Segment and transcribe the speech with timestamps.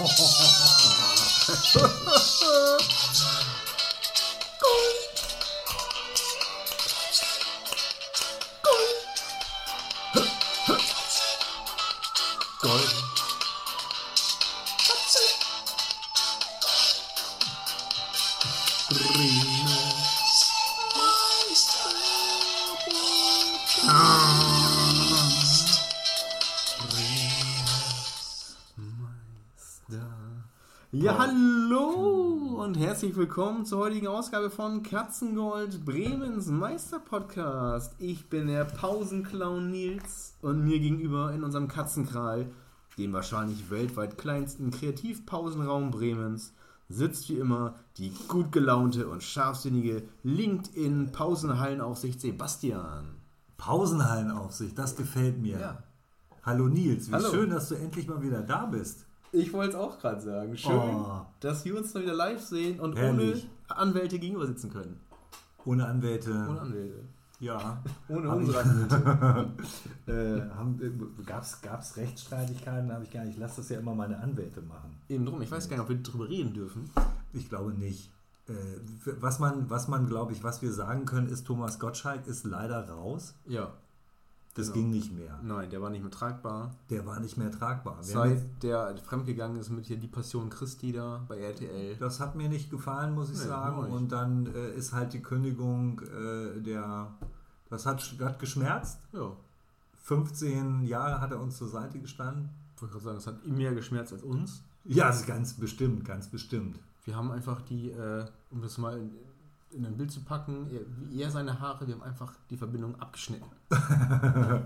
[0.00, 2.09] ハハハハ。
[33.00, 37.94] Herzlich willkommen zur heutigen Ausgabe von Katzengold Bremens Meisterpodcast.
[37.98, 42.44] Ich bin der Pausenclown Nils und mir gegenüber in unserem Katzenkral,
[42.98, 46.52] dem wahrscheinlich weltweit kleinsten Kreativpausenraum Bremens,
[46.90, 53.14] sitzt wie immer die gut gelaunte und scharfsinnige LinkedIn Pausenhallenaufsicht Sebastian.
[53.56, 55.58] Pausenhallenaufsicht, das gefällt mir.
[55.58, 55.82] Ja.
[56.42, 57.30] Hallo Nils, wie Hallo.
[57.30, 59.06] schön, dass du endlich mal wieder da bist.
[59.32, 60.56] Ich wollte es auch gerade sagen.
[60.56, 61.22] Schön, Oh.
[61.40, 63.48] dass wir uns mal wieder live sehen und Herrlich.
[63.68, 65.00] ohne Anwälte gegenüber sitzen können.
[65.64, 66.30] Ohne Anwälte.
[66.30, 67.04] Ohne Anwälte.
[67.38, 67.82] Ja.
[68.08, 69.50] Ohne unsere Anwälte.
[70.06, 72.92] äh, Gab es Rechtsstreitigkeiten?
[72.92, 73.34] Habe ich gar nicht.
[73.34, 74.94] Ich lasse das ja immer meine Anwälte machen.
[75.08, 76.90] Eben drum, ich weiß gar nicht, ob wir drüber reden dürfen.
[77.32, 78.10] Ich glaube nicht.
[78.48, 78.52] Äh,
[79.20, 82.88] was man, was man glaube ich, was wir sagen können, ist, Thomas Gottschalk ist leider
[82.88, 83.34] raus.
[83.46, 83.72] Ja.
[84.54, 84.74] Das Genau.
[84.74, 85.38] ging nicht mehr.
[85.42, 86.74] Nein, der war nicht mehr tragbar.
[86.90, 87.98] Der war nicht mehr tragbar.
[87.98, 91.96] Wir Seit der fremdgegangen ist mit hier die Passion Christi da bei RTL.
[91.96, 93.78] Das hat mir nicht gefallen, muss ich Nee, sagen.
[93.92, 97.12] Und dann äh, ist halt die Kündigung äh, der.
[97.68, 98.98] Das hat, hat geschmerzt.
[99.12, 99.32] Ja.
[100.02, 102.48] 15 Jahre hat er uns zur Seite gestanden.
[102.74, 104.62] Ich wollte gerade sagen, es hat ihm mehr geschmerzt als uns.
[104.84, 106.78] Ja, das ist ganz bestimmt, ganz bestimmt.
[107.04, 109.00] Wir haben einfach die, äh, um das mal
[109.70, 110.80] in, in ein Bild zu packen, er,
[111.10, 113.46] wie er seine Haare, wir haben einfach die Verbindung abgeschnitten.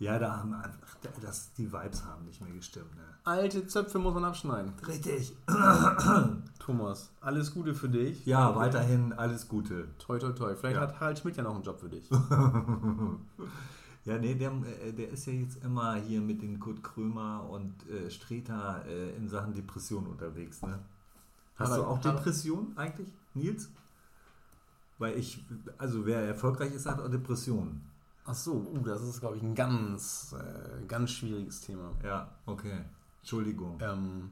[0.00, 0.78] Ja, da haben einfach,
[1.20, 2.94] das, die Vibes haben nicht mehr gestimmt.
[2.94, 3.02] Ne?
[3.24, 4.72] Alte Zöpfe muss man abschneiden.
[4.86, 5.34] Richtig.
[6.60, 8.24] Thomas, alles Gute für dich.
[8.24, 9.88] Ja, weiterhin alles Gute.
[9.98, 10.54] Toi, toi, toi.
[10.54, 10.82] Vielleicht Ja.
[10.82, 12.08] hat Harald Schmidt ja noch einen Job für dich.
[14.04, 14.52] Ja, nee, der,
[14.86, 19.14] äh, der ist ja jetzt immer hier mit den Kurt Krömer und äh, Streter äh,
[19.16, 20.62] in Sachen Depression unterwegs.
[20.62, 20.78] Ne?
[21.56, 23.68] Hast Harald- du auch Depression eigentlich, Nils?
[24.98, 25.44] Weil ich,
[25.78, 27.82] also wer erfolgreich ist, hat auch Depressionen.
[28.24, 31.92] Ach so, uh, das ist, glaube ich, ein ganz, äh, ganz schwieriges Thema.
[32.04, 32.84] Ja, okay.
[33.20, 33.78] Entschuldigung.
[33.80, 34.30] Ähm,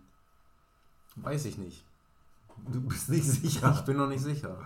[1.16, 1.84] weiß ich nicht.
[2.70, 3.72] Du bist nicht sicher.
[3.74, 4.58] Ich bin noch nicht sicher.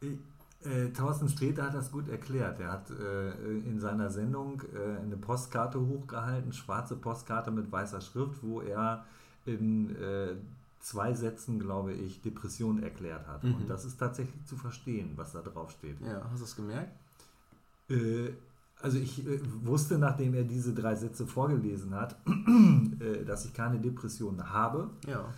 [0.00, 0.18] Ich,
[0.64, 2.60] äh, Thorsten Sträter hat das gut erklärt.
[2.60, 8.42] Er hat äh, in seiner Sendung äh, eine Postkarte hochgehalten, schwarze Postkarte mit weißer Schrift,
[8.42, 9.04] wo er
[9.44, 10.36] in äh,
[10.80, 13.42] zwei Sätzen, glaube ich, Depression erklärt hat.
[13.44, 13.54] Mhm.
[13.56, 16.00] Und das ist tatsächlich zu verstehen, was da drauf steht.
[16.00, 16.92] Ja, hast du es gemerkt?
[17.90, 18.30] Äh,
[18.80, 22.16] also ich äh, wusste, nachdem er diese drei Sätze vorgelesen hat,
[23.00, 25.32] äh, dass ich keine Depression habe, Ja.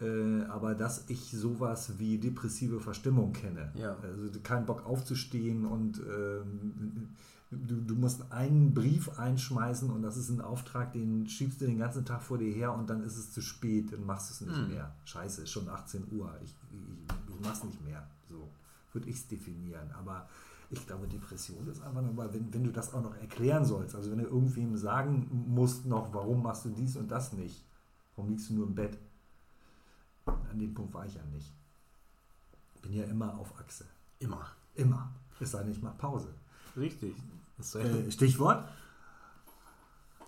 [0.00, 3.72] äh, aber dass ich sowas wie depressive Verstimmung kenne.
[3.74, 3.96] Ja.
[4.02, 7.08] Also keinen Bock aufzustehen und ähm,
[7.50, 11.78] du, du musst einen Brief einschmeißen und das ist ein Auftrag, den schiebst du den
[11.78, 14.40] ganzen Tag vor dir her und dann ist es zu spät, dann machst du es
[14.50, 14.68] nicht Hm.
[14.68, 14.94] mehr.
[15.04, 18.06] Scheiße, ist schon 18 Uhr, ich, ich, ich mach's nicht mehr.
[18.28, 18.48] So
[18.92, 19.90] würde ich es definieren.
[19.98, 20.28] Aber
[20.70, 24.10] ich glaube, Depression ist einfach nochmal, wenn, wenn du das auch noch erklären sollst, also
[24.10, 27.64] wenn du irgendwem sagen musst noch, warum machst du dies und das nicht,
[28.16, 28.98] warum liegst du nur im Bett?
[30.26, 31.50] An dem Punkt war ich ja nicht.
[32.82, 33.86] Bin ja immer auf Achse.
[34.18, 34.46] Immer.
[34.74, 35.10] Immer.
[35.40, 36.28] Es sei denn, ich mache Pause.
[36.76, 37.16] Richtig.
[37.58, 38.64] Das, Äh, Stichwort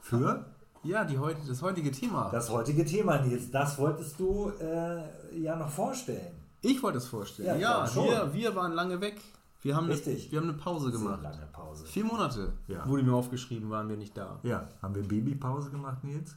[0.02, 0.44] für
[0.82, 2.30] ja, die heute, das heutige Thema.
[2.30, 3.50] das heutige Thema, Nils.
[3.50, 6.34] Das wolltest du äh, ja noch vorstellen.
[6.62, 7.60] ich wollte es vorstellen.
[7.60, 9.20] Ja, Ja, wir, wir waren lange weg.
[9.62, 10.22] Wir haben, Richtig.
[10.24, 11.20] Eine, wir haben eine Pause gemacht.
[11.20, 11.84] Sehr lange Pause.
[11.84, 12.88] Vier Monate Ja.
[12.88, 14.40] wurde mir aufgeschrieben, waren wir nicht da.
[14.42, 16.34] Ja, haben wir Babypause gemacht, Nils?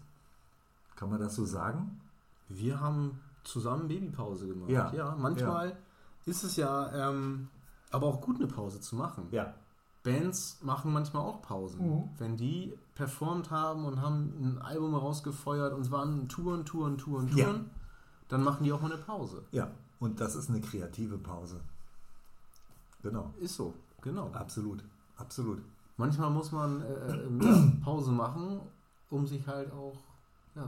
[0.98, 2.02] Kann man das so sagen?
[2.50, 4.70] Wir haben zusammen Babypause gemacht.
[4.70, 5.16] Ja.
[5.18, 5.78] manchmal
[6.26, 7.48] ist es ja ähm,
[7.92, 9.28] aber auch gut, eine Pause zu machen.
[9.32, 9.54] Ja.
[10.04, 11.80] Bands machen manchmal auch Pausen.
[11.96, 12.10] Mhm.
[12.18, 17.28] Wenn die performt haben und haben ein Album rausgefeuert und es waren Touren, Touren, Touren,
[17.30, 17.66] Touren, Ja.
[18.28, 19.44] dann machen die auch mal eine Pause.
[19.52, 19.72] Ja.
[20.00, 21.62] Und das ist eine kreative Pause.
[23.02, 23.34] Genau.
[23.40, 24.30] Ist so, genau.
[24.34, 24.84] Absolut.
[25.18, 25.60] Absolut.
[25.98, 28.60] Manchmal muss man äh, äh, ja, Pause machen,
[29.10, 29.94] um sich halt auch.
[30.56, 30.68] Ja,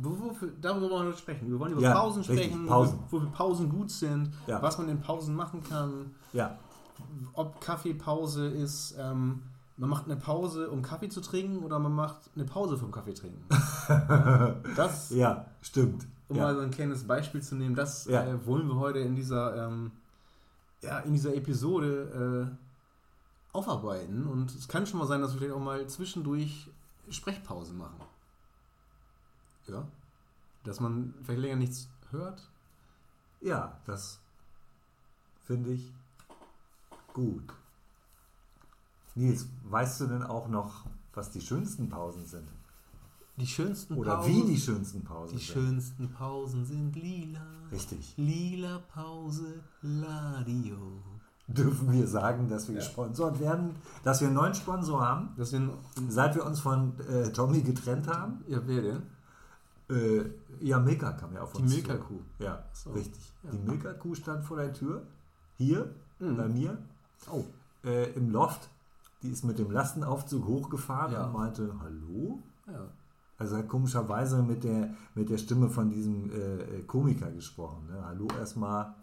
[0.00, 1.50] wo- wofür, darüber wollen wir sprechen.
[1.50, 2.98] Wir wollen über Ja, Pausen richtig, sprechen, Pausen.
[3.10, 6.56] wofür Pausen gut sind, was man in Pausen machen kann, Ja.
[7.34, 9.42] Ob Kaffeepause ist, ähm,
[9.76, 13.14] man macht eine Pause, um Kaffee zu trinken, oder man macht eine Pause vom Kaffee
[13.14, 13.44] trinken.
[14.76, 16.06] das, Ja, stimmt.
[16.28, 16.44] um ja.
[16.44, 18.24] mal so ein kleines Beispiel zu nehmen, das Ja.
[18.24, 19.90] äh, wollen wir heute in dieser, ähm,
[20.82, 22.52] ja, in dieser Episode
[23.52, 24.26] äh, aufarbeiten.
[24.26, 26.70] Und es kann schon mal sein, dass wir vielleicht auch mal zwischendurch
[27.10, 28.00] Sprechpausen machen.
[29.66, 29.86] Ja?
[30.64, 32.48] Dass man vielleicht länger nichts hört?
[33.40, 34.20] Ja, das
[35.46, 35.92] finde ich
[37.14, 37.54] gut.
[39.14, 40.84] Nils, weißt du denn auch noch,
[41.14, 42.48] was die schönsten Pausen sind?
[43.36, 44.32] Die schönsten Oder Pausen.
[44.32, 45.54] wie die schönsten Pausen Die sind?
[45.54, 47.40] schönsten Pausen sind lila.
[47.72, 48.14] Richtig.
[48.16, 50.76] Lila Pause, Ladio.
[51.46, 52.80] Dürfen wir sagen, dass wir Ja.
[52.80, 55.70] gesponsert werden, dass wir einen neuen Sponsor haben, Das sind.
[56.08, 58.42] seit wir uns von äh, Tommy getrennt haben?
[58.48, 59.02] Ja, wer denn?
[59.90, 60.30] Äh,
[60.60, 62.18] ja, Milka kam ja auf Die uns Milka-Kuh.
[62.38, 62.42] zu.
[62.42, 62.92] Ja, So.
[62.92, 63.32] richtig.
[63.42, 63.50] Ja.
[63.50, 65.02] Die Milka-Kuh stand vor der Tür,
[65.58, 66.36] hier Mhm.
[66.36, 66.78] bei mir,
[67.32, 67.44] Oh.
[67.84, 68.68] äh, im Loft.
[69.22, 71.26] Die ist mit dem Lastenaufzug hochgefahren Ja.
[71.26, 72.38] und meinte, hallo?
[72.66, 72.88] Ja.
[73.38, 77.86] Also hat komischerweise mit der, mit der Stimme von diesem äh, Komiker gesprochen.
[77.88, 78.02] Ne?
[78.04, 78.94] Hallo erstmal.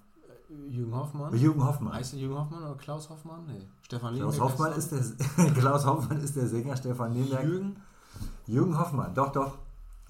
[0.69, 1.35] Jürgen Hoffmann.
[1.35, 1.93] Jürgen Hoffmann.
[1.93, 3.45] Heißt der Jürgen Hoffmann oder Klaus Hoffmann?
[3.47, 3.65] Nee.
[3.83, 4.99] Stefan Klaus Hoffmann, ist der,
[5.53, 7.21] Klaus Hoffmann ist der Sänger, Stefan er.
[7.21, 7.43] Lemberg.
[7.45, 7.75] Jürgen.
[8.47, 9.57] Jürgen Hoffmann, doch, doch.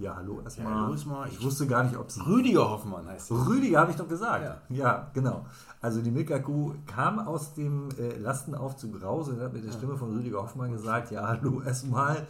[0.02, 0.72] Ja, hallo erstmal.
[0.74, 1.30] Ja, hallo erstmal.
[1.30, 2.22] Ich wusste gar nicht, ob sie.
[2.26, 3.48] Rüdiger Hoffmann heißt er.
[3.48, 4.44] Rüdiger habe ich doch gesagt.
[4.44, 4.58] Ja.
[4.76, 5.46] Ja, genau.
[5.80, 10.12] Also die Milka-Kuh kam aus dem äh, Lastenaufzug raus und hat mit der Stimme von
[10.18, 12.26] Rüdiger Hoffmann gesagt, ja, hallo erstmal,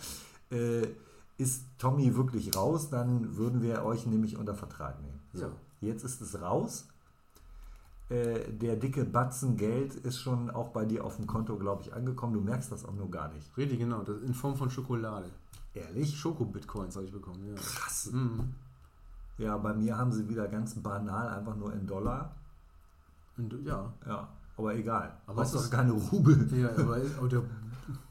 [0.51, 0.85] äh,
[1.37, 5.19] ist Tommy wirklich raus, dann würden wir euch nämlich unter Vertrag nehmen.
[5.33, 5.51] So, Ja.
[5.79, 6.87] jetzt ist es raus.
[8.09, 11.93] Äh, der dicke Batzen Geld ist schon auch bei dir auf dem Konto, glaube ich,
[11.93, 12.33] angekommen.
[12.33, 13.55] Du merkst das auch nur gar nicht.
[13.55, 14.01] Richtig, genau.
[14.03, 15.29] Das in Form von Schokolade.
[15.73, 16.17] Ehrlich?
[16.17, 17.55] Schoko-Bitcoins habe ich bekommen, ja.
[17.55, 18.09] Krass.
[18.11, 18.53] Mhm.
[19.37, 22.35] Ja, bei mir haben sie wieder ganz banal einfach nur in Dollar.
[23.37, 23.91] Und, ja.
[24.05, 24.27] Ja,
[24.57, 25.17] aber egal.
[25.25, 26.47] Aber es ist- ist keine Rubel.
[26.59, 27.41] Ja, aber, ist, aber der,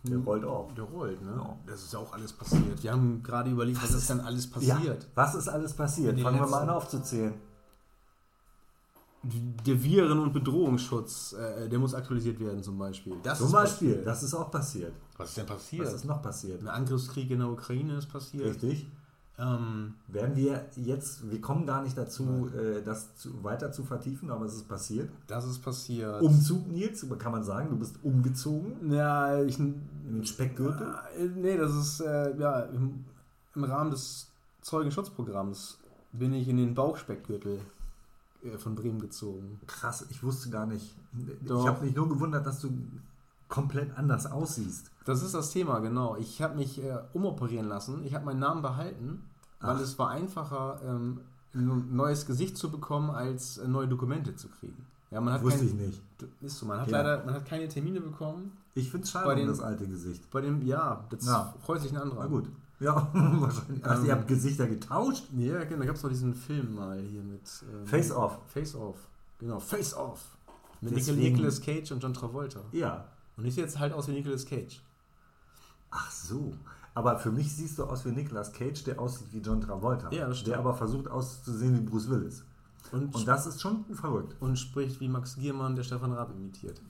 [0.05, 0.73] Der rollt auch.
[0.75, 1.33] Der rollt, ne?
[1.37, 1.57] Ja.
[1.67, 2.83] Das ist ja auch alles passiert.
[2.83, 5.07] Wir haben gerade überlegt, was, ist denn alles Ja, passiert.
[5.15, 6.19] was ist alles passiert?
[6.21, 7.35] Fangen wir mal letzten- an aufzuzählen.
[9.23, 13.15] Der Viren- und Bedrohungsschutz, äh, der muss aktualisiert werden zum Beispiel.
[13.23, 14.07] Das Zum ist Beispiel, passiert.
[14.07, 14.93] das ist auch passiert.
[15.19, 15.87] Was ist denn passiert?
[15.87, 16.61] Was ist noch passiert?
[16.63, 18.47] Ein Angriffskrieg in der Ukraine ist passiert.
[18.47, 18.87] Richtig.
[19.39, 24.31] Ähm, Werden wir jetzt, wir kommen gar nicht dazu, äh, das zu, weiter zu vertiefen,
[24.31, 25.11] aber es ist passiert.
[25.27, 26.21] das ist passiert.
[26.23, 29.59] Umzug, Nils, kann man sagen, du bist umgezogen Ja, ich.
[29.59, 30.95] in den Speckgürtel.
[31.19, 33.05] Äh, nee, das ist äh, ja im,
[33.55, 34.31] im Rahmen des
[34.63, 35.79] Zeugenschutzprogramms
[36.13, 37.61] bin ich in den Bauchspeckgürtel
[38.59, 39.61] von Bremen gezogen.
[39.67, 40.97] Krass, ich wusste gar nicht.
[41.47, 41.63] Doch.
[41.63, 42.71] Ich habe mich nur gewundert, dass du
[43.49, 44.91] komplett anders aussiehst.
[45.05, 46.17] Das ist das Thema, genau.
[46.17, 48.05] Ich habe mich äh, umoperieren lassen.
[48.05, 49.23] Ich habe meinen Namen behalten,
[49.61, 49.81] weil Ach.
[49.81, 51.21] es war einfacher, ähm,
[51.53, 54.87] ein neues Gesicht zu bekommen, als äh, neue Dokumente zu kriegen.
[55.11, 56.03] Ja, man hat Wusste kein- ich nicht.
[56.41, 57.03] Ist so, man hat Ja.
[57.03, 58.53] leider man hat keine Termine bekommen.
[58.75, 60.31] Ich finde es schade Bei um den- das alte Gesicht.
[60.31, 61.53] Bei dem, ja, das Ja.
[61.67, 62.21] freut sich ein anderer.
[62.21, 62.49] Na gut.
[62.81, 63.85] Ja, wahrscheinlich.
[63.85, 65.25] Ach, Ähm, ihr habt Gesichter getauscht?
[65.37, 67.43] Ja, genau, da gab es doch diesen Film mal hier mit.
[67.73, 68.39] ähm, Face Off.
[68.47, 68.97] Face Off.
[69.39, 70.21] Genau, Face Off.
[70.81, 72.61] Mit Deswegen- Nicolas Cage und John Travolta.
[72.73, 73.05] Ja.
[73.37, 74.81] Und ich sehe jetzt halt aus wie Nicolas Cage.
[75.91, 76.53] Ach so.
[76.95, 80.11] Aber für mich siehst du aus wie Nicolas Cage, der aussieht wie John Travolta.
[80.11, 80.53] Ja, das stimmt.
[80.55, 82.45] der aber versucht auszusehen wie Bruce Willis.
[82.93, 84.35] Und, Und das ist schon verrückt.
[84.41, 86.81] und spricht wie Max Giermann, der Stefan Raab imitiert.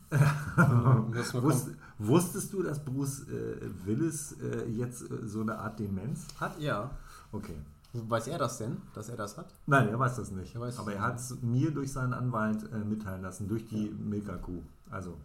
[0.57, 1.05] Mal
[1.43, 6.59] Wusst, wusstest du, dass Bruce äh, Willis äh, jetzt äh, so eine Art Demenz hat?
[6.59, 6.91] Ja.
[7.33, 7.55] Okay.
[7.93, 9.53] Weiß er das denn, dass er das hat?
[9.67, 10.55] Nein, er weiß das nicht.
[10.55, 13.91] Er weiß aber er hat es mir durch seinen Anwalt äh, mitteilen lassen, durch die
[13.91, 14.63] Milka-Kuh.
[14.91, 15.17] Also,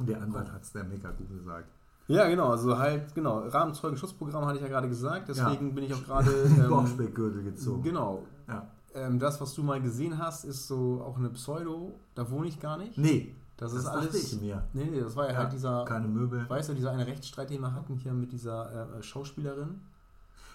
[0.00, 1.68] der Anwalt hat es der Milka-Kuh gesagt.
[2.08, 2.50] Ja, genau.
[2.50, 3.38] Also halt, genau.
[3.48, 5.28] Rahmenzeugenschutzprogramm hatte ich ja gerade gesagt.
[5.28, 6.30] Deswegen bin ich auch gerade.
[6.30, 7.82] Ähm, Bauchspeckgürtel gezogen.
[7.82, 8.24] genau.
[8.48, 8.66] Ja.
[8.96, 11.94] Ähm, das, was du mal gesehen hast, ist so auch eine Pseudo.
[12.14, 12.96] Da wohne ich gar nicht.
[12.98, 14.32] Nee, Das, das ist alles.
[14.32, 14.62] ich mir.
[14.72, 15.84] Nee, nee, das war ja, Ja, halt dieser.
[15.84, 16.48] Keine Möbel.
[16.48, 19.80] Weißt du, dieser eine Rechtsstreit, den wir hatten hier mit dieser äh, Schauspielerin?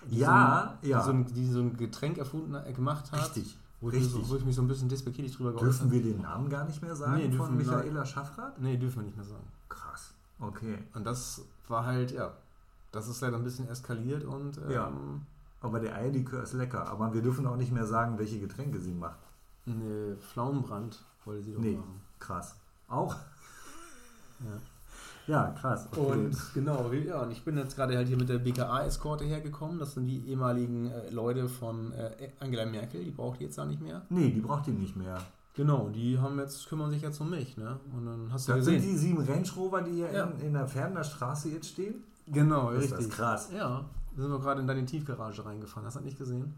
[0.09, 0.99] Die Ja, so ein, ja.
[0.99, 3.21] Die so, ein, die so ein Getränk erfunden, äh, gemacht hat.
[3.35, 3.57] Richtig.
[3.79, 4.31] Wo ich, mich so, Richtig.
[4.31, 6.81] wo ich mich so ein bisschen despektierlich drüber geäußert Dürfen wir den Namen gar nicht
[6.83, 8.59] mehr sagen Nee, von Michaela Schaffrath?
[8.59, 9.43] Nee, dürfen wir nicht mehr sagen.
[9.69, 10.11] Krass.
[10.39, 10.77] Okay.
[10.93, 12.31] Und das war halt, ja.
[12.91, 14.57] Das ist leider ein bisschen eskaliert und.
[14.57, 14.91] Ähm, Ja.
[15.61, 16.87] Aber der Eierlikör ist lecker.
[16.87, 19.19] Aber wir dürfen auch nicht mehr sagen, welche Getränke sie macht.
[19.65, 21.75] Ne, Pflaumenbrand wollte sie doch Nee.
[21.77, 22.01] machen.
[22.19, 22.55] Krass.
[22.87, 23.15] Auch?
[24.39, 24.57] Ja.
[25.27, 25.87] Ja, krass.
[25.91, 25.99] Okay.
[26.01, 29.77] Und genau, ja, und ich bin jetzt gerade halt hier mit der BKA-Eskorte hergekommen.
[29.77, 33.65] Das sind die ehemaligen äh, Leute von äh, Angela Merkel, die braucht die jetzt da
[33.65, 34.01] nicht mehr.
[34.09, 35.19] nee, die braucht die nicht mehr.
[35.53, 37.79] Genau, die haben jetzt, kümmern sich jetzt um mich, ne?
[37.95, 38.91] Und dann hast du Das sind gesehen.
[38.93, 40.23] die sieben Range Rover, die hier Ja.
[40.23, 42.03] in, in der Ferner Straße jetzt stehen?
[42.25, 43.07] genau, Ist richtig.
[43.09, 43.49] das krass.
[43.53, 45.85] Ja, sind wir gerade in deine Tiefgarage reingefahren.
[45.85, 46.53] Hast du das nicht gesehen?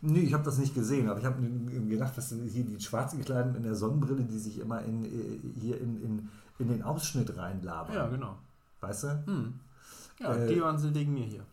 [0.00, 1.40] Nee, ich habe das nicht gesehen, aber ich habe
[1.88, 5.40] gedacht, was sind hier die schwarzen Gekleideten mit der Sonnenbrille, die sich immer in, äh,
[5.58, 6.28] hier in, in,
[6.58, 7.94] in den Ausschnitt reinlabern.
[7.94, 8.36] Ja, genau.
[8.80, 9.22] Weißt du?
[9.26, 9.54] Hm.
[10.20, 11.44] Ja, Äh, die waren sie wegen mir hier.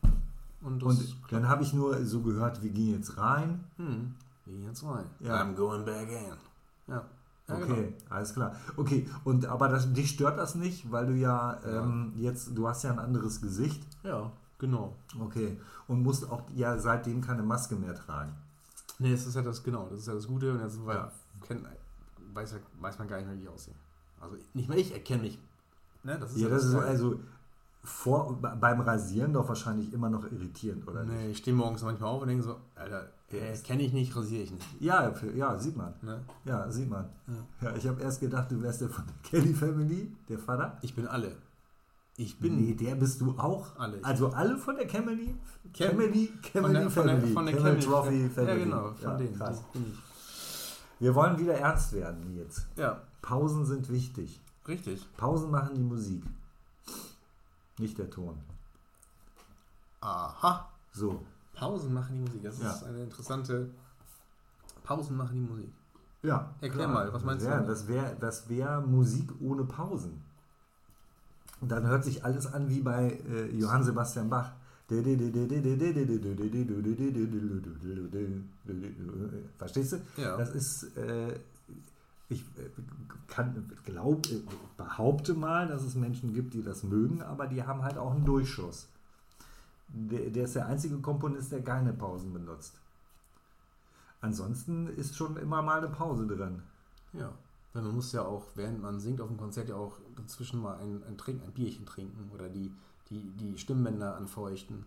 [0.61, 3.63] Und Und dann habe ich nur so gehört, wir gehen jetzt rein.
[3.77, 4.13] hm,
[4.45, 5.05] wir gehen jetzt rein.
[5.21, 5.41] Ja.
[5.41, 6.93] I'm going back in.
[6.93, 7.03] Ja.
[7.47, 7.97] ja Okay, genau.
[8.15, 8.55] alles klar.
[8.75, 11.83] Okay, und aber das, dich stört das nicht, weil du ja, Ja.
[11.83, 13.81] Ähm, jetzt, du hast ja ein anderes Gesicht.
[14.03, 14.95] Ja, genau.
[15.19, 15.57] Okay.
[15.89, 18.31] Und musst auch ja seitdem keine Maske mehr tragen.
[18.99, 20.53] Nee, das ist ja das, genau, das ist ja das Gute.
[20.53, 21.11] Und jetzt Ja.
[21.45, 21.65] kennt,
[22.33, 23.73] weiß, ja- weiß man gar nicht mehr, wie ich aussehe.
[24.21, 25.37] Also nicht mal ich erkenne mich.
[26.03, 26.85] Ne, das ist Ja, das ist Geile.
[26.85, 27.19] also
[27.83, 31.15] vor, beim Rasieren doch wahrscheinlich immer noch irritierend, oder nicht?
[31.17, 34.43] Nee, ich stehe morgens manchmal auf und denke so, Alter, äh, kenne ich nicht, rasiere
[34.43, 34.65] ich nicht.
[34.79, 35.93] Ja, ja, sieht man.
[36.03, 36.19] Ne?
[36.45, 37.09] Ja, sieht man.
[37.27, 37.69] Ja.
[37.69, 40.77] Ja, ich habe erst gedacht, du wärst der von der Kelly Family, der Vater.
[40.83, 41.31] Ich bin alle.
[42.21, 43.75] Ich bin Nee, der bist du auch.
[43.79, 43.97] Alle.
[44.03, 45.33] Also alle von der Camely?
[45.73, 47.33] Cam- Camely, von Camely Family.
[47.33, 48.51] von der Camel Trophy Family.
[48.59, 49.35] Ja, genau, von Ja, denen.
[49.35, 49.63] krass.
[49.73, 49.99] Die bin ich.
[50.99, 52.67] Wir wollen wieder ernst werden jetzt.
[52.75, 54.39] Ja, Pausen sind wichtig.
[54.67, 55.07] richtig.
[55.17, 56.23] Pausen machen die Musik.
[57.79, 58.37] Nicht der Ton.
[60.01, 60.69] Aha.
[60.91, 61.23] So.
[61.55, 62.43] Pausen machen die Musik.
[62.43, 62.71] Das Ja.
[62.71, 63.69] ist eine interessante.
[64.83, 65.71] Pausen machen die Musik.
[66.23, 66.53] Ja.
[66.61, 67.05] Erklär klar.
[67.05, 67.67] mal, was meinst ja, du?
[67.67, 70.21] Das wäre das wär Musik ohne Pausen.
[71.61, 74.51] Und dann hört sich alles an wie bei äh, Johann Sebastian Bach.
[79.57, 79.97] Verstehst du?
[80.17, 80.35] Ja.
[80.37, 81.39] Das ist, äh,
[82.27, 82.69] ich äh,
[83.27, 84.41] kann, glaub, äh,
[84.75, 88.25] behaupte mal, dass es Menschen gibt, die das mögen, aber die haben halt auch einen
[88.25, 88.87] Durchschuss.
[89.87, 92.73] Der, der ist der einzige Komponist, der keine Pausen benutzt.
[94.19, 96.61] Ansonsten ist schon immer mal eine Pause drin.
[97.13, 97.31] Ja.
[97.73, 100.77] Weil man muss ja auch, während man singt auf dem Konzert, ja auch dazwischen mal
[100.77, 102.73] ein, ein, Trink, ein Bierchen trinken oder die,
[103.09, 104.85] die, die Stimmbänder anfeuchten.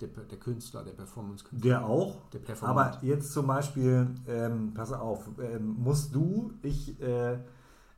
[0.00, 1.70] Der, der Künstler, der Performance-Künstler.
[1.70, 2.28] Der auch.
[2.28, 2.96] Der Performant.
[2.96, 7.38] Aber jetzt zum Beispiel, ähm, pass auf, ähm, musst du, ich äh,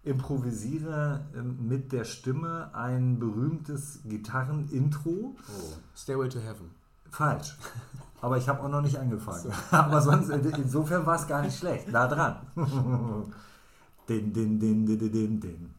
[0.04, 5.34] improvisiere ähm, mit der Stimme ein berühmtes Gitarren-Intro.
[5.34, 5.72] Oh.
[5.96, 6.70] Stairway to Heaven.
[7.10, 7.58] Falsch.
[8.20, 9.52] Aber ich habe auch noch nicht angefangen.
[9.72, 11.92] Aber sonst, insofern war es gar nicht schlecht.
[11.92, 12.36] Da dran.
[14.08, 14.98] Den, den, den, den,
[15.40, 15.74] den.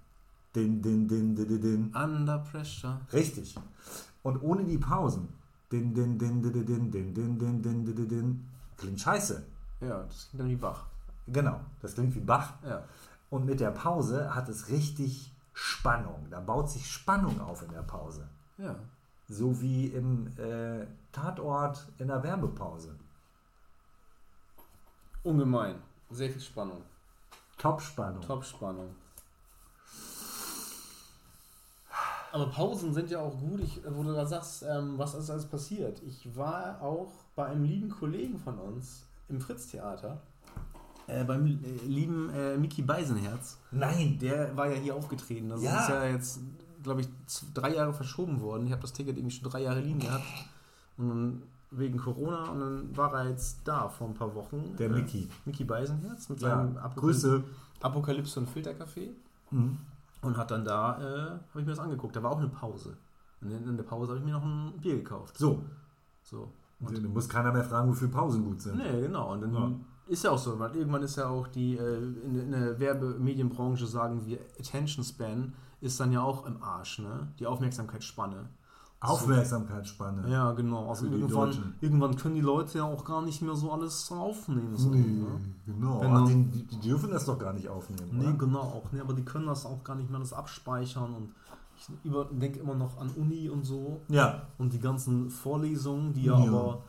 [0.55, 1.95] Den, den, den, den, den, den.
[1.95, 3.01] Under Pressure.
[3.11, 3.55] Richtig.
[4.23, 5.29] Und ohne die Pausen.
[5.71, 8.49] Den, den, den, den, den, den, den, den, den, den, den.
[8.77, 9.45] Klingt scheiße.
[9.81, 10.85] Ja, das klingt dann wie Bach.
[11.27, 11.59] Genau.
[11.81, 12.53] Das klingt wie Bach.
[12.63, 12.83] Ja.
[13.29, 16.27] Und mit der Pause hat es richtig Spannung.
[16.29, 18.27] Da baut sich Spannung auf in der Pause.
[18.57, 18.75] Ja.
[19.27, 22.95] So wie im äh, Tatort in der Werbepause.
[25.23, 25.75] Ungemein.
[26.09, 26.81] Sehr viel Spannung.
[27.59, 28.21] Top-Spannung.
[28.21, 28.89] Top-Spannung.
[32.31, 35.45] Aber Pausen sind ja auch gut, ich, wo du da sagst, ähm, was ist alles
[35.45, 36.01] passiert.
[36.03, 40.21] Ich war auch bei einem lieben Kollegen von uns im Fritz-Theater,
[41.07, 43.57] äh, beim äh, lieben äh, Mickey Beisenherz.
[43.71, 45.49] Nein, Der war ja hier aufgetreten.
[45.49, 45.81] Das Ja.
[45.81, 46.39] ist ja jetzt,
[46.83, 47.07] glaube ich,
[47.55, 48.67] drei Jahre verschoben worden.
[48.67, 50.23] Ich habe das Ticket irgendwie schon drei Jahre liegen gehabt.
[50.97, 54.75] Und dann wegen Corona und dann war er jetzt da vor ein paar Wochen.
[54.77, 55.29] Der Äh, Mickey.
[55.45, 57.43] Mickey Beisenherz mit Ja, seinem Apokalyp- Grüße.
[57.81, 59.09] Apokalypse und Filtercafé.
[59.51, 59.77] Mhm.
[60.21, 62.15] Und hat dann da, äh, habe ich mir das angeguckt.
[62.15, 62.97] Da war auch eine Pause.
[63.41, 65.37] Und in, der Pause habe ich mir noch ein Bier gekauft.
[65.37, 65.61] So,
[66.23, 66.51] So.
[66.81, 68.77] du musst keiner mehr fragen, wofür Pausen gut sind.
[68.77, 69.31] Nee, genau.
[69.33, 69.71] Und dann Ja.
[70.07, 73.85] ist ja auch so, weil irgendwann ist ja auch die, äh, in, in der Werbemedienbranche
[73.85, 77.27] sagen wir, Attention Span ist dann ja auch im Arsch, ne?
[77.39, 78.49] Die Aufmerksamkeitsspanne.
[79.01, 80.29] Aufmerksamkeitsspanne.
[80.29, 80.89] Ja, genau.
[80.89, 84.75] Also irgendwann, irgendwann können die Leute ja auch gar nicht mehr so alles aufnehmen.
[84.75, 85.27] So, Nee, ne?
[85.65, 86.01] genau.
[86.01, 88.09] Wenn die, die dürfen das doch gar nicht aufnehmen.
[88.11, 88.33] Nee, oder?
[88.33, 88.91] genau auch.
[88.91, 91.29] Nee, aber die können das auch gar nicht mehr alles abspeichern und
[91.77, 91.87] ich
[92.31, 96.45] denke immer noch an Uni und so Ja, und die ganzen Vorlesungen, die ja, Ja.
[96.49, 96.81] aber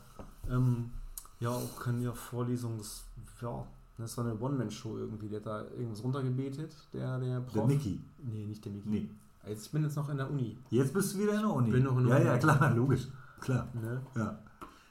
[0.51, 0.91] ähm,
[1.39, 3.05] ja auch keine ja, Vorlesungen, das,
[3.41, 3.65] ja,
[3.99, 7.53] das war eine One-Man-Show irgendwie, der hat da irgendwas runtergebetet, der, der Prof.
[7.53, 8.01] der Mickey.
[8.33, 8.89] Nee, nicht der Mickey.
[8.89, 9.09] Nee.
[9.47, 10.59] Jetzt, ich bin jetzt noch in der Uni.
[10.71, 11.71] Jetzt bist du wieder in der Uni.
[11.71, 12.27] Bin noch in der ja, Uni.
[12.27, 13.09] ja, klar, logisch.
[13.41, 13.69] Klar.
[13.75, 14.03] Ne?
[14.17, 14.39] Ja.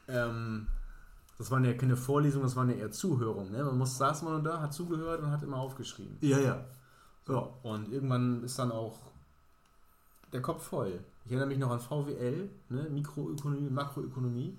[0.07, 0.67] Ähm,
[1.37, 3.51] das waren ja keine Vorlesungen, das waren ja eher Zuhörungen.
[3.51, 3.63] Ne?
[3.63, 6.17] Man muss, saß man da, hat zugehört und hat immer aufgeschrieben.
[6.21, 6.65] Ja, ja.
[7.25, 8.97] So, und irgendwann ist dann auch
[10.33, 10.99] der Kopf voll.
[11.25, 12.87] Ich erinnere mich noch an VWL, ne?
[12.89, 14.57] Mikroökonomie Makroökonomie.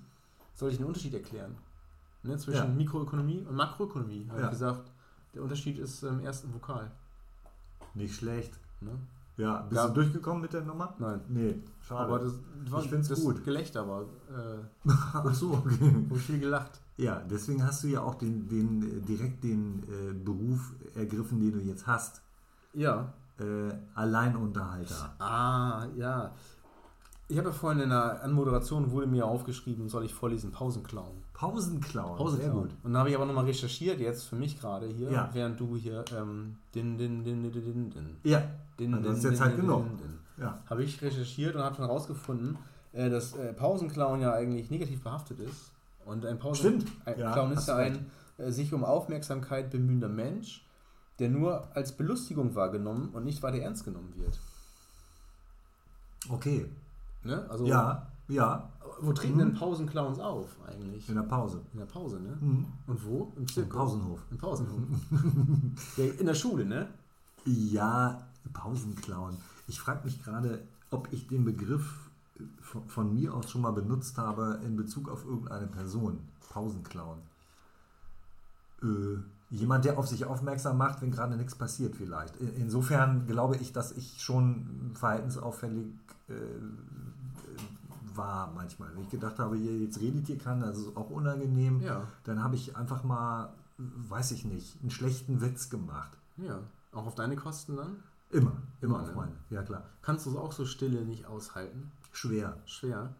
[0.55, 1.57] Soll ich einen Unterschied erklären?
[2.23, 2.37] Ne?
[2.37, 2.65] Zwischen Ja.
[2.67, 4.25] Mikroökonomie und Makroökonomie.
[4.29, 4.45] Habe Ja.
[4.45, 4.89] ich gesagt,
[5.33, 6.91] der Unterschied ist im ersten Vokal.
[7.93, 8.53] Nicht schlecht.
[8.79, 8.91] Ne?
[9.41, 9.87] Ja, bist Ja.
[9.87, 10.93] du durchgekommen mit der Nummer?
[10.99, 11.21] Nein.
[11.29, 12.01] Nee, schade.
[12.05, 12.33] Aber das,
[12.69, 13.43] war, Ich find's das gut.
[13.43, 15.95] Gelächter war, äh, Ach so, okay.
[16.09, 16.79] wo viel gelacht.
[16.97, 21.53] Ja, deswegen hast du ja auch den, den, äh, direkt den äh, Beruf ergriffen, den
[21.53, 22.21] du jetzt hast.
[22.73, 23.11] Ja.
[23.39, 25.15] Äh, Alleinunterhalter.
[25.19, 26.31] Ah, ja.
[27.27, 31.20] Ich habe ja vorhin in der Anmoderation wurde mir aufgeschrieben, soll ich vorlesen, Pausenklauen.
[31.41, 32.17] Pausenclown.
[32.17, 32.37] Pausenklauen.
[32.39, 32.69] Sehr gut.
[32.83, 35.29] Und dann habe ich aber nochmal recherchiert, jetzt für mich gerade hier, Ja.
[35.33, 38.43] während du hier ähm, din, din, din, din, din, din, Ja,
[38.77, 40.19] din, Und das ist din, jetzt din, halt din, din, din.
[40.43, 40.59] ja.
[40.69, 42.59] Habe ich recherchiert und habe dann rausgefunden,
[42.93, 45.71] äh, dass äh, Pausenklauen ja eigentlich negativ behaftet ist.
[46.05, 46.91] Und ein Pausen Stimmt.
[47.05, 48.05] Ein Ja, ist ja ein
[48.37, 50.63] äh, sich um Aufmerksamkeit bemühender Mensch,
[51.17, 54.37] der nur als Belustigung wahrgenommen und nicht weiter ernst genommen wird.
[56.29, 56.69] Okay.
[57.23, 57.45] Ne?
[57.49, 58.69] Also Ja, ja.
[59.01, 61.09] Wo treten denn Pausenclowns auf eigentlich?
[61.09, 61.61] In der Pause.
[61.73, 62.37] In der Pause, ne?
[62.39, 62.65] Mhm.
[62.87, 63.31] Und wo?
[63.35, 63.75] Im Im Zirkus?
[63.75, 64.19] Pausenhof.
[64.29, 64.79] Im Pausenhof.
[65.97, 66.87] ja, in der Schule, ne?
[67.45, 69.37] Ja, Pausenclown.
[69.67, 72.09] Ich frage mich gerade, ob ich den Begriff
[72.61, 76.19] von, von mir aus schon mal benutzt habe in Bezug auf irgendeine Person.
[76.49, 77.17] Pausenclown.
[78.83, 79.17] Äh,
[79.49, 82.35] jemand, der auf sich aufmerksam macht, wenn gerade nichts passiert vielleicht.
[82.37, 85.87] In- Insofern glaube ich, dass ich schon verhaltensauffällig
[86.29, 86.33] äh,
[88.15, 88.93] war manchmal.
[88.95, 91.81] Wenn ich gedacht habe, jetzt redet hier keiner, das ist auch unangenehm.
[91.81, 92.07] Ja.
[92.23, 96.11] Dann habe ich einfach mal, weiß ich nicht, einen schlechten Witz gemacht.
[96.37, 96.59] Ja.
[96.93, 97.97] Auch auf deine Kosten dann?
[98.29, 99.15] Immer, immer Immer, auf ne?
[99.15, 99.31] meine.
[99.49, 99.83] Ja klar.
[100.01, 101.91] Kannst du auch so Stille nicht aushalten?
[102.11, 102.57] Schwer.
[102.65, 103.13] Schwer.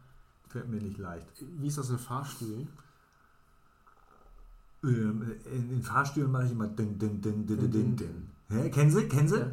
[0.48, 1.28] Fällt mir nicht leicht.
[1.60, 2.68] Wie ist das in Fahrstühlen?
[4.84, 8.30] Ähm, in, in Fahrstühlen mache ich immer din, din, din, din, din, Din, din.
[8.50, 8.70] Hä?
[8.70, 9.08] Kennen Sie?
[9.08, 9.38] Kennen Sie?
[9.38, 9.52] Ja.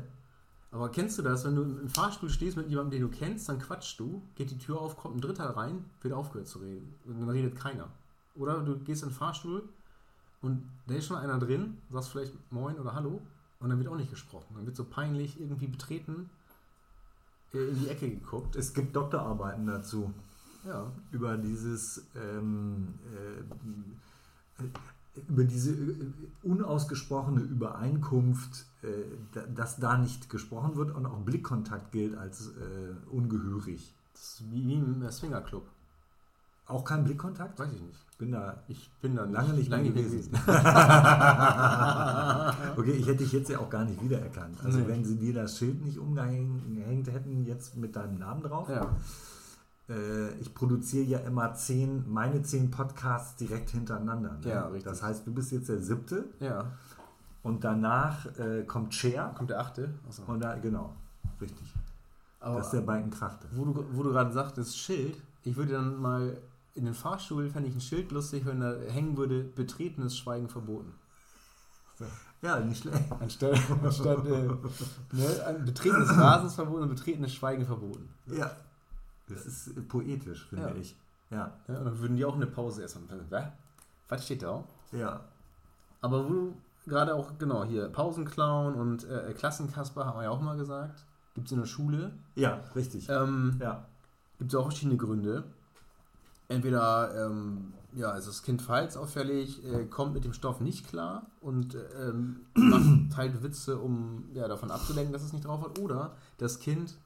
[0.78, 3.58] Aber kennst du das, wenn du im Fahrstuhl stehst mit jemandem, den du kennst, dann
[3.58, 6.94] quatschst du, geht die Tür auf, kommt ein Dritter rein, wird aufgehört zu reden.
[7.04, 7.88] Und dann redet keiner.
[8.36, 9.68] Oder du gehst in den Fahrstuhl
[10.40, 13.20] und da ist schon einer drin, sagst vielleicht Moin oder Hallo
[13.58, 14.54] und dann wird auch nicht gesprochen.
[14.54, 16.30] Dann wird so peinlich irgendwie betreten
[17.52, 18.54] äh, in die Ecke geguckt.
[18.54, 20.14] Es gibt Doktorarbeiten dazu.
[20.64, 20.92] Ja.
[21.10, 22.94] Über dieses ähm,
[24.60, 24.62] äh,
[25.28, 25.94] über diese äh,
[26.42, 28.86] unausgesprochene Übereinkunft, äh,
[29.32, 33.94] da- dass da nicht gesprochen wird und auch Blickkontakt gilt als äh, ungehörig.
[34.14, 35.66] Das ist wie, im Swingerclub.
[36.66, 37.58] Auch kein Blickkontakt?
[37.58, 37.98] Weiß ich nicht.
[38.18, 40.32] Bin da Ich bin da nicht, Lange nicht mehr lange gewesen.
[40.32, 40.46] gewesen.
[42.76, 44.56] Okay, ich hätte dich jetzt ja auch gar nicht wiedererkannt.
[44.64, 44.88] Also Nee.
[44.88, 48.68] wenn sie dir das Schild nicht umgehängt hätten, jetzt mit deinem Namen drauf.
[48.68, 48.86] ja.
[49.88, 54.38] Äh, ich produziere ja immer zehn, meine zehn Podcasts direkt hintereinander.
[54.42, 54.48] Ne?
[54.48, 54.84] Ja, richtig.
[54.84, 56.72] Das heißt, du bist jetzt der siebte ja.
[57.42, 59.94] und danach äh, kommt Cher Kommt der achte?
[60.06, 60.22] Achso.
[60.26, 60.94] und da, genau,
[61.40, 61.74] richtig.
[62.40, 63.48] Aber das ist der Balken krachte.
[63.52, 66.36] wo du, wo du gerade sagtest, Schild, ich würde dann mal
[66.74, 70.92] in den Fahrstuhl, fände ich ein Schild lustig, wenn da hängen würde, betretenes Schweigen verboten.
[72.40, 73.04] Ja, nicht schlecht.
[73.18, 74.42] Anstatt, anstatt äh,
[75.12, 78.08] ne, betretenes Rasens verboten und betretenes Schweigen verboten.
[78.26, 78.52] Ja,
[79.28, 80.74] das ist äh, poetisch, finde Ja.
[80.74, 80.96] ich.
[81.30, 83.08] Ja, Ja, und dann würden die auch eine Pause essen.
[83.30, 83.44] Was?
[84.08, 84.64] Was steht da?
[84.92, 85.20] ja.
[86.00, 90.40] Aber wo du gerade auch, genau, hier Pausenclown und äh, Klassenkasper haben wir ja auch
[90.40, 91.04] mal gesagt.
[91.34, 92.12] Gibt es in der Schule.
[92.36, 93.08] Ja, richtig.
[93.08, 93.84] Ähm, Ja.
[94.38, 95.44] Gibt es auch verschiedene Gründe.
[96.50, 101.76] Entweder ähm, ja, ist das Kind verhaltensauffällig, äh, kommt mit dem Stoff nicht klar und
[102.00, 105.78] ähm, macht, teilt Witze, um ja, davon abzulenken, dass es nicht drauf hat.
[105.78, 106.96] Oder das Kind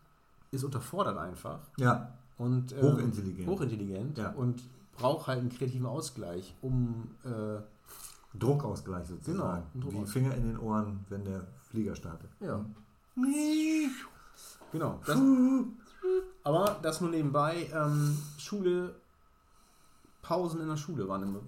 [0.53, 3.49] ist unterfordert einfach Ja, und ähm, Hochintelligent.
[3.49, 4.31] hochintelligent Ja.
[4.33, 4.63] und
[4.97, 7.59] braucht halt einen kreativen Ausgleich, um äh,
[8.39, 9.65] Druckausgleich sozusagen.
[9.75, 10.07] Genau, ein Wie.
[10.07, 12.31] Finger in den Ohren, wenn der Flieger startet.
[12.41, 12.65] ja,
[14.71, 15.01] genau.
[15.07, 15.19] Das,
[16.45, 17.69] aber das nur nebenbei.
[17.75, 18.95] Ähm, Schule,
[20.23, 21.41] Pausen in der Schule waren immer,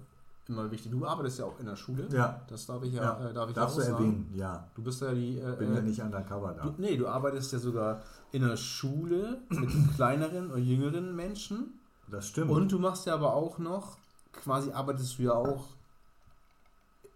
[0.47, 0.91] immer wichtig.
[0.91, 2.07] Du arbeitest ja auch in der Schule.
[2.11, 3.29] Ja, Das darf ich ja, ja.
[3.29, 3.95] Äh, darf ich darfst du auch sagen.
[3.97, 4.67] erwähnen, ja.
[4.75, 5.39] Du bist ja die.
[5.39, 6.63] Äh, Bin ja äh, nicht undercover da.
[6.63, 11.79] du, nee, du arbeitest ja sogar in der Schule mit kleineren oder jüngeren Menschen.
[12.09, 12.51] Das stimmt.
[12.51, 13.97] Und du machst ja aber auch noch,
[14.33, 15.65] quasi arbeitest du ja auch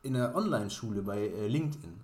[0.01, 1.99] in der Online-Schule bei äh, LinkedIn.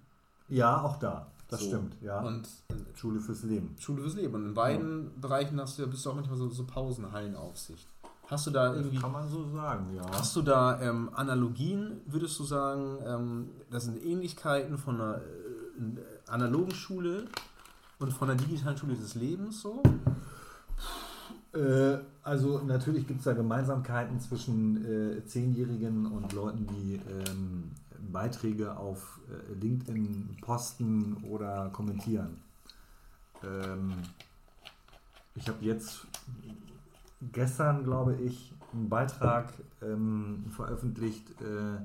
[0.49, 1.27] ja, auch da.
[1.47, 1.67] Das So.
[1.67, 2.21] stimmt, ja.
[2.21, 3.75] Und äh, Schule fürs Leben.
[3.79, 4.33] Schule fürs Leben.
[4.33, 7.87] Und in beiden Bereichen hast du, ja- bist du auch manchmal so, so Pausenhallenaufsicht.
[8.29, 8.97] Hast du da irgendwie.
[8.97, 10.03] Kann man so sagen, ja.
[10.11, 16.31] Hast du da ähm, Analogien, würdest du sagen, ähm, das sind Ähnlichkeiten von einer äh,
[16.31, 17.25] analogen Schule
[17.99, 19.83] und von der digitalen Schule des Lebens so?
[21.53, 27.71] Äh, also natürlich gibt es da Gemeinsamkeiten zwischen äh, Zehnjährigen und Leuten, die ähm,
[28.11, 32.41] Beiträge auf äh, LinkedIn posten oder kommentieren.
[33.43, 33.93] Ähm,
[35.35, 36.07] ich habe jetzt
[37.21, 41.79] gestern, glaube ich, einen Beitrag ähm, veröffentlicht, äh,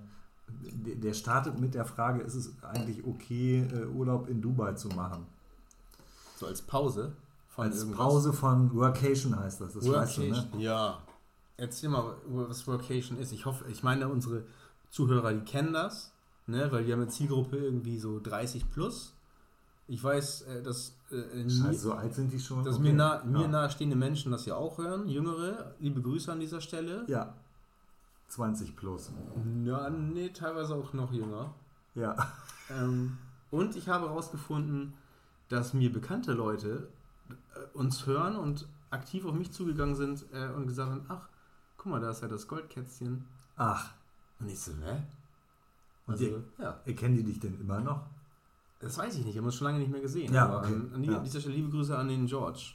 [0.63, 5.27] der, startet mit der Frage, ist es eigentlich okay, äh, Urlaub in Dubai zu machen?
[6.37, 7.13] So als Pause
[7.49, 7.99] von Als irgendwas?
[7.99, 10.29] Pause von Workation heißt das, das weißt du, ne?
[10.31, 10.99] Workation, ja.
[11.57, 13.33] Erzähl mal, was Workation ist.
[13.33, 14.45] Ich hoffe, ich meine, unsere
[14.91, 16.13] Zuhörer, die kennen das,
[16.47, 16.73] ne?
[16.73, 19.15] weil wir haben eine Zielgruppe irgendwie so 30 plus.
[19.87, 22.65] Ich weiß, äh, dass, äh, mir, Scheiße, so alt sind die schon.
[22.65, 22.85] dass Okay.
[22.85, 23.49] mir, nah, mir ja.
[23.49, 25.75] nahestehende Menschen das ja auch hören, Jüngere.
[25.81, 27.05] Liebe Grüße an dieser Stelle.
[27.09, 27.35] Ja,
[28.29, 29.11] 20 plus.
[29.65, 31.53] Ja, nee, teilweise auch noch jünger.
[31.95, 32.15] Ja,
[32.71, 33.19] Ähm,
[33.51, 34.95] und ich habe herausgefunden,
[35.49, 36.89] dass mir bekannte Leute
[37.29, 41.29] äh, uns hören und aktiv auf mich zugegangen sind äh, und gesagt haben, ach,
[41.77, 43.25] guck mal, da ist ja das Goldkätzchen.
[43.57, 43.91] ach,
[44.39, 45.05] Und ich so, ne?
[46.07, 48.07] Und Also, die- ja, erkennen die dich denn immer noch?
[48.81, 50.33] Das weiß ich nicht, ich habe es schon lange nicht mehr gesehen.
[50.33, 51.19] Ja, aber okay, an, an die, ja.
[51.19, 52.73] dieser Stelle liebe Grüße an den George.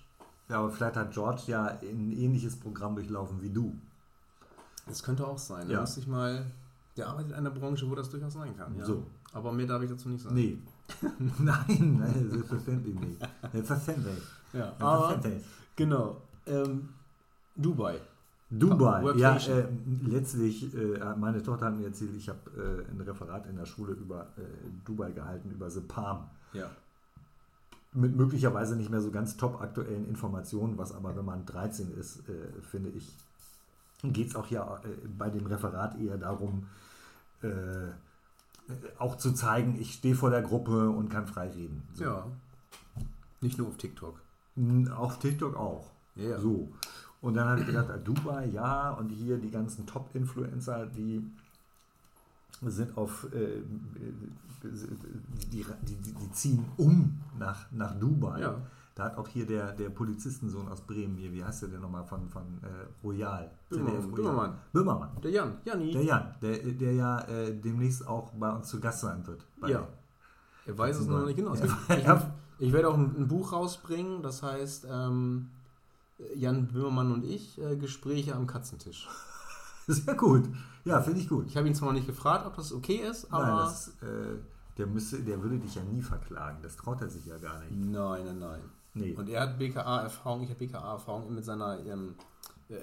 [0.48, 3.76] Ja, aber vielleicht hat George ja ein ähnliches Programm durchlaufen wie du.
[4.88, 5.68] Das könnte auch sein.
[5.68, 5.78] Ja.
[5.78, 6.46] Da müsste ich mal.
[6.96, 8.78] Der arbeitet in einer Branche, wo das durchaus sein kann.
[8.78, 8.86] Ja.
[8.86, 9.06] So.
[9.34, 10.36] Aber mehr darf ich dazu nicht sagen.
[10.36, 10.60] Nee.
[11.40, 13.20] nein, nein, selbstverständlich nicht.
[13.52, 14.24] Selbstverständlich.
[14.54, 15.20] Ja, aber
[15.76, 16.22] genau.
[16.46, 16.90] Ähm,
[17.56, 18.00] Dubai.
[18.50, 19.66] Dubai, ja, äh,
[20.04, 23.94] letztlich, äh, meine Tochter hat mir erzählt, ich habe äh, ein Referat in der Schule
[23.94, 24.42] über äh,
[24.86, 26.26] Dubai gehalten, über The Palm.
[26.54, 26.70] Ja.
[27.94, 32.30] Mit möglicherweise nicht mehr so ganz top aktuellen Informationen, was aber, wenn man 13 ist,
[32.30, 33.16] äh, finde ich,
[34.04, 36.68] geht es auch ja äh, bei dem Referat eher darum,
[38.98, 41.84] auch zu zeigen, ich stehe vor der Gruppe und kann frei reden.
[41.94, 42.06] So.
[42.06, 42.26] Ja.
[43.42, 44.20] Nicht nur auf TikTok.
[44.96, 45.92] Auf TikTok auch.
[46.16, 46.40] Ja, ja.
[46.40, 46.72] So.
[47.26, 51.28] Und dann habe ich gedacht, ah, Dubai, ja, und hier die ganzen Top-Influencer, die
[52.62, 53.64] sind auf, äh,
[55.52, 58.42] die, die, die, ziehen um nach, nach Dubai.
[58.42, 58.62] Ja.
[58.94, 62.04] Da hat auch hier der, der Polizistensohn aus Bremen hier, wie heißt der denn nochmal
[62.04, 63.50] von, von äh, Royal?
[63.72, 64.12] Böhmermann.
[64.12, 64.54] Böhmermann.
[64.72, 65.10] Böhmermann.
[65.24, 65.58] Der Jan.
[65.66, 65.92] Janni.
[65.94, 69.44] Der Jan, der, der ja äh, demnächst auch bei uns zu Gast sein wird.
[69.66, 69.88] Ja.
[70.68, 71.56] Er weiß es noch nicht genau.
[71.56, 71.66] Ja.
[72.60, 75.50] Ich, ich werde auch ein, ein Buch rausbringen, das heißt ähm,
[76.36, 79.08] Jan Böhmermann und ich, äh, Gespräche am Katzentisch.
[79.88, 80.46] Sehr gut.
[80.84, 81.48] Ja, finde ich gut.
[81.48, 83.46] Ich habe ihn zwar noch nicht gefragt, ob das okay ist, aber.
[83.46, 84.38] Nein, das, äh,
[84.78, 86.60] der, müsste, der würde dich ja nie verklagen.
[86.62, 87.72] Das traut er sich ja gar nicht.
[87.72, 88.62] nein, nein, nein.
[88.94, 89.14] Nee.
[89.14, 92.16] Und er hat BKA-Erfahrung, ich habe BKA-Erfahrung mit seiner ähm,
[92.70, 92.76] äh,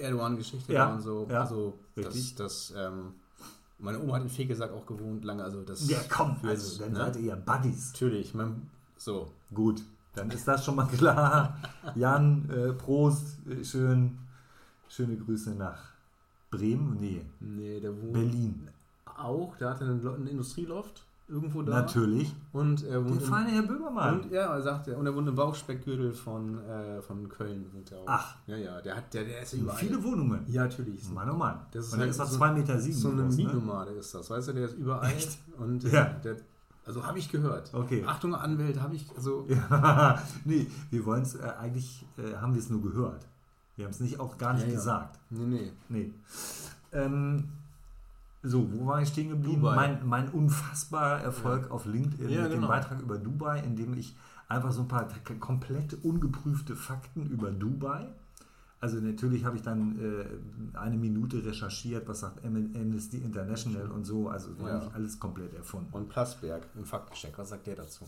[0.00, 1.26] Erdogan-Geschichte Ja, und so.
[1.28, 2.36] ja, also, das, richtig.
[2.36, 3.14] das, ähm,
[3.78, 5.88] meine Oma hat in Fegesack auch gewohnt lange, also das.
[5.90, 6.98] ja, komm, also dann ne?
[6.98, 7.92] seid ihr ja Buddies.
[7.92, 9.32] Natürlich, mein, so.
[9.52, 9.82] Gut,
[10.16, 11.56] dann ist das schon mal klar.
[11.94, 14.18] Jan, äh, Prost, äh, schön,
[14.88, 15.78] schöne Grüße nach
[16.50, 18.68] Bremen, nee, Nee, der wohnt Berlin.
[19.16, 21.80] auch, der hatte einen, einen Industrieloft irgendwo da.
[21.82, 22.32] Natürlich.
[22.52, 24.20] Und er Der wohnt im, feine Herr Böhmermann.
[24.20, 27.66] und, ja, er sagt er, und er wohnt im Bauchspeckgürtel von, äh, von Köln.
[28.06, 28.36] Ach.
[28.46, 29.76] Ja, ja, der hat, der, der ist überall.
[29.78, 30.44] Viele Wohnungen.
[30.46, 31.10] Ja, natürlich.
[31.10, 31.58] Mann, oh Mann.
[31.72, 33.90] Das ist Und der halt ist noch so- 2,7 Meter sieben so eine groß, ne?
[33.98, 35.10] Ist das, weißt du, der ist überall.
[35.10, 35.38] Echt?
[35.58, 36.04] Und Ja.
[36.04, 36.36] äh, der,
[36.86, 37.74] also habe ich gehört.
[37.74, 38.04] Okay.
[38.06, 42.60] Achtung, Anwälte, habe ich, also Ja, nee, wir wollen es, äh, eigentlich äh, haben wir
[42.60, 43.26] es nur gehört.
[43.76, 44.74] Wir haben es nicht auch gar nicht Ja, ja.
[44.76, 45.18] gesagt.
[45.30, 45.72] nee, nee.
[45.88, 46.12] Nee.
[46.92, 47.44] Ähm,
[48.42, 49.60] so, wo war ich stehen geblieben?
[49.60, 49.74] Dubai.
[49.76, 52.68] Mein, mein unfassbarer Erfolg auf LinkedIn Ja, mit dem genau.
[52.68, 54.16] Beitrag über Dubai, in dem ich
[54.48, 55.08] einfach so ein paar
[55.40, 58.06] komplett ungeprüfte Fakten über Dubai.
[58.80, 64.04] Also natürlich habe ich dann äh, eine Minute recherchiert, was sagt Am- Amnesty International und
[64.04, 64.28] so.
[64.28, 64.78] Also war Ja.
[64.80, 65.88] nicht alles komplett erfunden.
[65.92, 68.04] Und Plasberg im Faktencheck, was sagt der dazu?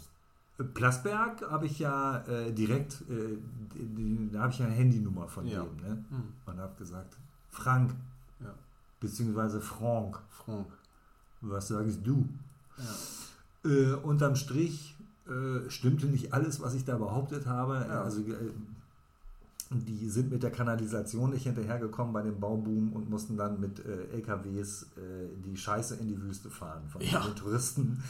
[0.74, 3.38] Plasberg habe ich ja äh, direkt, äh,
[4.32, 5.62] da habe ich ja eine Handynummer von Ja.
[5.62, 5.76] dem.
[5.76, 6.04] Ne?
[6.10, 6.22] Hm.
[6.46, 7.16] Und habe gesagt,
[7.50, 7.94] Frank,
[8.40, 8.52] Ja.
[9.00, 10.66] beziehungsweise Frank, Frank.
[11.40, 12.28] was sagst du?
[13.64, 13.70] Ja.
[13.70, 14.96] Äh, unterm Strich
[15.28, 17.76] äh, stimmte nicht alles, was ich da behauptet habe.
[17.76, 18.34] Also äh,
[19.70, 24.06] die sind mit der Kanalisation nicht hinterhergekommen bei dem Bauboom und mussten dann mit äh,
[24.14, 27.20] LKWs äh, die Scheiße in die Wüste fahren von Ja.
[27.26, 28.02] den Touristen.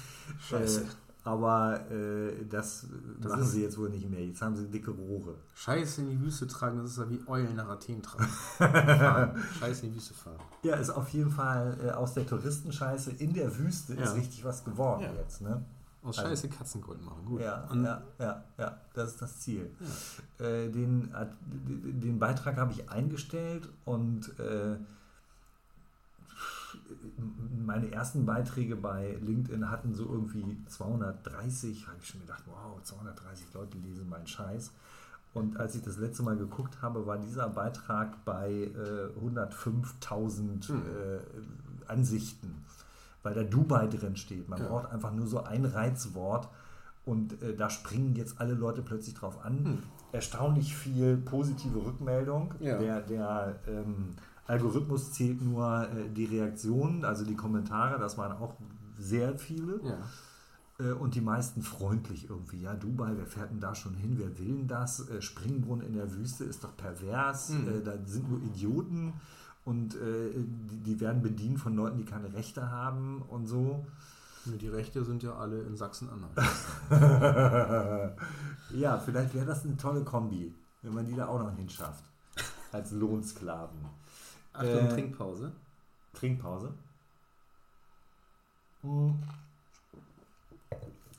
[0.49, 0.83] Scheiße.
[0.83, 0.85] Äh,
[1.25, 2.87] aber äh, das,
[3.21, 4.25] Das machen sie jetzt wohl nicht mehr.
[4.25, 5.35] Jetzt haben sie dicke Rohre.
[5.57, 8.29] Scheiße in die Wüste tragen, das ist ja wie Eulen nach Athen tragen.
[9.59, 10.39] Scheiße in die Wüste fahren.
[10.63, 14.03] Ja, ist auf jeden Fall äh, aus der Touristenscheiße in der Wüste Ja.
[14.05, 15.13] ist richtig was geworden Ja.
[15.21, 15.41] jetzt.
[15.43, 15.65] Ne?
[16.09, 17.25] Aus Also- Scheiße Katzengold machen.
[17.27, 17.41] Gut.
[17.41, 19.71] Ja, Und ja, ja, ja, das ist das Ziel.
[20.39, 21.13] Äh, den,
[22.01, 24.77] den Beitrag habe ich eingestellt und äh,
[27.65, 33.53] meine ersten Beiträge bei LinkedIn hatten so irgendwie 230, habe ich schon gedacht, wow, 230
[33.55, 34.73] Leute lesen meinen Scheiß.
[35.35, 40.83] Und als ich das letzte Mal geguckt habe, war dieser Beitrag bei äh, 105.000 Hm.
[40.83, 42.65] äh, Ansichten,
[43.29, 44.49] weil da Dubai drin steht.
[44.49, 44.69] Man Ja.
[44.69, 46.49] braucht einfach nur so ein Reizwort
[47.05, 49.65] und äh, da springen jetzt alle Leute plötzlich drauf an.
[49.65, 49.79] Hm.
[50.13, 52.55] Erstaunlich viel positive Rückmeldung.
[52.61, 52.79] Ja.
[52.79, 54.15] Der, der ähm,
[54.47, 58.55] Algorithmus zählt nur äh, die Reaktionen, also die Kommentare, das waren auch
[58.99, 59.81] sehr viele.
[59.85, 59.99] ja.
[60.81, 62.63] Äh, und die meisten freundlich irgendwie.
[62.63, 64.15] Ja, Dubai, wer fährt denn da schon hin?
[64.17, 65.09] Wer will denn das?
[65.11, 67.51] Äh, Springbrunnen in der Wüste ist doch pervers.
[67.51, 67.83] Mhm.
[67.85, 69.13] Da sind nur Idioten
[69.69, 73.85] und äh, die, die werden bedient von Leuten, die keine Rechte haben und so.
[74.47, 76.35] Die Rechte sind ja alle in Sachsen-Anhalt.
[78.71, 82.03] ja, vielleicht wäre das eine tolle Kombi, wenn man die da auch noch hinschafft.
[82.73, 83.79] Als Lohnsklaven.
[84.55, 85.53] Achtung, Äh, Trinkpause.
[86.15, 86.73] Trinkpause.
[88.81, 89.19] Hm.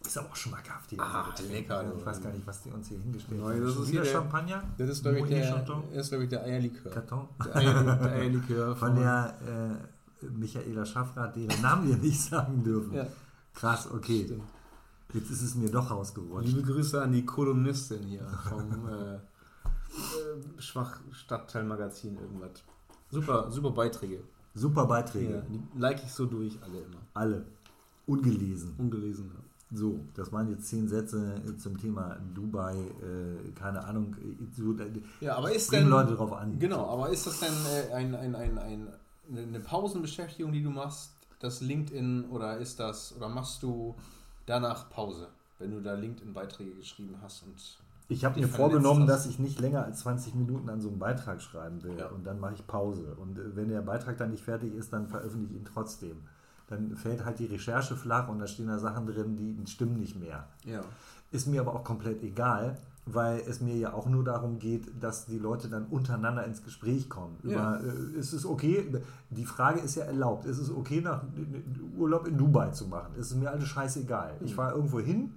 [0.10, 1.00] Ist aber auch schon mal gehabt hier.
[1.00, 2.06] Ah, Also, lecker, Ich du.
[2.06, 3.62] weiß gar nicht, was die uns hier hingestellt haben.
[3.62, 4.64] das ist wieder hier der- Champagner?
[4.80, 6.92] Das ist, glaube ich, der, ist, glaube ich, der Eierlikör.
[6.92, 7.28] Karton?
[7.46, 9.36] Der, Eier, der Eierlikör Von der
[10.22, 12.94] äh, Michaela Schaffrath, deren Namen wir nicht sagen dürfen.
[12.96, 13.06] Ja,
[13.54, 14.24] Krass, okay.
[14.26, 14.44] stimmt.
[15.14, 16.48] Jetzt ist es mir doch rausgerutscht.
[16.48, 19.20] Liebe Grüße an die Kolumnistin hier vom, äh,
[20.60, 22.64] Schwach Stadtteilmagazin, irgendwas.
[23.12, 24.24] Super, super Beiträge.
[24.56, 25.34] Super Beiträge.
[25.36, 26.98] Ja, die like ich so durch, alle immer.
[27.14, 27.46] Alle.
[28.08, 28.74] Ungelesen.
[28.80, 29.32] Ungelesen.
[29.36, 29.40] Ja.
[29.72, 34.16] So, das waren jetzt zehn Sätze zum Thema Dubai, äh, keine Ahnung.
[34.58, 34.76] So,
[35.22, 36.58] ja, aber ist denn, Leute drauf an.
[36.58, 38.88] Genau, aber ist das denn äh, ein, ein, ein, ein,
[39.38, 43.96] eine Pausenbeschäftigung, die du machst, das LinkedIn, oder ist das, oder machst du
[44.48, 45.28] danach Pause,
[45.60, 47.56] wenn du da LinkedIn-Beiträge geschrieben hast und
[48.12, 51.44] ich habe mir vorgenommen, dass ich nicht länger als 20 Minuten an so einem Beitrag
[51.44, 51.96] schreiben will.
[52.00, 52.08] Ja.
[52.08, 53.16] Und dann mache ich Pause.
[53.22, 56.18] Und äh, wenn der Beitrag dann nicht fertig ist, dann veröffentliche ich ihn trotzdem.
[56.70, 60.20] Dann fällt halt die Recherche flach und da stehen da Sachen drin, die stimmen nicht
[60.20, 60.48] mehr.
[60.66, 60.82] Ja.
[61.32, 65.26] Ist mir aber auch komplett egal, weil es mir ja auch nur darum geht, dass
[65.26, 67.38] die Leute dann untereinander ins Gespräch kommen.
[67.44, 67.80] Ja.
[67.80, 68.86] Über, äh, ist es okay?
[69.32, 70.46] Die Frage ist ja erlaubt.
[70.46, 71.24] Ist es okay, nach
[71.98, 73.16] Urlaub in Dubai zu machen?
[73.18, 74.36] Ist es mir alles scheißegal.
[74.42, 75.32] Ich fahre irgendwo hin.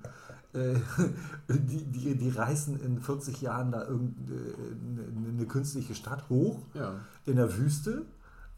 [0.53, 0.75] äh,
[1.49, 6.95] Die, die, die reißen in 40 Jahren da irgendeine künstliche Stadt hoch Ja.
[7.27, 8.03] in der Wüste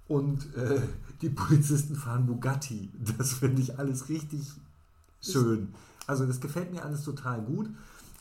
[0.08, 0.80] und äh,
[1.22, 2.90] die Polizisten fahren Bugatti.
[3.16, 4.52] Das finde ich alles richtig
[5.20, 5.72] schön.
[6.06, 7.70] Also das gefällt mir alles total gut.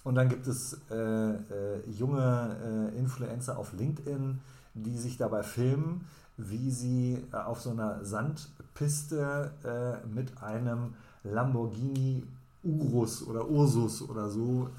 [0.03, 4.39] Und dann gibt es äh, äh, junge äh, Influencer auf LinkedIn,
[4.73, 10.93] die sich dabei filmen, wie sie äh, auf so einer Sandpiste äh, mit einem
[11.23, 12.23] Lamborghini
[12.63, 14.69] Urus oder Ursus oder so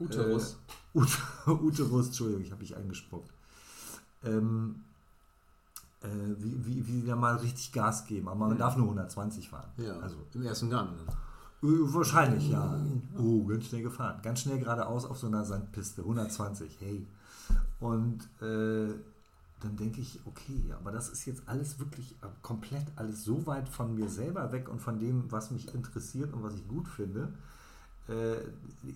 [0.00, 0.56] Uterus.
[0.94, 1.08] Ut
[1.46, 3.30] Uterus, Entschuldigung, ich habe mich eingespuckt.
[4.24, 4.76] Ähm,
[6.02, 8.28] äh, wie, wie, wie die da mal richtig Gas geben.
[8.28, 9.70] Aber man darf nur 120 fahren.
[9.76, 9.98] ja.
[10.00, 10.90] Also, im ersten Gang.
[11.06, 11.70] Dann.
[11.70, 12.76] äh, wahrscheinlich, ja.
[13.18, 14.20] Oh, ganz schnell gefahren.
[14.22, 16.02] Ganz schnell geradeaus auf so einer Sandpiste.
[16.02, 17.06] 120, hey.
[17.80, 18.94] Und äh,
[19.60, 23.68] dann denke ich, okay, aber das ist jetzt alles wirklich äh, komplett alles so weit
[23.68, 27.32] von mir selber weg und von dem, was mich interessiert und was ich gut finde.
[28.08, 28.36] Äh,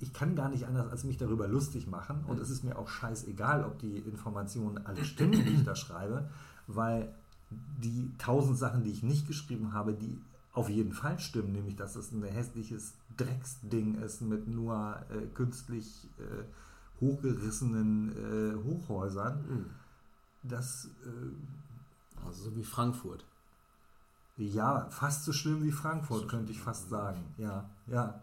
[0.01, 2.25] ich kann gar nicht anders, als mich darüber lustig machen.
[2.27, 6.29] Und es ist mir auch scheißegal, ob die Informationen alle stimmen, die ich da schreibe,
[6.67, 7.13] weil
[7.51, 10.19] die tausend Sachen, die ich nicht geschrieben habe, die
[10.53, 16.09] auf jeden Fall stimmen, nämlich dass es ein hässliches Drecksding ist mit nur äh, künstlich
[16.19, 16.45] äh,
[17.01, 19.45] hochgerissenen äh, Hochhäusern.
[19.49, 19.67] Mhm.
[20.43, 23.25] Das äh, Also so wie Frankfurt.
[24.39, 27.23] ja fast so schlimm wie Frankfurt, könnte ich fast sagen.
[27.37, 28.23] Ja, ja.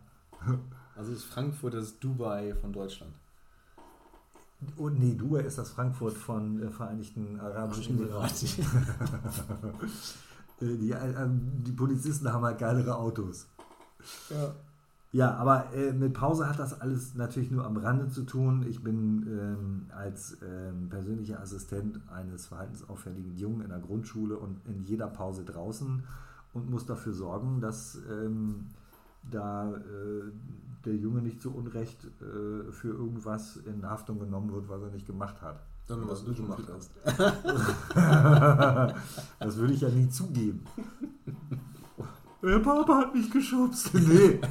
[0.96, 3.14] Also ist Frankfurt das Dubai von Deutschland.
[4.78, 8.48] Und nee, Dubai ist das Frankfurt von äh, Vereinigten Arabischen Emiraten.
[10.62, 11.28] Äh, die, äh,
[11.66, 13.48] die Polizisten haben halt geilere Autos.
[14.30, 14.54] Ja.
[15.14, 18.66] Ja, aber äh, mit Pause hat das alles natürlich nur am Rande zu tun.
[18.68, 24.84] Ich bin ähm, als ähm, persönlicher Assistent eines verhaltensauffälligen Jungen in der Grundschule und in
[24.86, 26.04] jeder Pause draußen
[26.54, 28.66] und muss dafür sorgen, dass ähm,
[29.30, 30.32] da äh,
[30.86, 35.06] der Junge nicht zu Unrecht äh, für irgendwas in Haftung genommen wird, was er nicht
[35.08, 35.64] gemacht hat.
[35.88, 36.92] Dann, was du gemacht hast.
[39.40, 40.64] das würde ich ja nie zugeben.
[42.42, 43.94] Der Papa hat mich geschubst.
[43.94, 44.42] Nee,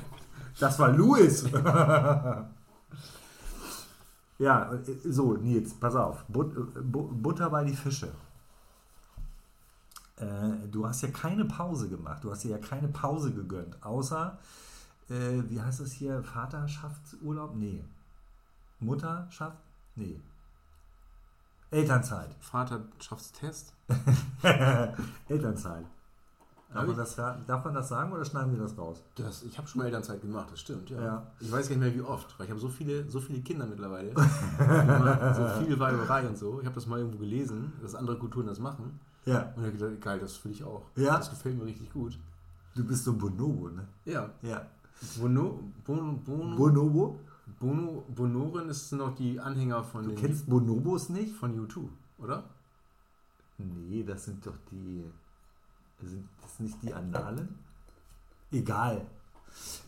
[0.59, 1.45] das war Louis.
[4.39, 4.71] ja,
[5.05, 6.25] so, Nils, pass auf.
[6.29, 6.55] But,
[6.91, 8.09] Bu- Butter bei die Fische.
[10.23, 12.23] Äh, du hast ja keine Pause gemacht.
[12.23, 13.83] Du hast dir ja keine Pause gegönnt.
[13.83, 14.39] Außer,
[15.11, 16.23] äh, wie heißt das hier?
[16.23, 17.55] Vaterschaftsurlaub?
[17.57, 17.85] Nee.
[18.79, 19.59] Mutterschaft?
[19.97, 20.21] Nee.
[21.71, 22.37] Elternzeit.
[22.41, 23.73] Vaterschaftstest?
[25.29, 25.87] Elternzeit.
[26.73, 29.03] Darf man, das, darf man das sagen oder schneiden wir das raus?
[29.17, 31.03] Das, ich habe schon mal Elternzeit gemacht, das stimmt, ja.
[31.03, 31.27] Ja.
[31.39, 33.67] Ich weiß gar nicht mehr wie oft, weil ich habe so viele, so viele Kinder
[33.67, 34.15] mittlerweile.
[35.35, 36.61] So viel Weiberei und so.
[36.61, 38.99] Ich habe das mal irgendwo gelesen, dass andere Kulturen das machen.
[39.25, 39.53] Ja.
[39.57, 40.83] Und ich gedacht, geil, das will ich auch.
[40.97, 41.17] Ja?
[41.19, 42.19] Das gefällt mir richtig gut.
[42.75, 43.87] Du bist so ein Bonobo, ne?
[44.05, 44.31] Ja.
[44.43, 44.67] Ja.
[45.19, 47.19] Bono, Bono, Bono, Bonobo?
[47.59, 51.35] Bono, Bonoren ist noch die Anhänger von Du kennst Bonobos nicht?
[51.35, 52.45] von U2, oder?
[53.59, 55.05] Nee, das sind doch die.
[56.05, 57.57] Sind das nicht die Annalen?
[58.51, 59.07] Egal.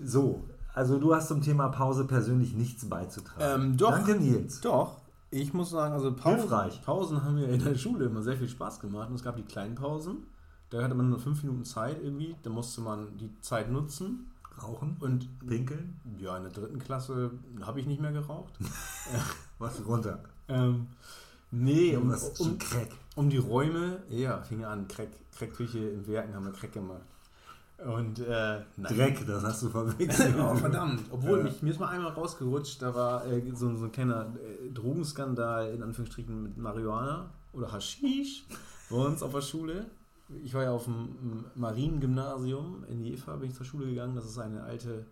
[0.03, 0.45] So,
[0.75, 3.63] also du hast zum Thema Pause persönlich nichts beizutragen.
[3.63, 3.91] Ähm, doch.
[3.91, 4.61] Danke, Nils.
[4.61, 5.01] Doch.
[5.35, 6.81] Ich muss sagen, also Pausen.
[6.85, 9.09] Pausen haben mir in der Schule immer sehr viel Spaß gemacht.
[9.09, 10.29] Und es gab die kleinen Pausen.
[10.71, 12.37] Da hatte man nur fünf Minuten Zeit irgendwie.
[12.45, 14.31] Da musste man die Zeit nutzen.
[14.63, 14.97] Rauchen?
[15.01, 16.01] Und Pinkeln?
[16.21, 18.55] ja, in der dritten Klasse habe ich nicht mehr geraucht.
[19.59, 20.21] Was runter?
[20.47, 20.87] ähm,
[21.51, 22.91] nee, um, um, Crack.
[23.17, 24.87] um die Räume, ja, fing an.
[24.87, 27.03] Crack, Crackküche im Werken haben wir Crack gemacht.
[27.79, 28.61] Und äh.
[28.79, 30.35] Dreck, das hast du verwechselt.
[30.39, 31.03] Oh, verdammt.
[31.11, 31.45] Obwohl, Ja.
[31.45, 35.71] mich, mir ist mal einmal rausgerutscht, da war äh, so, so ein kleiner äh, Drogenskandal,
[35.75, 38.45] in Anführungsstrichen, mit Marihuana oder Haschisch
[38.91, 39.87] bei uns auf der Schule.
[40.43, 44.15] Ich war ja auf dem Mariengymnasium in Jever, bin ich zur Schule gegangen.
[44.17, 45.05] Das ist eine alte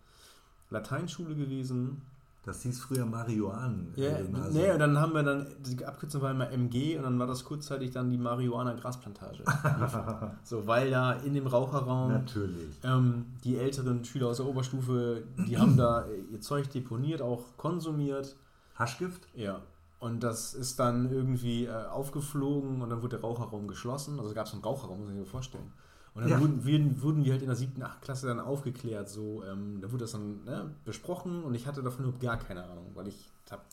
[0.70, 2.01] Lateinschule gewesen.
[2.44, 3.92] Das hieß früher Marihuanen.
[3.94, 4.55] Ja, Gymnasium.
[4.55, 7.44] nee, und dann haben wir dann, die Abkürzung war immer MG und dann war das
[7.44, 9.44] kurzzeitig dann die Marihuana-Grasplantage.
[10.42, 12.81] so, weil da in dem Raucherraum Natürlich.
[12.83, 18.35] ähm, die älteren Schüler aus der Oberstufe, die haben da ihr Zeug deponiert, auch konsumiert.
[18.76, 19.28] Haschgift?
[19.35, 19.61] Ja.
[20.00, 24.18] Und das ist dann irgendwie äh, aufgeflogen und dann wurde der Raucherraum geschlossen.
[24.18, 25.72] Also gab es einen Raucherraum, muss ich mir vorstellen.
[26.14, 26.40] Und dann Ja.
[26.40, 29.09] wurden, wurden, wurden wir halt in der siebten, achten Klasse dann aufgeklärt.
[29.09, 32.64] So, ähm, da wurde das dann ne, besprochen und ich hatte davon überhaupt gar keine
[32.64, 33.64] Ahnung, weil ich hab,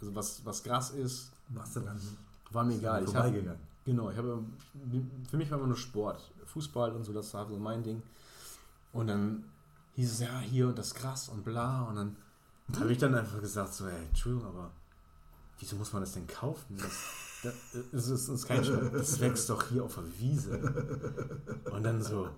[0.00, 2.00] also was, was Gras ist, du dann
[2.50, 3.04] war mir egal.
[3.04, 3.26] Ich hab,
[3.84, 4.42] genau, ich habe,
[5.30, 8.02] für mich war immer nur Sport, Fußball und so, das war so mein Ding.
[8.92, 9.44] Und dann
[9.96, 12.16] hieß es ja hier und das Gras und bla und dann
[12.80, 14.70] habe ich dann einfach gesagt so, ey, Entschuldigung, aber
[15.58, 16.76] wieso muss man das denn kaufen?
[16.78, 17.35] Das,
[17.72, 18.92] das, das, ist, ist kein Spaß.
[18.92, 20.58] Das wächst doch hier auf der Wiese.
[21.70, 22.28] Und dann so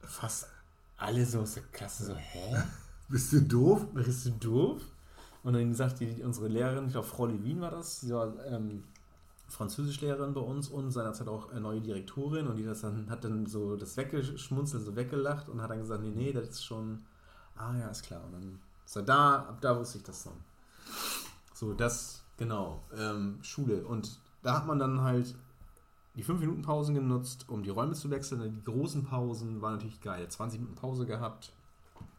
[0.00, 0.48] fast
[0.96, 2.62] alle so aus der Klasse so, hä?
[3.08, 3.86] Bist du doof?
[3.92, 4.82] Bist du doof?
[5.42, 8.82] Und dann sagt die, unsere Lehrerin, ich glaube Frau Levin war das, sie war ähm,
[9.48, 13.46] Französischlehrerin bei uns und seinerzeit auch äh, neue Direktorin und die das dann, hat dann
[13.46, 17.04] so das weggeschmunzelt, so weggelacht und hat dann gesagt, nee, nee, das ist schon,
[17.56, 18.24] ah ja, ist klar.
[18.24, 20.34] Und dann ist er da, ab da wusste ich das dann.
[21.52, 23.84] So, das, genau, ähm, Schule.
[23.84, 25.34] Und da hat man dann halt
[26.14, 28.40] die 5 Minuten Pausen genutzt, um die Räume zu wechseln.
[28.54, 30.28] Die großen Pausen waren natürlich geil.
[30.28, 31.52] 20 Minuten Pause gehabt.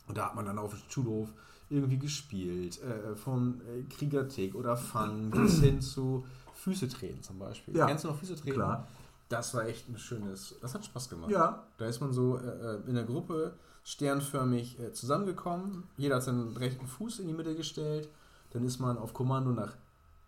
[0.07, 1.29] Und da hat man dann auf dem Schulhof
[1.69, 2.81] irgendwie gespielt.
[2.81, 7.75] Äh, von äh, Kriegertick oder Fang bis hin zu Füße treten zum Beispiel.
[7.75, 8.55] Ja, Kennst du noch Füße treten?
[8.55, 8.87] Klar.
[9.29, 11.31] Das war echt ein schönes, das hat Spaß gemacht.
[11.31, 11.63] Ja.
[11.77, 15.83] Da ist man so äh, in der Gruppe sternförmig äh, zusammengekommen.
[15.97, 18.09] Jeder hat seinen rechten Fuß in die Mitte gestellt.
[18.51, 19.73] Dann ist man auf Kommando nach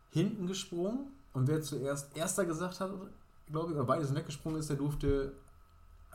[0.10, 1.12] hinten gesprungen.
[1.34, 2.92] Und wer zuerst Erster gesagt hat,
[3.48, 5.34] glaube ich, oder beides weggesprungen ist, der durfte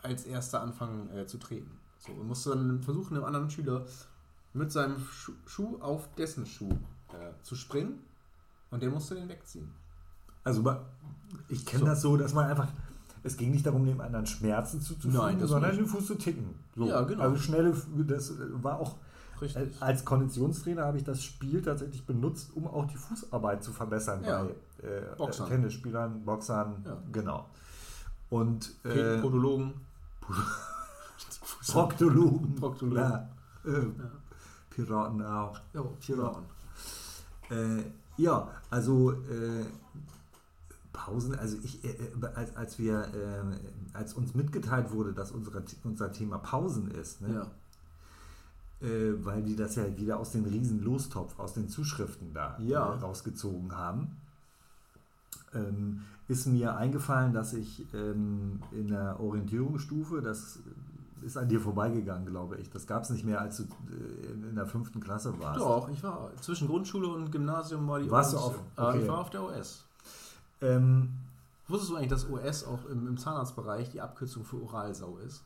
[0.02, 1.70] als Erster anfangen äh, zu treten.
[1.98, 3.86] So, und musste dann versuchen, einem anderen Schüler
[4.52, 6.70] mit seinem Schuh, Schuh auf dessen Schuh
[7.12, 8.00] äh, zu springen.
[8.70, 9.70] Und der musste den wegziehen.
[10.44, 10.64] Also
[11.48, 11.86] ich kenne So.
[11.86, 12.68] das so, dass man einfach,
[13.22, 15.82] es ging nicht darum, dem anderen Schmerzen zuzufügen, Nein, sondern nicht.
[15.82, 16.54] den Fuß zu ticken.
[16.74, 16.86] So.
[16.86, 17.22] Ja, genau.
[17.22, 17.72] Also schnelle,
[18.06, 18.96] das war auch,
[19.42, 19.82] Richtig.
[19.82, 24.44] als Konditionstrainer habe ich das Spiel tatsächlich benutzt, um auch die Fußarbeit zu verbessern Ja.
[24.44, 25.48] bei äh, Boxern.
[25.48, 26.96] Tennisspielern, Boxern, Ja.
[27.12, 27.46] genau.
[28.30, 29.74] Und Äh, äh, Podologen.
[31.70, 32.96] Proktologen, Proktologen.
[32.98, 33.28] klar.
[33.64, 33.86] Äh,
[34.70, 35.60] Piraten auch.
[35.74, 36.44] Ja, Piraten.
[37.50, 37.82] Äh,
[38.16, 39.64] ja, also äh,
[40.92, 45.62] Pausen, also ich, äh, äh, als, als wir, äh, als uns mitgeteilt wurde, dass unsere,
[45.84, 47.34] unser Thema Pausen ist, ne?
[47.34, 47.46] Ja.
[48.82, 52.94] Äh, weil die das ja wieder aus dem riesen Lostopf, aus den Zuschriften da Ja.
[52.94, 54.16] äh, rausgezogen haben,
[55.54, 60.58] ähm, ist mir eingefallen, dass ich ähm, in der Orientierungsstufe, das
[61.22, 64.54] ist an dir vorbeigegangen, glaube ich, das gab es nicht mehr, als du äh, in,
[64.54, 65.60] der fünften Klasse warst.
[65.60, 68.42] Doch, ich war zwischen Grundschule und Gymnasium war die Warst du OS.
[68.44, 69.02] auf- Äh, okay.
[69.02, 69.84] Ich war auf der OS.
[70.60, 71.10] Ähm,
[71.68, 75.42] Wusstest du eigentlich, dass OS auch im, im Zahnarztbereich die Abkürzung für Oralsau ist?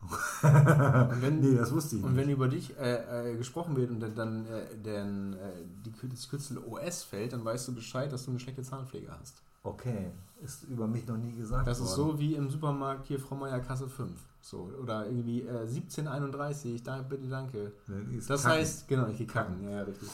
[1.20, 2.22] wenn, nee, das wusste ich und nicht.
[2.22, 5.36] wenn über dich äh, äh, gesprochen wird und dann, äh, dann äh,
[5.84, 9.42] die, das Kürzel OS fällt, dann weißt du Bescheid, dass du eine schlechte Zahnpflege hast.
[9.62, 10.10] Okay,
[10.42, 12.12] ist über mich noch nie gesagt Das ist worden.
[12.12, 14.18] so wie im Supermarkt hier Frau Meier Kasse 5.
[14.42, 17.72] So, oder irgendwie äh, 1731, da, bitte danke.
[18.16, 18.58] Ist Das kacken.
[18.58, 19.62] heißt, genau, ich gehe kacken.
[19.70, 20.08] Ja, richtig.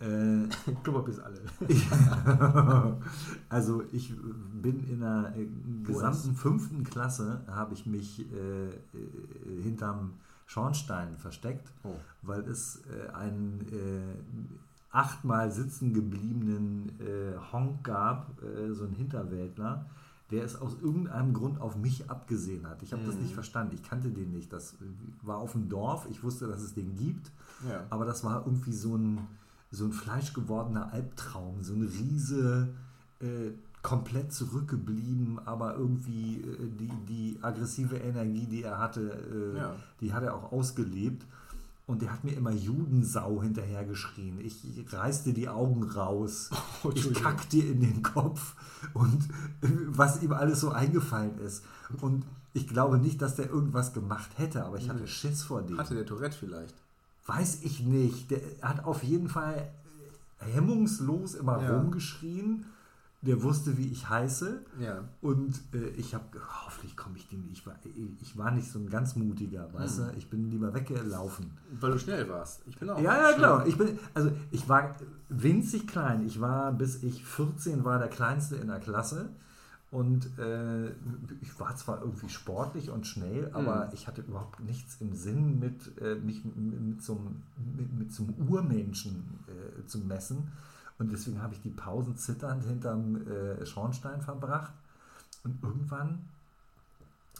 [0.00, 0.48] Äh,
[0.84, 1.40] Klopapier ist alle.
[3.48, 4.12] also ich
[4.60, 5.46] bin in der äh,
[5.84, 10.14] gesamten fünften Klasse, habe ich mich äh, äh, hinterm
[10.46, 11.94] Schornstein versteckt, Oh.
[12.22, 16.92] weil es äh, einen äh, achtmal sitzen gebliebenen
[17.52, 18.30] Honk gab,
[18.72, 19.84] so ein Hinterwäldler,
[20.30, 22.82] der es aus irgendeinem Grund auf mich abgesehen hat.
[22.82, 23.22] Ich habe das Mhm.
[23.22, 24.50] nicht verstanden, ich kannte den nicht.
[24.54, 24.74] Das
[25.22, 27.30] war auf dem Dorf, ich wusste, dass es den gibt.
[27.68, 27.84] Ja.
[27.90, 29.18] Aber das war irgendwie so ein,
[29.76, 32.68] so ein fleischgewordener Albtraum, so ein Riese,
[33.20, 33.50] äh,
[33.82, 39.00] komplett zurückgeblieben, aber irgendwie äh, die, die aggressive Energie, die er hatte,
[39.54, 39.76] äh, Ja.
[40.00, 41.24] die hat er auch ausgelebt.
[41.88, 44.40] Und der hat mir immer Judensau hinterhergeschrien.
[44.40, 44.56] Ich
[44.92, 46.50] reißte die Augen raus.
[46.82, 48.54] Oh, ich kack dir in den Kopf.
[48.92, 49.22] Und
[49.62, 51.64] äh, was ihm alles so eingefallen ist.
[52.00, 52.24] Und
[52.54, 55.06] ich glaube nicht, dass der irgendwas gemacht hätte, aber ich hatte Nee.
[55.06, 55.78] Schiss vor dem.
[55.78, 56.74] Hatte der Tourette vielleicht?
[57.26, 58.30] Weiß ich nicht.
[58.30, 59.68] Der hat auf jeden Fall
[60.38, 61.76] hemmungslos immer Ja.
[61.78, 62.66] rumgeschrien.
[63.22, 64.60] Der wusste, wie ich heiße.
[64.78, 65.02] Ja.
[65.20, 66.24] Und äh, ich habe,
[66.64, 67.60] hoffentlich komme ich dem nicht.
[67.60, 67.74] Ich war,
[68.20, 70.04] ich war nicht so ein ganz mutiger, weißt Hm.
[70.06, 70.16] du?
[70.18, 71.50] Ich bin lieber weggelaufen.
[71.80, 72.60] Weil du schnell warst.
[72.68, 73.00] Ich bin auch.
[73.00, 73.66] Ja, ja, klar.
[73.66, 74.94] Ich bin, also ich war
[75.28, 76.24] winzig klein.
[76.26, 79.30] Ich war, bis ich 14 war, der Kleinste in der Klasse.
[79.96, 80.90] Und äh,
[81.40, 83.92] ich war zwar irgendwie sportlich und schnell, aber Mhm.
[83.94, 90.00] ich hatte überhaupt nichts im Sinn, mit, äh, mich mit, so einem, Urmenschen äh, zu
[90.00, 90.52] messen.
[90.98, 94.74] Und deswegen habe ich die Pausen zitternd hinterm äh, Schornstein verbracht.
[95.44, 96.28] Und irgendwann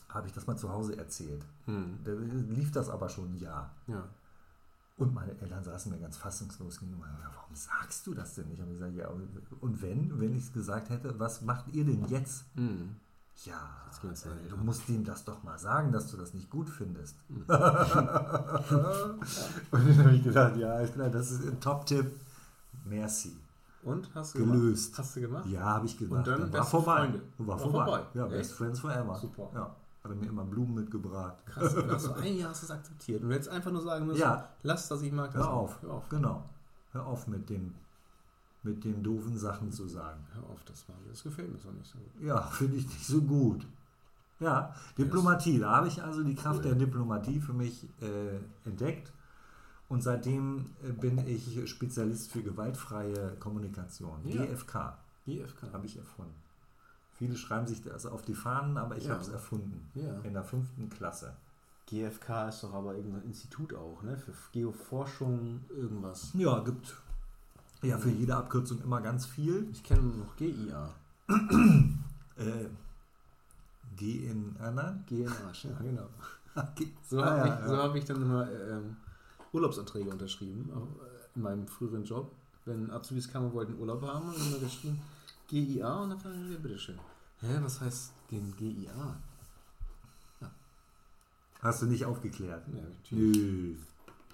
[0.08, 1.44] habe ich das mal zu Hause erzählt.
[1.66, 1.98] Hm.
[2.04, 3.70] Da lief das aber schon ein Jahr.
[3.86, 4.02] Ja.
[4.98, 7.04] Und meine Eltern saßen mir ganz fassungslos gegenüber.
[7.34, 8.54] Warum sagst du das denn nicht?
[8.54, 9.08] Ich habe gesagt, ja,
[9.60, 12.44] und wenn, wenn ich es gesagt hätte, was macht ihr denn jetzt?
[12.54, 12.96] Hm.
[13.44, 13.60] Ja,
[14.02, 16.70] Jetzt äh, dann du musst ihm das doch mal sagen, dass du das nicht gut
[16.70, 17.16] findest.
[17.28, 17.36] Hm.
[17.46, 17.60] und dann
[19.98, 22.10] habe ich gedacht, ja, klar, das ist ein Top-Tipp.
[22.86, 23.36] Merci.
[23.82, 24.08] Und?
[24.14, 24.86] Hast du Gelöst.
[24.86, 24.98] Gemacht?
[24.98, 25.46] Hast du gemacht?
[25.46, 26.26] Ja, habe ich gesagt.
[26.26, 26.96] Und dann war beste vorbei.
[26.96, 27.22] Freunde.
[27.38, 27.84] War, War vorbei.
[27.84, 28.02] vorbei.
[28.14, 28.32] Ja, Echt?
[28.36, 29.18] Best Friends Forever.
[29.18, 29.50] Super.
[29.54, 29.76] Ja.
[30.08, 31.36] Hat er mir immer Blumen mitgebracht.
[31.46, 31.74] Krass.
[31.74, 33.22] Du hast so ein Jahr hast du es akzeptiert.
[33.22, 34.48] Und du hättest einfach nur sagen müssen, Ja.
[34.62, 35.42] lass das, ich mag das.
[35.42, 35.82] Hör auf.
[35.82, 36.08] Hör auf.
[36.08, 36.44] Genau.
[36.92, 37.74] Hör auf mit den,
[38.62, 40.24] mit den doofen Sachen zu sagen.
[40.34, 42.22] Hör auf, das war das gefällt mir so nicht so gut.
[42.22, 43.66] Ja, finde ich nicht so gut.
[44.38, 45.58] Ja, Diplomatie.
[45.58, 48.38] Da habe ich also die Kraft der Diplomatie für mich äh,
[48.68, 49.12] entdeckt.
[49.88, 54.18] Und seitdem äh, bin ich Spezialist für gewaltfreie Kommunikation.
[54.24, 54.44] Ja.
[54.44, 55.72] GFK GFK.
[55.72, 56.34] habe ich erfunden.
[57.18, 59.12] Viele schreiben sich das auf die Fahnen, aber ich Ja.
[59.14, 59.88] habe es erfunden.
[59.94, 60.20] Ja.
[60.22, 61.34] In der fünften Klasse.
[61.86, 64.16] GFK ist doch aber irgendein Institut auch, ne?
[64.18, 66.30] Für Geoforschung, irgendwas.
[66.34, 66.94] Ja, gibt
[67.82, 69.68] ja für jede Abkürzung immer ganz viel.
[69.70, 70.90] Ich kenne nur noch GIA.
[72.36, 72.66] Äh,
[73.96, 74.98] G in Anna.
[75.06, 76.08] GNA, ja, genau.
[77.08, 78.96] So Ah, habe ja, ich, so hab ich dann immer ähm,
[79.52, 82.32] Urlaubsanträge unterschrieben, äh, in meinem früheren Job.
[82.64, 84.98] Wenn Azubis kamen und wollten Urlaub haben, haben wir geschrieben
[85.48, 86.98] GIA und dann fragen wir, bitteschön.
[87.40, 89.16] Hä, was heißt denn GIA?
[91.60, 92.64] Hast du nicht aufgeklärt?
[92.68, 93.36] Ja, natürlich.
[93.36, 93.74] Nö.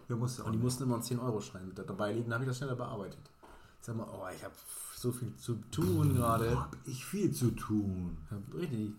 [0.08, 0.64] Ja, musst du Und die nicht.
[0.64, 3.20] mussten immer einen 10-Euro-Schein mit dabei dann habe ich das schneller bearbeitet.
[3.80, 4.54] Ich sag mal, oh, ich habe
[4.96, 6.58] so viel zu tun gerade.
[6.58, 8.16] Hab ich viel zu tun.
[8.30, 8.92] Ja, richtig.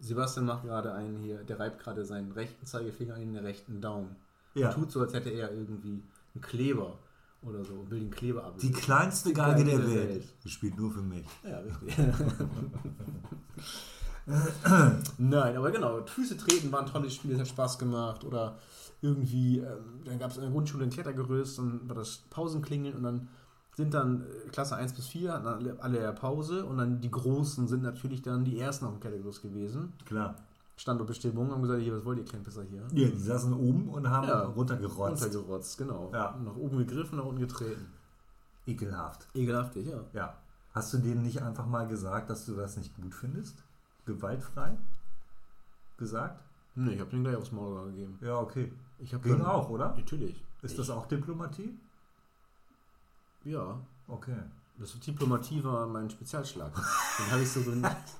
[0.00, 4.16] Sebastian macht gerade einen hier, der reibt gerade seinen rechten Zeigefinger in den rechten Daumen.
[4.54, 4.72] Ja.
[4.72, 6.02] Tut so, als hätte er irgendwie
[6.34, 6.98] einen Kleber
[7.42, 8.58] oder so und will den Kleber ab.
[8.58, 10.08] Die kleinste Geige der der Welt.
[10.08, 10.34] Welt.
[10.44, 11.26] Die spielt nur für mich.
[11.42, 11.96] Ja, richtig.
[15.18, 18.24] Nein, aber genau, Füße treten war ein tolles Spiel, es hat Spaß gemacht.
[18.24, 18.58] Oder
[19.00, 23.02] irgendwie, ähm, dann gab es in der Grundschule ein Klettergerüst, dann war das Pausenklingeln und
[23.02, 23.28] dann
[23.76, 27.10] sind dann äh, Klasse 1 bis 4, hatten alle, alle ja Pause und dann die
[27.10, 29.94] Großen sind natürlich dann die ersten auf dem Klettergerüst gewesen.
[30.04, 30.36] Klar.
[30.80, 32.80] Standortbestimmung, haben gesagt, hier, was wollt ihr Kleinpisser hier?
[32.92, 34.44] Ja, die saßen oben und haben Ja.
[34.44, 35.22] runtergerotzt.
[35.22, 36.10] Runtergerotzt, genau.
[36.10, 36.34] Ja.
[36.42, 37.86] Nach oben gegriffen, nach unten getreten.
[38.66, 39.28] Ekelhaft.
[39.34, 40.00] Ekelhaftig, ja.
[40.14, 40.36] Ja.
[40.72, 43.62] Hast du denen nicht einfach mal gesagt, dass du das nicht gut findest?
[44.06, 44.78] Gewaltfrei?
[45.98, 46.40] Gesagt?
[46.74, 48.18] Nee, ich habe den gleich aufs Maul gegeben.
[48.22, 48.72] Ja, okay.
[49.00, 49.94] Ich hab Ging dann- auch, oder?
[49.94, 50.42] Natürlich.
[50.62, 51.78] Ist ich, das auch Diplomatie?
[53.44, 53.78] Ja.
[54.08, 54.36] Okay.
[54.78, 56.72] Das Diplomatie war mein Spezialschlag.
[56.74, 58.16] Den habe ich so benutzt.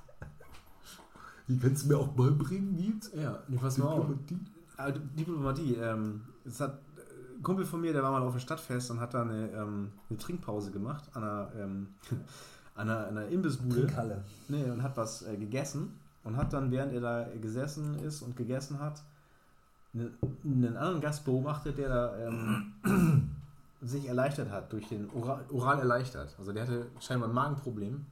[1.47, 3.11] Die kannst du mir auch beibringen, Nils?
[3.15, 4.07] Ja, nee, pass mal auf.
[4.07, 4.39] Diplomatie?
[4.77, 5.75] Ah, Diplomatie.
[5.75, 8.99] Ähm, es hat äh, ein Kumpel von mir, der war mal auf dem Stadtfest und
[8.99, 11.87] hat da eine, ähm, eine Trinkpause gemacht an einer, ähm,
[12.75, 13.81] an einer, einer Imbissbude.
[13.81, 14.23] Trinkhalle.
[14.47, 18.35] Nee, und hat was äh, gegessen und hat dann, während er da gesessen ist und
[18.35, 19.01] gegessen hat,
[19.93, 22.73] einen, einen anderen Gast beobachtet, der da ähm,
[23.81, 26.35] sich erleichtert hat, durch den Oral, oral erleichtert.
[26.37, 28.05] Also der hatte scheinbar ein Magenproblem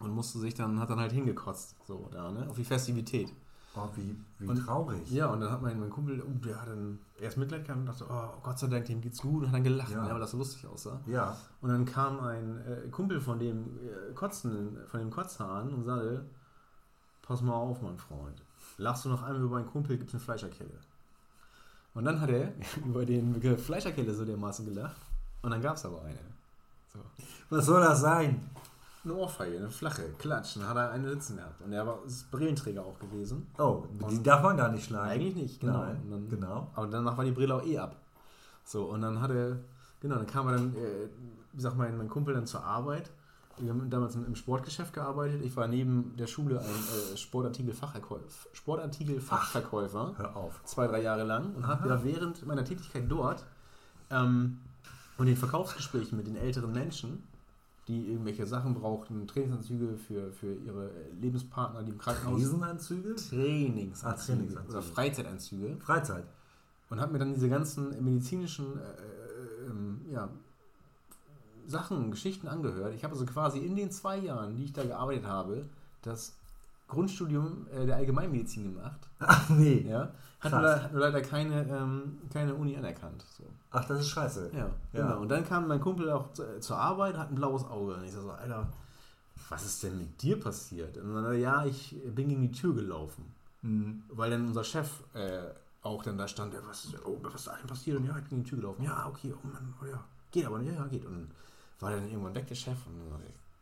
[0.00, 3.32] und musste sich dann, hat dann halt hingekotzt, so da, ne, auf die Festivität.
[3.78, 5.10] Oh, wie, wie Und- traurig.
[5.10, 7.86] Ja, und dann hat mein, mein Kumpel, oh, der hat dann erst Mitleid gehabt und
[7.86, 10.02] dachte, oh Gott sei Dank, dem geht's gut und hat dann gelacht, Ja.
[10.04, 10.98] ne, weil das so lustig aussah.
[11.06, 11.36] Ja.
[11.60, 16.24] Und dann kam ein äh, Kumpel von dem äh, Kotzen, von dem Kotzhahn und sagte,
[17.20, 18.40] pass mal auf, mein Freund.
[18.78, 20.70] Lachst du noch einmal über meinen Kumpel, gibt's eine Fleischerkelle.
[21.94, 22.52] Und dann hat er
[22.86, 24.96] über den Begriff Fleischerkelle so dermaßen gelacht.
[25.42, 26.18] Und dann gab's aber eine.
[26.92, 26.98] So.
[27.50, 28.40] Was soll das sein?
[29.06, 30.56] Eine Ohrfeige, eine flache, klatsch.
[30.56, 31.62] Dann hat er eine sitzen gehabt.
[31.62, 33.46] Und er war ist Brillenträger auch gewesen.
[33.56, 35.08] Oh, die Und- darf man gar nicht schlagen.
[35.10, 35.78] Eigentlich nicht, genau.
[35.84, 36.70] Nein, Und dann, genau.
[36.74, 37.94] Aber danach war die Brille auch eh ab.
[38.64, 39.60] So, und dann hatte,
[40.00, 41.08] genau, dann kam er dann, äh,
[41.52, 43.10] wie sagt mein, mein Kumpel dann zur Arbeit.
[43.58, 45.40] Wir haben damals im im Sportgeschäft gearbeitet.
[45.42, 48.48] Ich war neben der Schule ein äh, Sportartikel-Fachverkäufer.
[48.52, 50.14] Sportartikel-Fachverkäufer.
[50.16, 50.60] Hör auf.
[50.64, 51.54] Zwei, drei Jahre lang.
[51.54, 53.44] Und habe ja während meiner Tätigkeit dort
[54.10, 54.58] ähm,
[55.16, 57.22] und den Verkaufsgesprächen mit den älteren Menschen,
[57.88, 63.14] die irgendwelche Sachen brauchten, Trainingsanzüge für, für ihre Lebenspartner, die im Krankenhaus Riesenanzüge?
[63.14, 64.72] Trainingsanzüge, Ah, Trainingsanzüge.
[64.72, 66.24] oder Freizeitanzüge Freizeit.
[66.90, 70.28] und habe mir dann diese ganzen medizinischen äh, äh, ähm, ja,
[71.66, 72.94] Sachen, Geschichten angehört.
[72.94, 75.64] Ich habe also quasi in den zwei Jahren, die ich da gearbeitet habe,
[76.02, 76.32] das
[76.88, 79.00] Grundstudium äh, der Allgemeinmedizin gemacht.
[79.18, 79.86] Ach nee.
[79.88, 83.24] Ja, hat, nur, hat nur leider keine, ähm, keine Uni anerkannt.
[83.36, 83.44] So.
[83.70, 84.50] Ach, das ist scheiße.
[84.52, 84.70] Ja, Ja.
[84.92, 85.20] genau.
[85.22, 87.94] Und dann kam mein Kumpel auch zu, äh, zur Arbeit, hat ein blaues Auge.
[87.94, 88.68] Und ich so, Alter,
[89.48, 90.96] was ist denn mit dir passiert?
[90.98, 93.24] Und dann, ja, ich bin gegen die Tür gelaufen.
[93.62, 94.02] Mhm.
[94.10, 95.42] Weil dann unser Chef äh,
[95.82, 97.96] auch dann da stand, ja, was, oh, was ist da denn passiert?
[97.98, 98.82] Und ja, ich bin gegen die Tür gelaufen.
[98.84, 101.04] Ja, okay, oh Mann, oh ja, geht aber, ja, ja, geht.
[101.04, 101.30] Und
[101.80, 102.76] war dann irgendwann weg, der Chef.
[102.86, 103.20] Und dann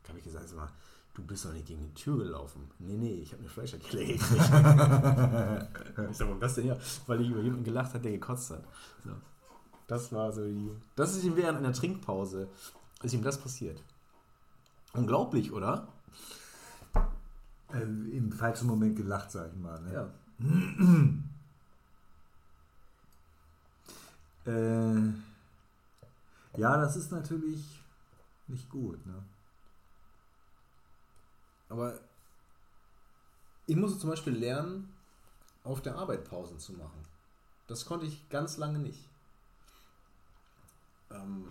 [0.08, 0.68] habe ich gesagt, sag mal,
[1.14, 2.68] du bist doch nicht gegen die Tür gelaufen.
[2.78, 4.30] Nee, nee, ich habe eine Fleischerkelle gekriegt.
[6.10, 6.76] ich sag mal, was denn ja?
[7.06, 8.64] Weil ich über jemanden gelacht hat, der gekotzt hat.
[9.04, 9.10] So.
[9.86, 10.70] Das war so die.
[10.96, 12.48] Das ist ihm während einer Trinkpause,
[13.02, 13.80] ist ihm das passiert.
[14.92, 15.88] Unglaublich, oder?
[17.72, 19.80] Äh, Im falschen Moment gelacht, sag ich mal.
[19.82, 19.92] Ne?
[19.92, 20.10] Ja.
[24.46, 24.96] Äh,
[26.58, 27.80] ja, das ist natürlich
[28.46, 29.06] nicht gut.
[29.06, 29.14] Ne?
[31.74, 31.98] Aber
[33.66, 34.94] ich musste zum Beispiel lernen,
[35.64, 37.04] auf der Arbeit Pausen zu machen.
[37.66, 39.08] Das konnte ich ganz lange nicht.
[41.10, 41.48] Ähm,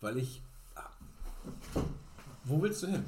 [0.00, 0.40] weil ich.
[0.74, 0.88] Ah,
[2.44, 3.04] wo willst du hin?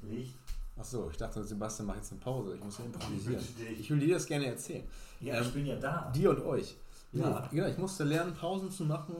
[0.00, 0.34] Nicht?
[0.78, 2.54] Achso, ich dachte, Sebastian macht jetzt eine Pause.
[2.54, 3.44] Ich muss ja improvisieren.
[3.58, 3.80] dich.
[3.80, 4.88] Ich will dir das gerne erzählen.
[5.20, 6.10] Ja, Ähm, ich bin ja da.
[6.14, 6.76] Dir und euch.
[7.12, 7.40] Ja.
[7.52, 9.14] Nee, genau, ich musste lernen, Pausen zu machen.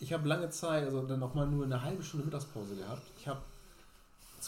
[0.00, 3.02] Ich habe lange Zeit, also dann auch mal nur eine halbe Stunde Mittagspause gehabt.
[3.18, 3.40] Ich habe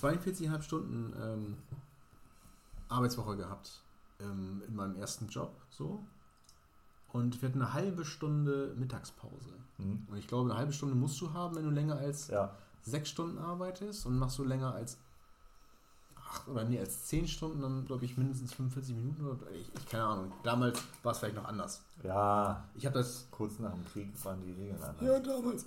[0.00, 1.56] 42,5 Stunden ähm,
[2.88, 3.82] Arbeitswoche gehabt
[4.20, 5.54] ähm, in meinem ersten Job.
[5.70, 6.04] So.
[7.12, 9.50] Und wir hatten eine halbe Stunde Mittagspause.
[9.78, 10.06] Mhm.
[10.10, 12.54] Und ich glaube, eine halbe Stunde musst du haben, wenn du länger als Ja.
[12.82, 14.96] sechs Stunden arbeitest und machst du länger als
[16.16, 19.86] acht oder nee, als zehn Stunden, dann glaube ich mindestens 45 Minuten oder ich, ich
[19.86, 20.32] keine Ahnung.
[20.44, 21.82] Damals war es vielleicht noch anders.
[22.04, 23.26] ja, Ich habe das.
[23.32, 25.02] kurz nach dem Krieg waren die Regeln anders.
[25.02, 25.66] Ja, damals.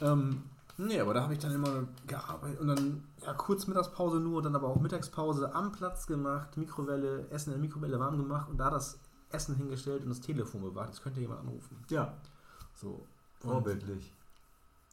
[0.00, 0.42] Ähm,
[0.78, 4.54] nee, aber da habe ich dann immer gearbeitet und dann ja, kurz Mittagspause nur, dann
[4.56, 8.70] aber auch Mittagspause am Platz gemacht, Mikrowelle, Essen in der Mikrowelle warm gemacht und da
[8.70, 8.98] das
[9.30, 10.90] Essen hingestellt und das Telefon bewahrt.
[10.90, 11.76] Das könnte jemand anrufen.
[11.88, 12.12] Ja,
[12.74, 13.06] So.
[13.40, 14.12] Vorbildlich.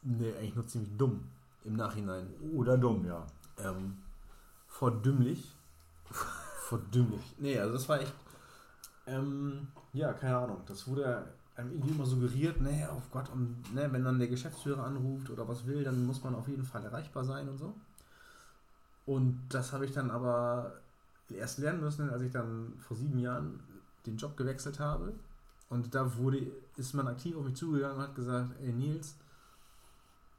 [0.02, 1.20] nee, eigentlich nur ziemlich dumm
[1.64, 2.28] im Nachhinein.
[2.54, 3.24] Oder dumm, ja.
[3.58, 3.96] Ähm,
[4.66, 5.54] verdümmlich.
[6.68, 7.34] verdümmlich.
[7.38, 8.12] Nee, also das war echt.
[9.06, 10.60] Ähm, ja, keine Ahnung.
[10.66, 11.32] Das wurde
[11.62, 15.48] einem irgendwie immer suggeriert, nee, auf Gott, und ne, wenn dann der Geschäftsführer anruft oder
[15.48, 17.74] was will, dann muss man auf jeden Fall erreichbar sein und so.
[19.06, 20.80] Und das habe ich dann aber
[21.30, 23.60] erst lernen müssen, als ich dann vor sieben Jahren
[24.06, 25.12] den Job gewechselt habe.
[25.70, 26.46] Und da wurde,
[26.76, 29.16] ist man aktiv auf mich zugegangen und hat gesagt, ey Nils,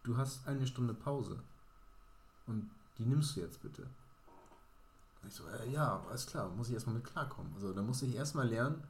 [0.04, 1.40] du hast eine Stunde Pause.
[2.46, 3.82] Und die nimmst du jetzt bitte.
[5.22, 7.52] Und ich so, äh, ja, alles klar, muss ich erstmal mit klarkommen.
[7.56, 8.84] Also da musste ich erstmal lernen,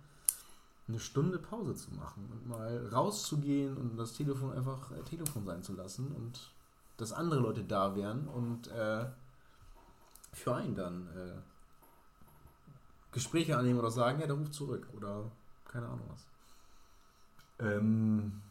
[0.88, 5.64] eine Stunde Pause zu machen und mal rauszugehen und das Telefon einfach äh, Telefon sein
[5.64, 6.52] zu lassen und
[6.98, 9.06] dass andere Leute da wären und äh,
[10.34, 11.42] für einen dann äh,
[13.12, 15.32] Gespräche annehmen oder sagen, ja, der ruft zurück oder
[15.66, 16.28] keine Ahnung was.
[17.60, 18.42] Ähm,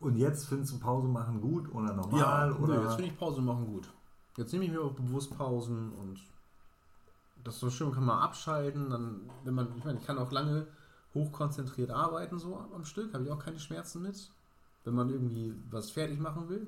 [0.00, 2.50] und jetzt findest du Pause machen gut oder normal?
[2.50, 2.82] nö, oder?
[2.82, 3.90] jetzt finde ich Pause machen gut.
[4.36, 6.20] Jetzt nehme ich mir auch bewusst Pausen und
[7.46, 10.66] das so schön, kann man abschalten, dann, wenn man, ich meine, ich kann auch lange
[11.14, 14.30] hochkonzentriert arbeiten, so am Stück, habe ich auch keine Schmerzen mit,
[14.84, 16.66] wenn man irgendwie was fertig machen will.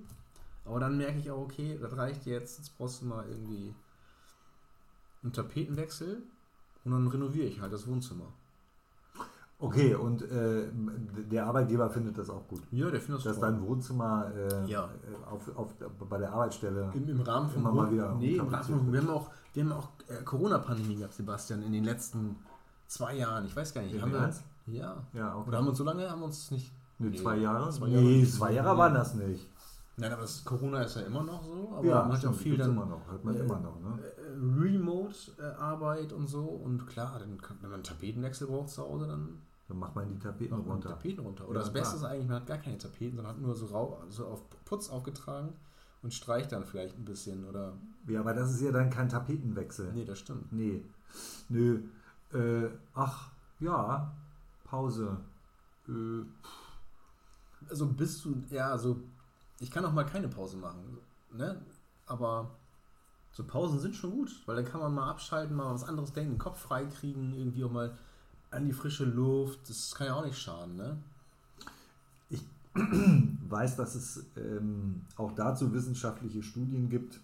[0.64, 3.74] Aber dann merke ich auch, okay, das reicht jetzt, jetzt brauchst du mal irgendwie
[5.22, 6.22] einen Tapetenwechsel
[6.85, 8.33] und dann renoviere ich halt das Wohnzimmer.
[9.61, 10.68] Okay, und äh,
[11.30, 12.62] der Arbeitgeber findet das auch gut.
[12.70, 13.50] Ja, der findet das Dass toll.
[13.50, 14.84] dein Wohnzimmer äh, Ja.
[14.84, 15.74] äh, auf, auf,
[16.09, 16.92] bei der Arbeitsstelle.
[16.94, 19.64] Im, Im Rahmen von Immer mal wieder Nee, im Rahmen von, wir haben auch, wir
[19.64, 22.36] haben auch äh, Corona-Pandemie gehabt, Sebastian, in den letzten
[22.86, 23.46] zwei Jahren.
[23.46, 24.00] Ich weiß gar nicht.
[24.00, 24.42] Haben wir, eins?
[24.66, 24.96] ja.
[25.12, 25.48] Ja, okay.
[25.48, 26.72] Oder haben wir uns so lange, haben wir uns nicht.
[27.00, 27.70] Nee, zwei Nee, Jahre?
[27.70, 28.30] zwei nee, Jahre.
[28.30, 29.48] zwei Jahre waren das nicht.
[29.96, 31.72] Nein, aber das, Corona ist ja immer noch so.
[31.76, 33.98] Aber ja, man hat ja viel dann immer noch, hört man äh, immer noch, ne?
[34.39, 36.45] Äh, Remote-Arbeit und so.
[36.45, 40.09] Und klar, dann, kann- wenn man einen Tapetenwechsel braucht zu Hause, dann Dann macht man
[40.09, 40.89] die Tapeten macht man runter.
[40.91, 41.49] Tapeten runter.
[41.49, 42.05] Oder Ja, das Beste klar.
[42.11, 44.89] ist eigentlich, man hat gar keine Tapeten, sondern hat nur so, rau, so auf Putz
[44.89, 45.53] aufgetragen
[46.03, 47.45] und streicht dann vielleicht ein bisschen.
[47.47, 47.74] Oder.
[48.07, 49.93] Ja, aber das ist ja dann kein Tapetenwechsel.
[49.93, 50.53] Nee, das stimmt.
[50.53, 50.82] Nee.
[51.49, 51.82] Nö.
[52.32, 53.30] Äh, ach,
[53.61, 54.12] ja,
[54.64, 55.18] Pause.
[55.89, 56.22] Äh,
[57.68, 59.01] also bist du, ja, also
[59.61, 60.99] ich kann auch mal keine Pause machen,
[61.32, 61.61] ne?
[62.07, 62.51] Aber
[63.39, 66.32] so Pausen sind schon gut, weil dann kann man mal abschalten, mal was anderes denken,
[66.32, 67.97] den Kopf frei kriegen, irgendwie auch mal
[68.51, 69.61] an die frische Luft.
[69.70, 70.99] Das kann ja auch nicht schaden, ne?
[73.49, 77.20] weiß, dass es ähm, auch dazu wissenschaftliche Studien gibt,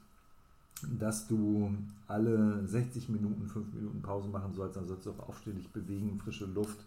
[0.83, 5.65] dass du alle 60 Minuten, 5 Minuten Pause machen sollst, dann sollst du auch aufstehen,
[5.73, 6.79] bewegen, frische Luft.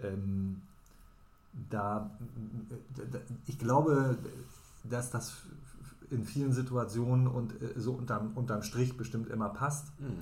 [0.00, 0.60] Ähm,
[1.70, 2.10] da,
[2.98, 4.18] äh, ich glaube,
[4.84, 5.34] dass das
[6.10, 9.88] in vielen Situationen und äh, so unterm, unterm Strich bestimmt immer passt.
[9.98, 10.16] Hm.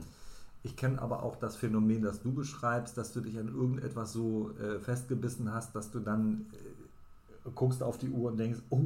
[0.64, 4.52] Ich kenne aber auch das Phänomen, das du beschreibst, dass du dich an irgendetwas so
[4.60, 8.84] äh, festgebissen hast, dass du dann äh, guckst auf die Uhr und denkst, oh,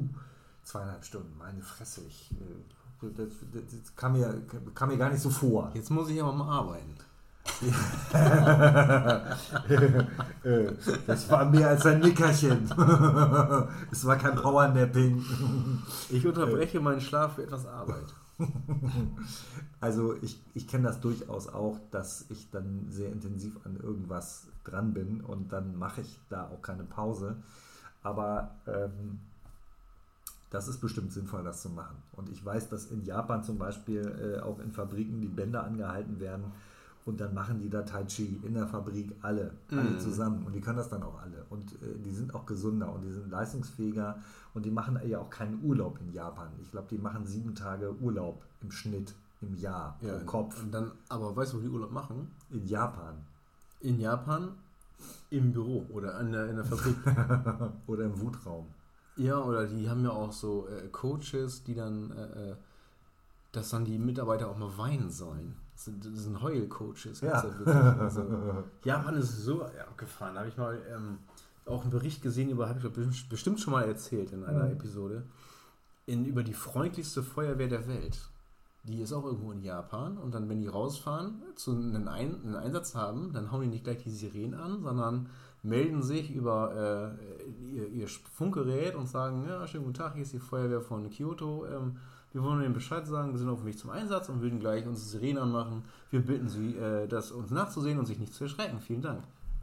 [0.66, 2.00] Zweieinhalb Stunden, meine Fresse.
[2.08, 4.42] Ich, äh, das, das, das kam, mir,
[4.74, 5.70] kam mir gar nicht so vor.
[5.74, 6.92] Jetzt muss ich aber mal arbeiten.
[11.06, 12.68] Das war mehr als ein Nickerchen.
[13.90, 15.24] Es war kein Powernapping.
[16.10, 18.14] Ich unterbreche meinen Schlaf für etwas Arbeit.
[19.78, 24.94] Also ich, ich kenne das durchaus auch, dass ich dann sehr intensiv an irgendwas dran
[24.94, 27.36] bin und dann mache ich da auch keine Pause.
[28.02, 29.20] Aber ähm,
[30.50, 31.96] das ist bestimmt sinnvoll, das zu machen.
[32.12, 36.18] Und ich weiß, dass in Japan zum Beispiel äh, auch in Fabriken die Bänder angehalten
[36.18, 36.52] werden
[37.06, 39.98] und dann machen die da Tai Chi in der Fabrik alle, alle Mhm.
[40.00, 40.44] zusammen.
[40.44, 41.46] Und die können das dann auch alle.
[41.50, 44.18] Und äh, die sind auch gesunder und die sind leistungsfähiger
[44.54, 46.48] und die machen ja auch keinen Urlaub in Japan.
[46.60, 50.92] Ich glaube, die machen sieben Tage Urlaub im Schnitt im Jahr pro Kopf Und dann,
[51.08, 52.28] aber weißt du, wo die Urlaub machen?
[52.50, 53.14] in Japan
[53.80, 54.48] In Japan
[55.30, 56.96] im Büro oder in der, in der Fabrik.
[57.86, 58.66] oder im Wutraum.
[59.16, 62.56] ja, oder die haben ja auch so äh, Coaches, die dann, äh, äh,
[63.52, 65.54] dass dann die Mitarbeiter auch mal weinen sollen.
[65.76, 67.20] Das sind, das sind Heulcoaches.
[67.20, 67.42] Ja.
[67.44, 67.74] wirklich.
[68.00, 68.24] Also,
[68.84, 70.34] Japan ist so abgefahren.
[70.34, 71.18] Da habe ich mal ähm,
[71.66, 74.72] auch einen Bericht gesehen über, habe ich bestimmt- schon mal erzählt in einer Mhm.
[74.72, 75.22] Episode,
[76.06, 78.18] in, über die freundlichste Feuerwehr der Welt.
[78.84, 82.54] Die ist auch irgendwo in Japan und dann, wenn die rausfahren, zu einem, Ein einen
[82.56, 85.28] Einsatz haben, dann hauen die nicht gleich die Sirenen an, sondern
[85.62, 90.32] melden sich über äh, ihr, ihr Funkgerät und sagen, ja, schönen guten Tag, hier ist
[90.32, 91.66] die Feuerwehr von Kyoto.
[91.66, 91.96] Ähm,
[92.36, 94.86] wir wollen Ihnen Bescheid sagen, wir sind auf dem Weg zum Einsatz und würden gleich
[94.86, 95.84] unsere Sirenen anmachen.
[96.10, 98.78] Wir bitten Sie, äh, das uns nachzusehen und sich nicht zu erschrecken.
[98.78, 99.22] Vielen Dank.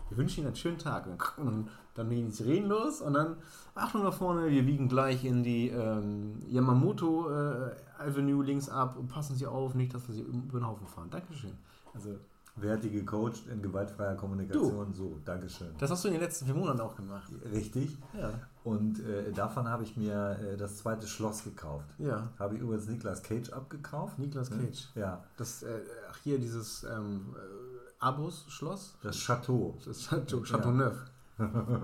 [0.09, 1.05] Wir wünschen Ihnen einen schönen Tag.
[1.37, 3.35] Und dann gehen die Sirenen los und dann,
[3.75, 9.07] Achtung nach vorne, wir biegen gleich in die ähm, Yamamoto äh, Avenue links ab und
[9.07, 11.11] passen Sie auf, nicht, dass wir Sie über den Haufen fahren.
[11.11, 11.53] Dankeschön.
[11.93, 12.15] Also,
[12.55, 14.93] Wer hat die gecoacht in gewaltfreier Kommunikation?
[14.93, 15.69] So, Dankeschön.
[15.79, 17.31] das hast du in den letzten vier Monaten auch gemacht.
[17.51, 17.97] Richtig.
[18.15, 18.29] Ja.
[18.63, 21.87] Und äh, davon habe ich mir äh, das zweite Schloss gekauft.
[21.97, 22.29] Ja.
[22.37, 24.19] Habe ich übrigens Niklas Cage abgekauft.
[24.19, 24.87] Niklas Cage.
[24.95, 25.79] Ja, Das, äh,
[26.11, 28.97] ach hier, dieses ähm, äh, Abus-Schloss.
[29.01, 29.75] das Chateau.
[29.83, 30.97] Das Chateau, Chateau Neuf.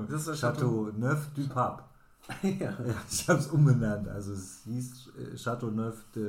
[0.08, 1.84] Das ist das Chateau Neuf du Pape.
[2.44, 2.50] ja.
[2.60, 2.76] Ja,
[3.10, 4.08] ich habe es umbenannt.
[4.08, 6.24] Also es hieß äh, Chateau Neuf de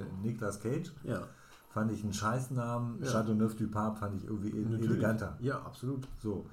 [0.00, 0.92] äh, Niklas Cage.
[1.02, 1.22] ja.
[1.70, 3.02] Fand ich einen Scheißnamen.
[3.02, 3.10] Ja.
[3.12, 4.90] Chateau Neuf du Pape fand ich irgendwie e- Natürlich.
[4.90, 5.36] eleganter.
[5.40, 6.06] Ja, absolut.
[6.18, 6.44] So.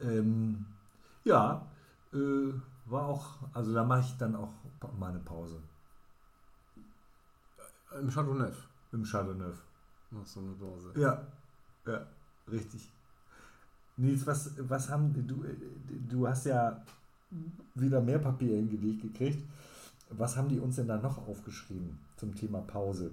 [0.00, 0.64] Ähm,
[1.24, 1.66] ja,
[2.12, 2.52] äh,
[2.86, 5.58] war auch, also da mache ich dann auch pa- mal eine Pause.
[7.98, 8.68] Im Chateau Neuf.
[8.92, 9.62] Im Chateau Neuf.
[10.10, 10.92] Noch so eine Pause.
[10.96, 11.26] Ja,
[11.86, 12.06] ja,
[12.50, 12.90] richtig.
[13.96, 15.54] Nils, was, was haben du, äh,
[16.08, 16.82] du hast ja
[17.74, 19.42] wieder mehr Papier hingelegt gekriegt.
[20.10, 23.10] Was haben die uns denn da noch aufgeschrieben zum Thema Pause?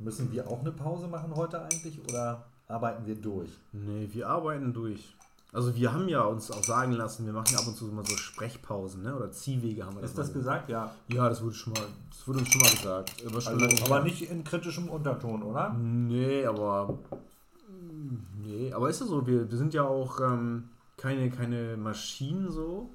[0.00, 3.50] Müssen wir auch eine Pause machen heute eigentlich oder arbeiten wir durch?
[3.72, 5.14] Nee, wir arbeiten durch.
[5.52, 8.16] Also wir haben ja uns auch sagen lassen, wir machen ab und zu mal so
[8.16, 9.14] Sprechpausen, ne?
[9.16, 10.70] Oder Ziehwege haben wir Ist mal das gesagt?
[10.70, 10.94] Ja.
[11.08, 13.20] Ja, das wurde schon mal, das wurde uns schon mal gesagt.
[13.20, 15.70] Schon Also, aber nicht in kritischem Unterton, oder?
[15.74, 16.98] Nee, aber.
[18.42, 22.90] Nee, aber ist ja so, wir, wir sind ja auch ähm, keine, keine Maschinen so,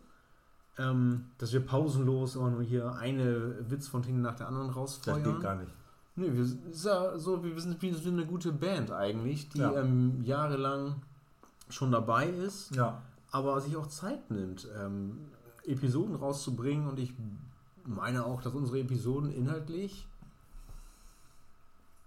[0.78, 5.24] ähm, dass wir pausenlos immer nur hier eine Witzfontäne nach der anderen Das rausfeuern.
[5.24, 5.72] geht gar nicht.
[6.18, 6.46] Nee, wir
[6.86, 9.74] ja so, wir sind wie eine gute Band eigentlich, die Ja.
[9.74, 10.96] ähm, jahrelang
[11.70, 13.02] schon dabei ist, Ja.
[13.32, 15.18] aber sich auch Zeit nimmt, ähm,
[15.66, 17.14] Episoden rauszubringen und ich
[17.86, 20.08] meine auch, dass unsere Episoden inhaltlich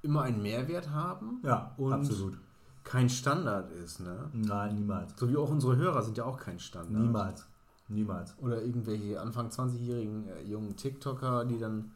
[0.02, 2.38] immer einen Mehrwert haben Ja, Und- absolut.
[2.84, 4.30] kein Standard ist, ne?
[4.32, 5.12] Nein, niemals.
[5.18, 7.02] So wie auch unsere Hörer sind ja auch kein Standard.
[7.02, 7.46] Niemals.
[7.88, 8.34] Niemals.
[8.40, 11.90] Oder irgendwelche Anfang 20-jährigen äh, jungen TikToker, die dann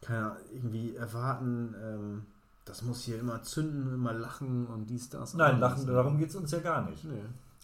[0.00, 2.26] keine, Ahnung, irgendwie erwarten, ähm,
[2.64, 5.34] das muss hier immer zünden, immer lachen und dies, das.
[5.34, 5.78] Nein, anderes.
[5.78, 7.04] lachen, darum geht es uns ja gar nicht.
[7.04, 7.22] Nee.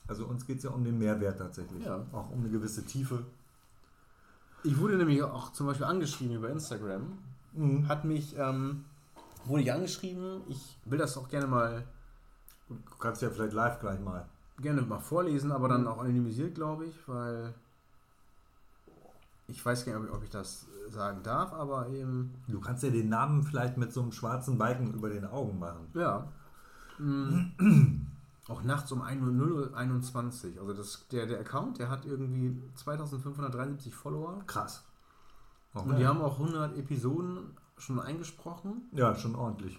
[0.08, 1.84] Also uns geht es ja um den Mehrwert tatsächlich.
[1.84, 2.04] Ja.
[2.12, 3.24] Auch um eine gewisse Tiefe.
[4.64, 7.18] Ich wurde nämlich auch zum Beispiel angeschrieben über Instagram.
[7.52, 7.88] Mhm.
[7.88, 8.84] Hat mich, ähm,
[9.44, 10.42] wurde ich angeschrieben.
[10.48, 11.84] Ich will das auch gerne mal,
[12.68, 14.28] Du kannst ja vielleicht live gleich mal.
[14.58, 17.54] gerne mal vorlesen, aber dann auch anonymisiert, glaube ich, weil
[19.48, 23.08] ich weiß gar nicht, ob ich, das sagen darf, aber eben, Du kannst ja den
[23.08, 25.88] Namen vielleicht mit so einem schwarzen Balken über den Augen machen.
[25.94, 26.28] ja.
[26.98, 28.06] Mm,
[28.48, 30.60] auch nachts um 1.021 Uhr.
[30.62, 34.42] Also das, der, der Account, der hat irgendwie 2573 Follower.
[34.46, 34.82] Krass.
[35.74, 38.88] Und die haben auch 100 Episoden schon eingesprochen.
[38.92, 39.78] ja, schon ordentlich.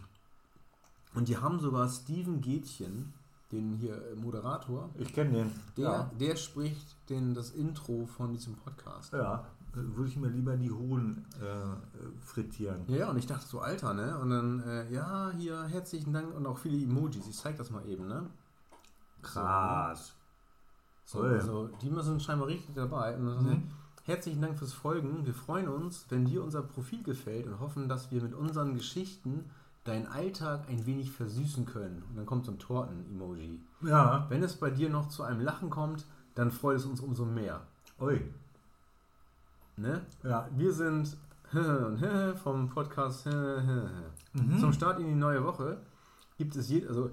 [1.15, 3.13] Und die haben sogar Steven Gätchen,
[3.51, 5.51] den hier Moderator, Ich kenne den.
[5.77, 6.11] der, ja.
[6.19, 9.13] der spricht den, das Intro von diesem Podcast.
[9.13, 9.43] ja.
[9.73, 12.81] Würde ich mir lieber die Hohlen äh, frittieren.
[12.87, 14.17] Ja, ja, und ich dachte so, Alter, ne?
[14.17, 17.27] Und dann, äh, ja, hier, herzlichen Dank und auch viele Emojis.
[17.27, 18.25] Ich zeig das mal eben, ne?
[19.21, 20.13] Krass.
[21.05, 21.33] So, Toll.
[21.35, 23.15] also die sind scheinbar richtig dabei.
[23.15, 23.63] Und dann Mhm.
[24.07, 25.25] Herzlichen Dank fürs Folgen.
[25.25, 29.43] Wir freuen uns, wenn dir unser Profil gefällt und hoffen, dass wir mit unseren Geschichten
[29.83, 32.03] deinen Alltag ein wenig versüßen können.
[32.09, 33.59] Und dann kommt so ein Torten-Emoji.
[33.81, 34.25] Ja.
[34.29, 36.05] Wenn es bei dir noch zu einem Lachen kommt,
[36.35, 37.59] dann freut es uns umso mehr.
[37.99, 38.21] Ui.
[39.77, 40.01] Ne?
[40.23, 40.47] Ja.
[40.55, 41.15] Wir sind
[42.43, 43.27] vom Podcast
[44.33, 44.59] Mhm.
[44.59, 45.77] zum Start in die neue Woche.
[46.37, 47.05] Gibt es je, also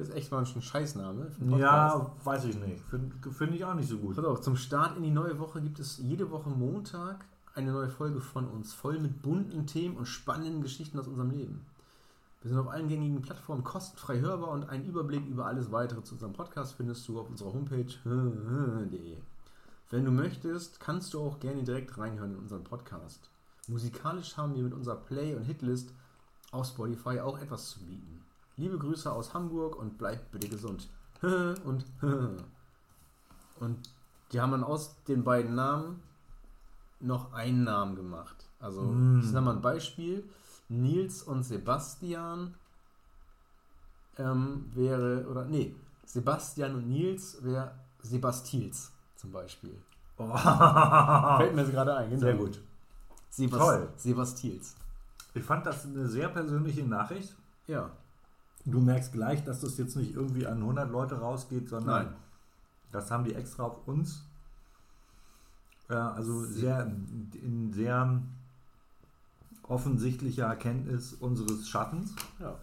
[0.00, 1.30] ist echt mal ein Scheißname.
[1.58, 2.82] Ja, weiß ich nicht.
[2.84, 4.16] Finde find ich auch nicht so gut.
[4.16, 7.88] Pass auf, zum Start in die neue Woche gibt es jede Woche Montag eine neue
[7.90, 11.66] Folge von uns, voll mit bunten Themen und spannenden Geschichten aus unserem Leben.
[12.40, 16.14] Wir sind auf allen gängigen Plattformen kostenfrei hörbar und einen Überblick über alles weitere zu
[16.14, 17.84] unserem Podcast findest du auf unserer Homepage
[18.90, 19.16] de.
[19.90, 23.30] Wenn du möchtest, kannst du auch gerne direkt reinhören in unseren Podcast.
[23.68, 25.90] Musikalisch haben wir mit unserer Play- und Hitlist
[26.50, 28.22] auf Spotify auch etwas zu bieten.
[28.56, 30.88] Liebe Grüße aus Hamburg und bleibt bitte gesund.
[31.22, 31.84] und
[33.60, 33.90] und
[34.32, 36.02] die haben dann aus den beiden Namen
[37.00, 38.36] noch einen Namen gemacht.
[38.60, 39.20] Also, Mm.
[39.20, 40.28] ich sag mal ein Beispiel.
[40.68, 42.54] Nils und Sebastian
[44.18, 45.74] ähm, wäre, oder nee,
[46.04, 47.70] Sebastian und Nils wäre
[48.02, 49.76] Sebastils zum Beispiel.
[50.16, 50.26] Oh.
[51.36, 52.20] Fällt mir gerade ein, genau.
[52.20, 52.60] Sehr gut.
[53.30, 53.88] Sebast Toll.
[53.96, 54.74] Sebastils.
[55.34, 57.34] Ich fand das eine sehr persönliche Nachricht.
[57.66, 57.90] Ja.
[58.64, 62.14] Du merkst gleich, dass das jetzt nicht irgendwie an 100 Leute rausgeht, sondern Nein.
[62.92, 64.24] das haben die extra auf uns.
[65.88, 68.20] Ja, also sehr in sehr
[69.62, 72.14] offensichtlicher Erkenntnis unseres Schattens.
[72.38, 72.56] Ja.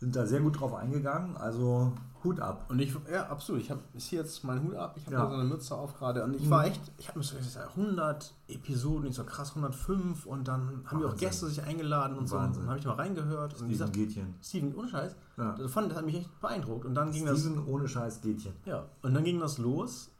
[0.00, 1.36] Sind da sehr gut drauf eingegangen.
[1.36, 1.92] Also
[2.24, 2.66] Hut ab.
[2.68, 3.60] Und ich, ja, absolut.
[3.62, 4.94] Ich habe hier jetzt meinen Hut ab.
[4.96, 5.22] Ich habe Ja.
[5.24, 6.24] da so eine Mütze auf gerade.
[6.24, 6.50] Und ich Mhm.
[6.50, 10.24] war echt, ich habe mir so gesagt, 100 Episoden, ich so krass, 105.
[10.26, 11.28] Und dann haben wir auch Wahnsinn.
[11.28, 12.36] Gäste sich eingeladen und so.
[12.36, 12.62] Und Wahnsinn.
[12.62, 13.52] dann habe ich mal reingehört.
[13.52, 14.34] Und Steven gesagt, Gätchen.
[14.42, 15.14] Steven, ohne Scheiß.
[15.36, 15.52] Ja.
[15.52, 16.84] Das, fand, das hat mich echt beeindruckt.
[16.86, 17.40] Und dann ging das.
[17.40, 18.52] Steven ohne Scheiß Gätchen.
[18.64, 20.10] Ja, und dann ging das los.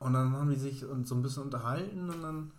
[0.00, 2.50] Und dann haben die sich und so ein bisschen unterhalten und dann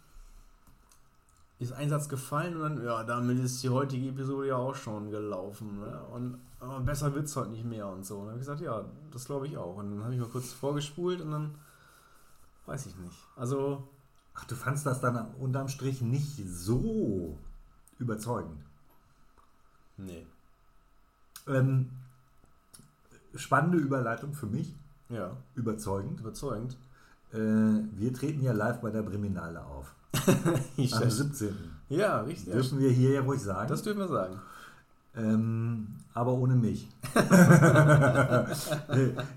[1.60, 5.12] ist ein Satz gefallen und dann, ja, damit ist die heutige Episode ja auch schon
[5.12, 5.80] gelaufen.
[5.80, 6.02] Ne?
[6.12, 8.16] Und aber besser wird es heute nicht mehr und so.
[8.16, 9.76] Und dann habe ich gesagt, ja, das glaube ich auch.
[9.78, 11.56] Und dann habe ich mal kurz vorgespult und dann
[12.66, 13.18] weiß ich nicht.
[13.36, 13.88] Also,
[14.36, 17.38] Ach, du fandst das dann unterm Strich nicht so
[17.98, 18.64] überzeugend.
[19.98, 20.26] nee.
[21.48, 21.90] Ähm,
[23.36, 24.76] spannende Überleitung für mich.
[25.10, 26.20] Ja, Überzeugend.
[26.20, 26.78] überzeugend.
[27.34, 29.94] Äh, wir treten ja live bei der Breminale auf.
[30.78, 31.56] Am 17.
[31.90, 32.54] ja, richtig.
[32.54, 33.70] Dürfen wir hier ja ruhig sagen.
[33.70, 34.40] Das dürfen wir sagen.
[35.16, 36.90] Ähm, aber ohne mich.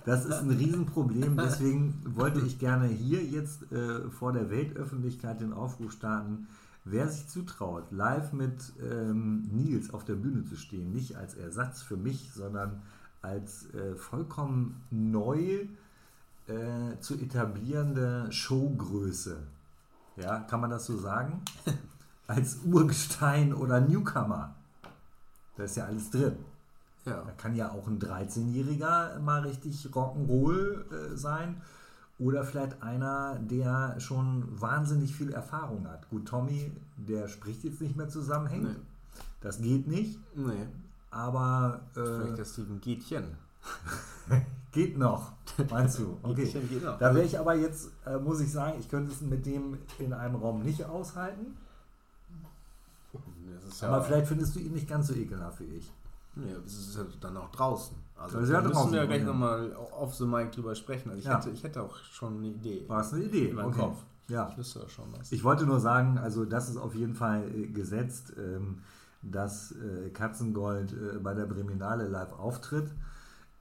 [0.05, 1.37] das ist ein Riesenproblem.
[1.37, 6.47] Deswegen wollte ich gerne hier jetzt äh, vor der Weltöffentlichkeit den Aufruf starten.
[6.85, 11.81] Wer sich zutraut, live mit ähm, Nils auf der Bühne zu stehen, nicht als Ersatz
[11.81, 12.83] für mich, sondern
[13.21, 15.67] als äh, vollkommen neu
[16.47, 19.39] äh, zu etablierende Showgröße.
[20.17, 21.43] Ja, kann man das so sagen?
[22.27, 24.55] Als Urgestein oder Newcomer.
[25.57, 26.37] Da ist ja alles drin.
[27.05, 27.23] Ja.
[27.23, 31.61] Da kann ja auch ein 13-Jähriger mal richtig Rock'n'Roll äh, sein.
[32.19, 36.09] Oder vielleicht einer, der schon wahnsinnig viel Erfahrung hat.
[36.11, 38.79] Gut, Tommy, der spricht jetzt nicht mehr zusammenhängend.
[38.79, 39.23] Nee.
[39.41, 40.19] Das geht nicht.
[40.37, 40.69] Nee.
[41.11, 43.25] Aber Vielleicht äh, der Steven Gätchen.
[44.73, 45.33] geht noch,
[45.71, 46.19] meinst du?
[46.23, 46.45] Okay.
[46.45, 46.99] Gätchen geht noch.
[46.99, 50.13] Da wäre ich aber jetzt, äh, muss ich sagen, ich könnte es mit dem in
[50.13, 51.57] einem Raum nicht aushalten.
[53.13, 55.93] Das ist ja, Aber vielleicht findest du ihn nicht ganz so ekelhaft wie ich.
[56.35, 57.95] Nee, das ist ja dann auch draußen.
[58.17, 59.27] Also Das ist ja da müssen draußen, wir ja gleich ja.
[59.27, 61.11] nochmal off the mic drüber sprechen.
[61.11, 61.37] Also ich, Ja.
[61.37, 62.85] hätte, ich hätte auch schon eine Idee.
[62.89, 63.49] War es eine Idee?
[63.49, 63.99] In meinem Kopf.
[64.29, 64.49] Ja.
[64.51, 65.31] Ich wüsste ja schon was.
[65.31, 68.79] Ich wollte nur sagen, also das ist auf jeden Fall äh, gesetzt, ähm,
[69.21, 72.91] dass äh, Katzengold äh, bei der Breminale live auftritt.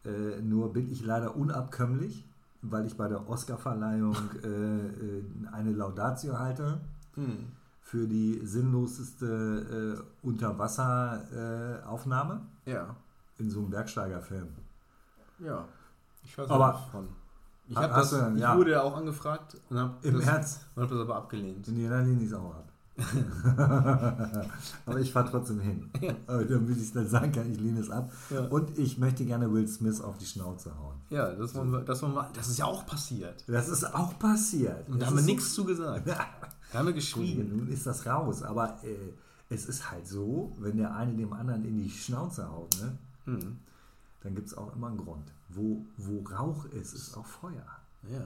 [0.05, 2.25] Äh, nur bin ich leider unabkömmlich,
[2.61, 6.79] weil ich bei der Oscarverleihung äh, äh, eine Laudatio halte
[7.15, 7.47] Hm.
[7.81, 12.95] für die sinnloseste äh, Unterwasseraufnahme Aufnahme Ja,
[13.37, 14.47] in so einem Bergsteigerfilm.
[15.39, 15.65] ja.
[16.23, 17.07] Ich weiß Aber- nicht von.
[17.67, 18.55] Ich, Ha- hab das, du ich ja.
[18.57, 21.65] wurde ja auch angefragt und habe Im das, Herz und hab das aber abgelehnt.
[21.67, 22.70] die dann nicht auch ab.
[24.85, 25.89] Aber ich fahre trotzdem hin.
[26.27, 28.11] Aber Damit ich dann sagen kann, ich lehne es ab.
[28.29, 28.45] Ja.
[28.47, 30.95] Und ich möchte gerne Will Smith auf die Schnauze hauen.
[31.09, 33.43] Ja, das, wollen wir, das, wollen wir, das ist ja auch passiert.
[33.47, 34.87] Das ist auch passiert.
[34.89, 36.07] Und da haben wir nichts zu gesagt.
[36.07, 37.57] So, Da haben wir Gut, geschwiegen.
[37.57, 38.43] nun ist das raus.
[38.43, 39.13] Aber äh,
[39.49, 43.57] es ist halt so, wenn der eine dem anderen in die Schnauze haut, ne, Hm.
[44.23, 45.31] dann gibt es auch immer einen Grund.
[45.49, 47.65] Wo, wo Rauch ist, ist auch Feuer.
[48.11, 48.25] Ja.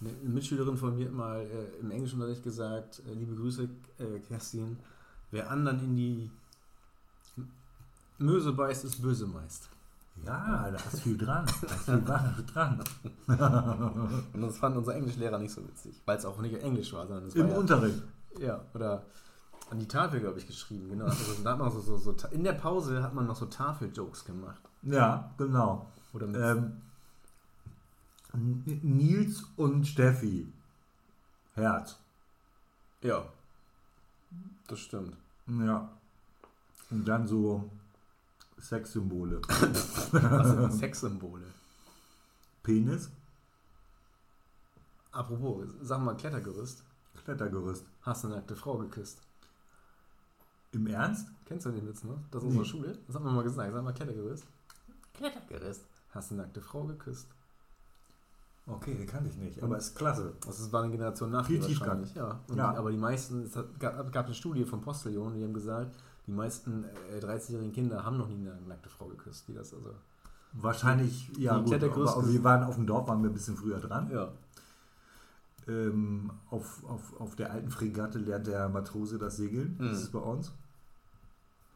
[0.00, 4.78] Eine Mitschülerin von mir hat mal äh, im Englischunterricht gesagt, äh, liebe Grüße, äh, Kerstin,
[5.30, 6.30] wer anderen in die
[8.18, 9.68] Möse beißt, ist böse meist.
[10.24, 11.46] Ja, da ist viel dran.
[11.66, 12.84] Da ist viel dran.
[14.34, 17.28] Und das fand unser Englischlehrer nicht so witzig, weil es auch nicht Englisch war, sondern
[17.28, 18.02] es war Im ja, Unterricht.
[18.38, 19.02] ja, oder
[19.70, 20.88] an die Tafel, glaube ich, geschrieben.
[20.90, 21.04] Genau.
[21.06, 24.24] Also, da hat man so, so, so, in der Pause hat man noch so Tafeljokes
[24.24, 24.60] gemacht.
[24.82, 25.90] Ja, genau.
[26.12, 26.72] Oder mit, Ähm,
[28.34, 30.46] Nils und Steffi.
[31.54, 31.98] Herz.
[33.02, 33.24] ja,
[34.68, 35.16] das stimmt.
[35.46, 35.90] Ja.
[36.90, 37.68] Und dann so
[38.58, 39.40] Sexsymbole.
[39.48, 41.44] Was sind Sexsymbole?
[42.62, 43.10] Penis,
[45.12, 46.84] Apropos, sag mal Klettergerüst.
[47.24, 47.84] Klettergerüst.
[48.02, 49.20] Hast du eine nackte Frau geküsst?
[50.72, 51.26] Im Ernst?
[51.46, 52.18] Kennst du den Witz noch?
[52.30, 52.58] Das ist Nee.
[52.58, 52.98] unsere Schule.
[53.08, 53.72] Das haben wir mal gesagt.
[53.72, 54.46] Sag mal Klettergerüst.
[55.14, 55.84] Klettergerüst.
[56.10, 57.26] Hast du eine nackte Frau geküsst?
[58.72, 60.32] Okay, den kannte ich nicht, aber ist klasse.
[60.46, 62.38] Das ist- war eine Generation nach Viel wahrscheinlich, Ja.
[62.54, 62.72] Ja.
[62.72, 65.96] Die, aber die meisten, es hat- gab, gab eine Studie von Postillon, die haben gesagt,
[66.26, 69.48] die meisten äh, 13-jährigen Kinder haben noch nie eine nackte Frau geküsst.
[69.48, 69.90] Die das also.
[70.52, 73.56] Wahrscheinlich, ja Die gut, Klettergerüst- aber wir waren auf dem Dorf, waren wir ein bisschen
[73.56, 74.10] früher dran.
[74.10, 74.28] Ja.
[75.68, 79.76] Ähm, auf, auf, auf der alten Fregatte lernt der Matrose das Segeln.
[79.78, 79.88] Mhm.
[79.88, 80.52] Das ist bei uns.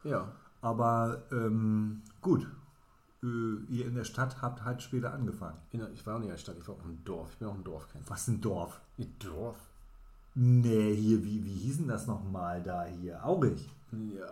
[0.03, 0.33] Ja.
[0.63, 2.47] Aber ähm, gut,
[3.69, 5.57] ihr in der Stadt habt halt später angefangen.
[5.73, 7.31] Der, ich war nicht in der Stadt, ich war auch im Dorf.
[7.33, 8.09] Ich bin auch ein Dorfkind.
[8.11, 8.81] Was ein Dorf?
[8.97, 9.57] Wie Dorf?
[10.35, 13.25] Nee, hier, wie, wie hießen das nochmal da hier?
[13.25, 13.71] Aurich.
[13.93, 14.27] Ja.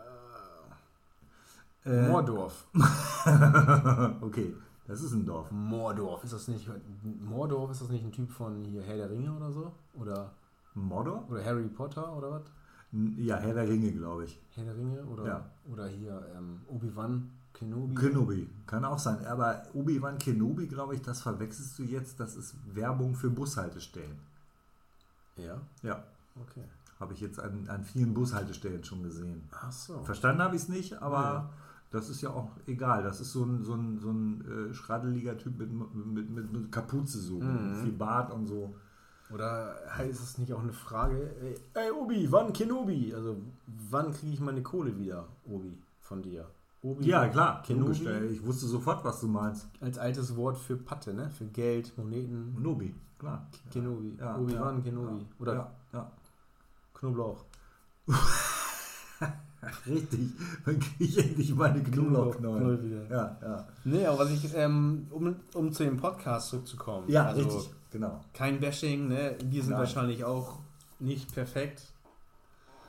[1.91, 2.65] Äh, Moordorf.
[4.21, 4.55] okay,
[4.87, 5.51] das ist ein Dorf.
[5.51, 6.23] Moordorf.
[6.25, 6.69] Ist das nicht.
[7.25, 9.73] Moordorf ist das nicht ein Typ von hier Herr der Ringe oder so?
[9.95, 10.31] Oder,
[10.75, 11.25] Mordor?
[11.31, 12.43] oder Harry Potter oder was?
[13.17, 14.39] Ja, Herr der Ringe, glaube ich.
[14.55, 15.03] Herr der Ringe?
[15.05, 15.45] Oder, Ja.
[15.73, 17.95] oder hier ähm, Obi-Wan Kenobi?
[17.95, 19.25] Kenobi, kann auch sein.
[19.27, 22.19] Aber Obi-Wan Kenobi, glaube ich, das verwechselst du jetzt.
[22.19, 24.19] Das ist Werbung für Bushaltestellen.
[25.37, 25.61] ja.
[25.83, 26.03] Ja,
[26.41, 26.65] Okay.
[26.99, 29.43] habe ich jetzt an, an vielen Bushaltestellen schon gesehen.
[29.53, 30.03] Ach so.
[30.03, 31.51] Verstanden habe ich es nicht, aber Ja.
[31.91, 33.03] das ist ja auch egal.
[33.03, 36.73] Das ist so ein, so ein, so ein äh, schraddeliger Typ mit, mit, mit, mit
[36.73, 37.77] Kapuze so, Mhm.
[37.83, 38.75] viel Bart und so.
[39.31, 41.35] Oder heißt es nicht auch eine Frage?
[41.43, 43.15] Ey, ey Obi, wann Kenobi?
[43.15, 43.37] Also,
[43.91, 46.47] wann kriege ich meine Kohle wieder, Obi, von dir?
[46.83, 47.63] Obi, Ja, klar.
[47.63, 49.69] Kenobi Ich wusste sofort, was du meinst.
[49.81, 51.31] als altes Wort für Patte, ne?
[51.31, 52.57] Für Geld, Moneten.
[52.61, 53.47] Nobi, klar.
[53.71, 54.17] Kenobi.
[54.19, 55.21] Ja, Obi-Wan ja, Kenobi.
[55.21, 56.11] ja, Oder ja.
[56.95, 57.45] Knoblauch.
[59.87, 60.31] Richtig.
[60.65, 63.09] Dann kriege ich endlich meine Knoblauchknollen.
[63.09, 63.69] Ja, ja.
[63.85, 67.09] Nee, aber was ich, ähm, um, um zu dem Podcast zurückzukommen.
[67.09, 67.71] Ja, also, richtig.
[67.93, 68.21] Genau.
[68.35, 69.37] Kein Bashing, ne?
[69.45, 69.81] Wir sind Nein.
[69.81, 70.59] wahrscheinlich auch
[70.99, 71.83] nicht perfekt.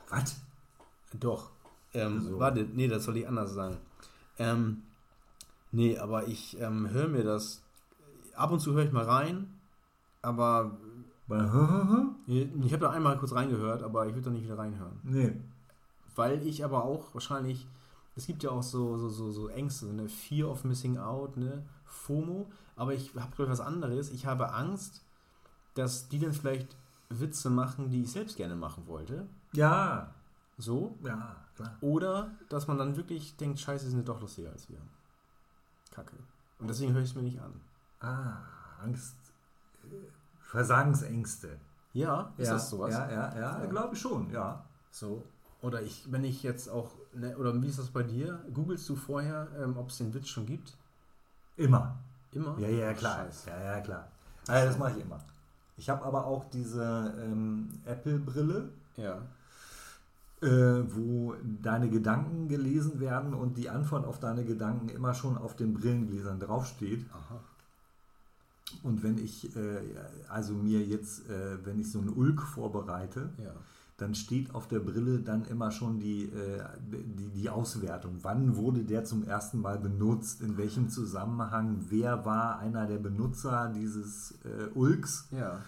[0.08, 0.36] Was?
[1.20, 1.50] Doch.
[1.94, 2.38] Ähm, So.
[2.38, 3.76] Warte, nee, das soll ich anders sagen.
[4.38, 4.82] Ähm,
[5.72, 7.62] nee, aber ich ähm, höre mir das.
[8.34, 9.48] Ab und zu höre ich mal rein,
[10.20, 10.76] aber
[11.28, 11.38] Bei
[12.26, 14.98] ich habe da einmal kurz reingehört, aber ich würde da nicht wieder reinhören.
[15.04, 15.36] Nee.
[16.16, 17.66] Weil ich aber auch wahrscheinlich,
[18.16, 20.08] es gibt ja auch so, so, so, so Ängste, ne?
[20.08, 21.64] Fear of Missing Out, ne?
[21.86, 24.10] FOMO, aber ich habe glaube ich was anderes.
[24.10, 25.02] Ich habe Angst,
[25.74, 26.76] dass die dann vielleicht
[27.08, 29.26] Witze machen, die ich selbst gerne machen wollte.
[29.52, 30.12] Ja.
[30.58, 30.96] So.
[31.04, 31.76] Ja, klar.
[31.80, 34.78] Oder dass man dann wirklich denkt, scheiße, sie sind doch lustiger als wir.
[35.90, 36.16] Kacke.
[36.58, 37.60] Und deswegen höre ich es mir nicht an.
[38.00, 38.36] Ah,
[38.82, 39.14] Angst.
[39.84, 39.86] äh,
[40.40, 41.58] Versagensängste.
[41.92, 42.92] Ja, ist ja, das sowas?
[42.92, 43.66] Ja, ja, ja, Ja.
[43.66, 44.64] glaube ich schon, ja.
[44.90, 45.22] So.
[45.62, 48.44] Oder ich, wenn ich jetzt auch, ne, oder wie ist das bei dir?
[48.52, 50.76] Googlest du vorher, ähm, ob es den Witz schon gibt?
[51.56, 51.96] Immer.
[52.32, 52.58] Immer?
[52.58, 53.24] Ja, ja, klar.
[53.24, 53.50] Scheiße.
[53.50, 54.08] Ja, ja, klar.
[54.48, 55.18] Also das mache ich immer.
[55.76, 59.22] Ich habe aber auch diese ähm, Apple-Brille, Ja.
[60.42, 65.56] Äh, wo deine Gedanken gelesen werden und die Antwort auf deine Gedanken immer schon auf
[65.56, 67.06] den Brillengläsern draufsteht.
[67.12, 67.40] Aha.
[68.82, 69.78] Und wenn ich äh,
[70.28, 73.52] also mir jetzt, äh, wenn ich so einen Ulk vorbereite, Ja.
[73.96, 78.18] dann steht auf der Brille dann immer schon die, äh, die, die Auswertung.
[78.22, 80.40] Wann wurde der zum ersten Mal benutzt?
[80.40, 81.84] In welchem Zusammenhang?
[81.88, 85.28] Wer war einer der Benutzer dieses äh, Ulks?
[85.30, 85.60] Ja.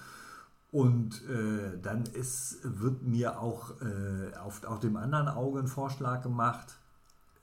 [0.76, 6.22] Und äh, dann ist, wird mir auch äh, auf, auf dem anderen Auge ein Vorschlag
[6.22, 6.76] gemacht,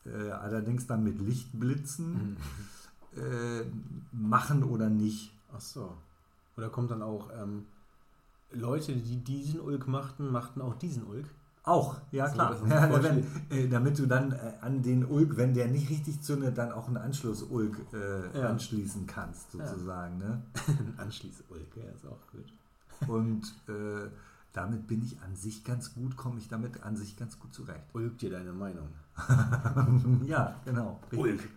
[0.06, 2.38] äh, allerdings dann mit Lichtblitzen,
[3.16, 3.64] äh,
[4.12, 5.34] machen oder nicht.
[5.52, 5.98] Ach so.
[6.58, 7.66] Oder kommt dann auch, ähm,
[8.52, 11.26] Leute, die diesen Ulk machten, machten auch diesen Ulk?
[11.64, 12.68] Auch, ja So, klar.
[12.68, 16.56] Ja, wenn, äh, damit du dann äh, an den Ulk, wenn der nicht richtig zündet,
[16.60, 18.50] dann auch einen Anschluss-Ulk äh, Ja.
[18.50, 20.20] anschließen kannst, sozusagen.
[20.20, 20.40] Ne?
[20.98, 22.46] Anschließ-Ulk, ja, ist auch gut.
[23.08, 24.10] Und äh,
[24.54, 27.84] damit bin ich an sich ganz gut, komme ich damit an sich ganz gut zurecht.
[27.94, 28.88] Ulk dir deine Meinung.
[30.26, 31.00] ja, genau.
[31.12, 31.50] richtig.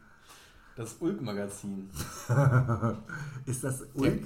[0.76, 1.88] Das Ulk-Magazin.
[3.46, 4.24] Ist das Ulk?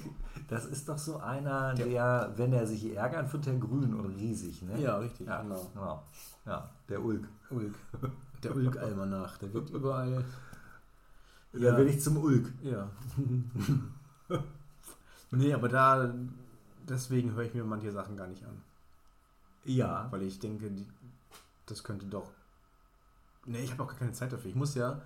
[0.49, 4.17] Das ist doch so einer, Der- der, wenn er sich ärgert, wird er grün und
[4.17, 4.63] riesig.
[4.63, 4.81] Ne?
[4.81, 5.71] Ja, richtig, ja, genau.
[5.73, 6.03] genau.
[6.45, 7.29] Ja, der Ulk.
[7.51, 7.75] Ulk.
[8.43, 9.37] Der Ulk-Almanach.
[9.39, 10.25] Der wird überall
[11.53, 12.51] Da werde ich zum Ulk.
[12.63, 12.89] Ja.
[15.31, 16.13] nee, aber da,
[16.91, 18.61] deswegen höre ich mir manche Sachen gar nicht an.
[19.65, 20.09] Ja.
[20.11, 20.87] Weil ich denke, die,
[21.67, 22.31] das könnte doch.
[23.47, 24.51] Nee, ich habe auch gar keine Zeit dafür.
[24.51, 25.01] Ich muss ja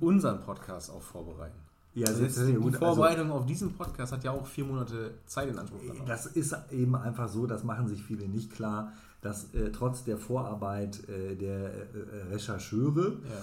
[0.00, 1.58] unseren Podcast auch vorbereiten.
[1.94, 2.74] Ja, Also das ist die gut.
[2.74, 6.06] Also, Vorbereitung auf diesen Podcast hat ja auch vier Monate Zeit in Anspruch genommen.
[6.06, 10.18] das ist eben einfach so, das machen sich viele nicht klar, dass äh, trotz der
[10.18, 13.42] Vorarbeit äh, der äh, Rechercheure Ja.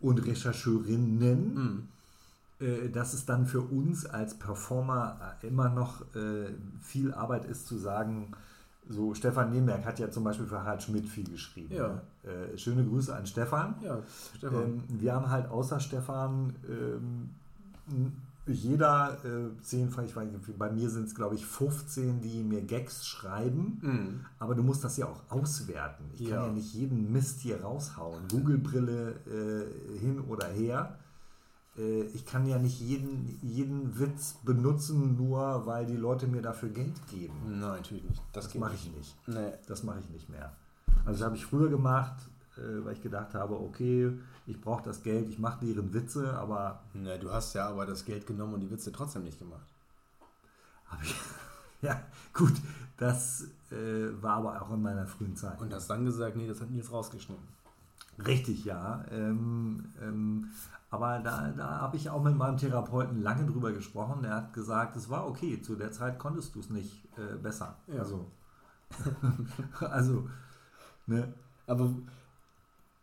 [0.00, 1.88] und Rechercheurinnen, Mhm.
[2.64, 6.48] Äh, dass es dann für uns als Performer äh, immer noch äh,
[6.80, 8.32] viel Arbeit ist zu sagen,
[8.88, 11.74] so Stefan Nemberg hat ja zum Beispiel für Harald Schmidt viel geschrieben.
[11.74, 11.88] Ja.
[11.88, 12.02] ne?
[12.52, 13.74] Äh, schöne Grüße an Stefan.
[13.82, 13.98] Ja,
[14.36, 14.62] Stefan.
[14.62, 17.30] Ähm, wir haben halt außer Stefan ähm,
[18.46, 22.60] jeder äh, 10, ich weiß nicht, bei mir sind es glaube ich 15, die mir
[22.60, 24.20] Gags schreiben, Mhm.
[24.38, 26.04] aber du musst das ja auch auswerten.
[26.12, 26.36] Ich Ja.
[26.36, 28.20] kann ja nicht jeden Mist hier raushauen.
[28.30, 30.98] Google-Brille äh, hin oder her.
[31.76, 36.68] Äh, ich kann ja nicht jeden, jeden Witz benutzen, nur weil die Leute mir dafür
[36.68, 37.34] Geld geben.
[37.46, 38.22] Nein, natürlich nicht.
[38.32, 39.16] Das, Das mache ich nicht.
[39.26, 39.52] Nee.
[39.66, 40.52] Das mache ich nicht mehr.
[41.04, 42.14] Also das habe ich früher gemacht,
[42.56, 44.12] äh, weil ich gedacht habe, okay,
[44.46, 48.04] ich brauche das Geld, ich mache deren Witze, aber Nee, du hast ja aber das
[48.04, 49.66] Geld genommen und die Witze trotzdem nicht gemacht.
[50.86, 51.14] habe ich,
[51.82, 52.00] ja
[52.32, 52.52] gut,
[52.96, 55.60] das äh, war aber auch in meiner frühen Zeit.
[55.60, 57.44] Und hast dann gesagt, nee, das hat Nils rausgeschnitten.
[58.18, 59.04] Richtig, ja.
[59.10, 60.50] Ähm, ähm,
[60.90, 64.22] aber da, da habe ich auch mit meinem Therapeuten lange drüber gesprochen.
[64.22, 67.76] Der hat gesagt, es war okay, zu der Zeit konntest du es nicht äh, besser.
[67.88, 67.98] Ja.
[68.00, 68.30] Also,
[69.80, 70.28] also
[71.06, 71.32] ne?
[71.66, 71.90] Aber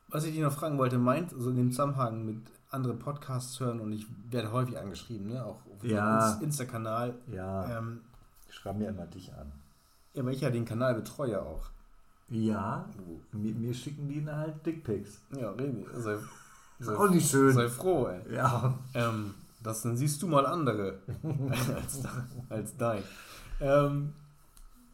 [0.09, 3.80] was ich dich noch fragen wollte, meint, so in dem Zusammenhang mit anderen Podcasts hören
[3.82, 5.43] und ich werde häufig angeschrieben, ne?
[5.43, 6.34] auch auf Ja.
[6.41, 7.16] Insta-Kanal.
[7.28, 8.01] Ja, Ähm,
[8.47, 9.51] ich schreibe mir immer dich an.
[10.14, 11.70] ja, weil ich ja den Kanal betreue auch.
[12.32, 12.86] Ja,
[13.34, 15.20] mir, mir schicken die dann halt Dickpics.
[15.38, 16.16] Ja, Remi, sei,
[16.80, 17.54] sei, Auch nicht schön.
[17.54, 18.36] sei froh, ey.
[18.36, 21.00] Ja, Ähm, das, dann siehst du mal andere
[21.76, 22.00] als,
[22.50, 23.04] als dein.
[23.60, 24.14] Ähm,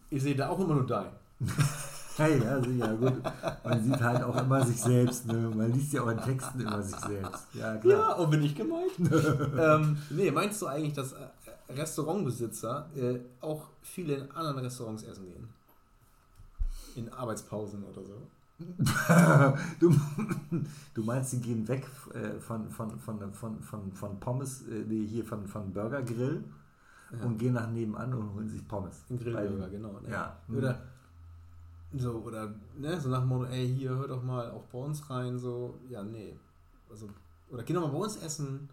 [0.09, 1.11] ich sehe da auch immer nur dein.
[2.17, 3.21] hey, ja, sicher, gut.
[3.63, 5.27] Man sieht halt auch immer sich selbst.
[5.27, 5.51] Ne?
[5.55, 7.47] Man liest ja auch in Texten immer sich selbst.
[7.53, 7.99] Ja, klar.
[7.99, 8.91] Ja, und bin ich gemeint?
[8.99, 11.27] ähm, nee, meinst du eigentlich, dass äh,
[11.69, 15.47] Restaurantbesitzer äh, auch viele in anderen Restaurants essen gehen?
[16.97, 18.15] In Arbeitspausen oder so?
[19.79, 19.93] Du,
[20.95, 25.05] du meinst, die gehen weg äh, von, von, von, von, von, von Pommes, äh, nee,
[25.05, 26.43] hier von, von Burger Grill
[27.11, 27.23] Ja.
[27.25, 29.03] und gehen nach nebenan und holen sich Pommes.
[29.11, 29.99] Ein Grillburger, genau.
[30.01, 30.09] Ne?
[30.09, 30.35] Ja.
[30.49, 30.81] Oder
[31.95, 35.07] so, oder ne, so nach dem Motto, ey, hier, hör doch mal auch bei uns
[35.09, 36.35] rein, so, ja, nee.
[36.89, 37.07] Also,
[37.51, 38.67] oder geh doch mal bei uns essen.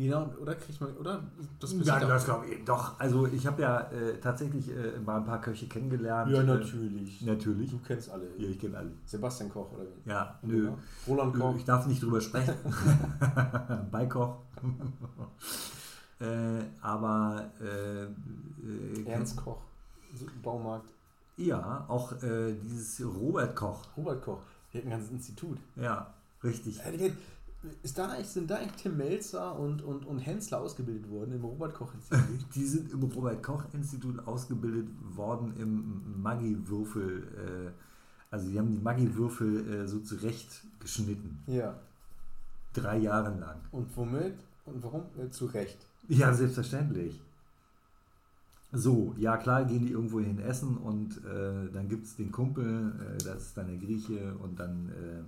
[0.00, 1.24] Genau, oder kriegt man, oder?
[1.58, 2.64] Das Ja, das glaube ich.
[2.64, 6.30] Doch, also ich habe ja äh, tatsächlich äh, mal ein paar Köche kennengelernt.
[6.30, 7.20] Ja, Äh, natürlich.
[7.22, 7.70] natürlich.
[7.72, 8.26] Du kennst alle.
[8.38, 8.92] Ja, ich kenne alle.
[9.04, 10.08] Sebastian Koch oder wie?
[10.08, 10.68] Ja, nö.
[10.68, 11.56] du, Roland Koch.
[11.56, 12.54] Ich darf nicht drüber sprechen.
[13.90, 14.36] Beikoch.
[16.20, 16.26] äh,
[16.80, 19.62] aber äh, äh, Ernst Koch.
[20.14, 20.88] So, Baumarkt.
[21.36, 23.80] Ja, auch äh, dieses Robert Koch.
[23.96, 24.38] Robert Koch.
[24.72, 25.58] Der hat ein ganzes Institut.
[25.74, 26.12] Ja,
[26.44, 26.78] richtig.
[26.84, 27.10] Äh, der-
[27.82, 31.44] Ist da eigentlich, sind da eigentlich Tim Melzer und, und, und Hensler ausgebildet worden im
[31.44, 32.46] Robert Koch Institut?
[32.54, 37.22] Die sind im Robert Koch Institut ausgebildet worden im Maggi-Würfel.
[37.68, 37.70] Äh,
[38.30, 41.42] also die haben die Maggi-Würfel äh, so zurecht geschnitten.
[41.46, 41.74] ja.
[42.74, 43.56] Drei Jahre lang.
[43.72, 44.34] Und womit?
[44.66, 45.02] Und warum?
[45.18, 45.78] Äh, zu Recht.
[46.06, 47.18] Ja, selbstverständlich.
[48.72, 52.92] So, ja klar, gehen die irgendwo hin essen und äh, dann gibt es den Kumpel,
[53.00, 55.22] äh, das ist dann der Grieche und dann, äh,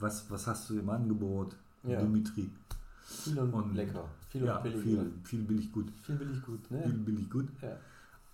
[0.00, 1.56] was, was hast du im Angebot?
[1.84, 2.00] Ja.
[2.00, 2.50] Dimitri.
[3.04, 4.04] Viel und, Und- lecker.
[4.28, 4.82] Viel ja, und billig.
[4.82, 5.86] viel, viel billig gut.
[6.02, 6.82] Viel billig gut, ne?
[6.82, 7.48] Viel billig gut.
[7.62, 7.76] Ja.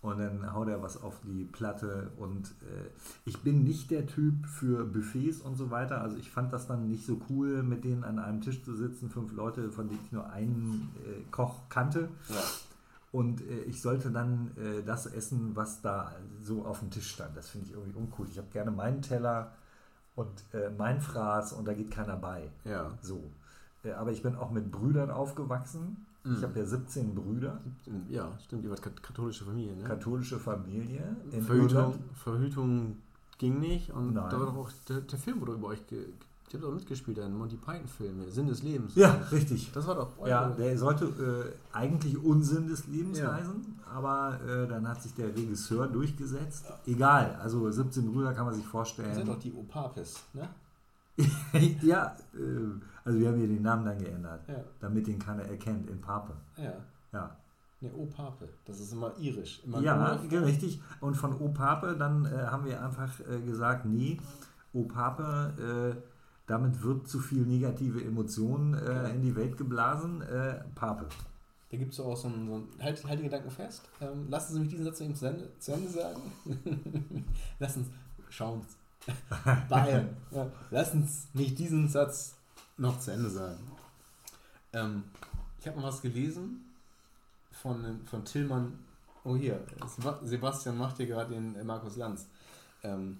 [0.02, 2.10] Und dann haut er was auf die Platte.
[2.18, 2.90] Und äh,
[3.24, 6.00] ich bin nicht der Typ für Buffets und so weiter.
[6.02, 9.08] Also ich fand das dann nicht so cool, mit denen an einem Tisch zu sitzen,
[9.08, 12.08] fünf Leute, von denen ich nur einen äh, Koch kannte.
[12.28, 12.42] ja.
[13.12, 17.36] Und äh, ich sollte dann äh, das essen, was da so auf dem Tisch stand.
[17.36, 18.26] Das finde ich irgendwie uncool.
[18.28, 19.52] Ich habe gerne meinen Teller
[20.16, 22.50] und äh, mein Fraß und da geht keiner bei.
[22.64, 22.90] Ja.
[23.02, 23.22] So.
[23.82, 26.06] Äh, aber ich bin auch mit Brüdern aufgewachsen.
[26.24, 26.36] Mhm.
[26.36, 27.60] Ich habe ja 17 Brüder,
[28.08, 29.84] Ja, stimmt, ihr wart kat- katholische Familie, ne?
[29.84, 31.98] katholische Familie Verhütung, Irland.
[32.14, 32.96] Verhütung
[33.38, 34.30] ging nicht und Nein.
[34.30, 36.06] da war doch auch der, der Film wurde über euch, ge,
[36.54, 38.94] ihr habt auch mitgespielt, ein Monty Python-Film, der Sinn des Lebens.
[38.94, 39.70] Ja, richtig.
[39.72, 43.32] Das war doch Ja, eure- der sollte äh, eigentlich Unsinn des Lebens Ja.
[43.34, 46.64] heißen, aber äh, dann hat sich der Regisseur durchgesetzt.
[46.86, 49.26] Egal, also 17 Brüder kann man sich Ihr seid vorstellen.
[49.26, 50.48] doch die Opapes, ne?
[51.82, 52.38] ja, äh,
[53.04, 56.32] also wir haben hier den Namen dann geändert, Ja, damit den keiner erkennt in Pape.
[56.56, 56.72] ja.
[57.12, 57.36] Ja,
[57.80, 58.48] Ne, Opape.
[58.64, 59.60] Das ist immer irisch.
[59.64, 60.80] Immer ja richtig.
[61.00, 64.18] Und von O Pape dann äh, haben wir einfach äh, gesagt, nee,
[64.72, 65.92] O Pape,
[66.46, 70.22] damit wird zu viel negative Emotionen äh, in die Welt geblasen.
[70.22, 71.08] Äh, Pape.
[71.70, 73.82] Da gibt es auch so einen, so einen halt, halt den Gedanken fest.
[74.00, 76.20] Ähm, lassen Sie mich diesen Satz eben zu Ende, zu Ende sagen.
[77.58, 77.90] lassen Sie,
[78.30, 79.12] schauen Sie.
[79.68, 80.08] Bayern.
[80.30, 82.34] Ja, lassen Sie mich diesen Satz
[82.76, 83.60] noch zu Ende sagen.
[84.72, 85.04] Ähm,
[85.60, 86.64] ich habe mal was gelesen
[87.50, 88.78] von, von Tillmann.
[89.24, 89.60] Oh hier,
[90.22, 92.26] Sebastian macht hier gerade den äh, Markus Lanz.
[92.82, 93.18] Ähm,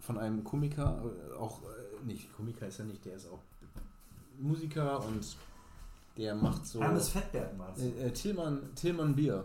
[0.00, 1.60] von einem Komiker, äh, auch
[2.06, 3.40] nicht, Komiker ist er nicht, der ist auch
[4.38, 5.36] Musiker und
[6.16, 6.80] der macht so.
[6.80, 9.44] Hermes Fettberg meinst äh, äh, Tillmann, Tillmann Bier.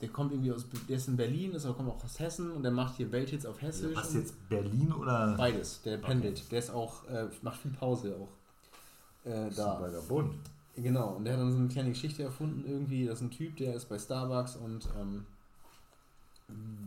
[0.00, 2.62] Der kommt irgendwie aus, der ist in Berlin, ist aber kommt auch aus Hessen und
[2.62, 3.94] der macht hier Welthits auf Hessisch.
[3.94, 5.34] Was jetzt Berlin oder?
[5.36, 6.38] Beides, der pendelt.
[6.38, 6.46] Okay.
[6.52, 9.28] Der ist auch, äh, macht viel Pause auch.
[9.28, 9.74] Äh, da.
[9.74, 10.34] Bei der Bund.
[10.76, 13.56] Genau, und der hat dann so eine kleine Geschichte erfunden, irgendwie, das ist ein Typ,
[13.56, 15.26] der ist bei Starbucks und ähm,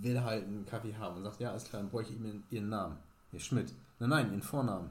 [0.02, 2.70] will halt einen Kaffee haben und sagt, ja, alles klar, dann bräuchte ich ihm ihren
[2.70, 2.98] Namen.
[3.32, 3.74] Hier, Schmidt.
[4.04, 4.90] Nein, nein, ihren Vornamen.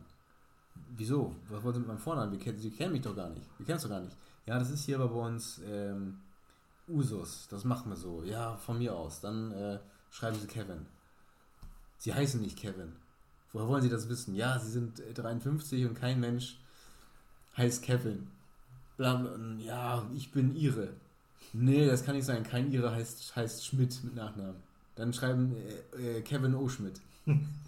[0.97, 1.37] Wieso?
[1.51, 2.33] Was wollt ihr mit meinem Vornamen?
[2.33, 3.47] Sie, Sie kennen mich doch gar nicht.
[3.59, 4.17] Wir kennen es doch gar nicht.
[4.47, 6.19] Ja, das ist hier bei uns ähm,
[6.89, 7.47] Usus.
[7.51, 8.23] Das machen wir so.
[8.25, 9.21] Ja, von mir aus.
[9.21, 9.79] Dann äh,
[10.11, 10.87] schreiben Sie Kevin.
[11.99, 12.95] Sie heißen nicht Kevin.
[13.53, 14.35] Woher wollen Sie das wissen?
[14.35, 16.57] Ja, Sie sind 53 und kein Mensch
[17.59, 18.29] heißt Kevin.
[18.97, 20.89] Ja, ich bin Ihre.
[21.53, 22.45] Nee, das kann nicht sein.
[22.45, 24.57] Kein Ihre heißt, heißt Schmidt mit Nachnamen.
[24.95, 25.55] Dann schreiben
[25.99, 26.67] äh, äh, Kevin O.
[26.71, 26.99] Schmidt.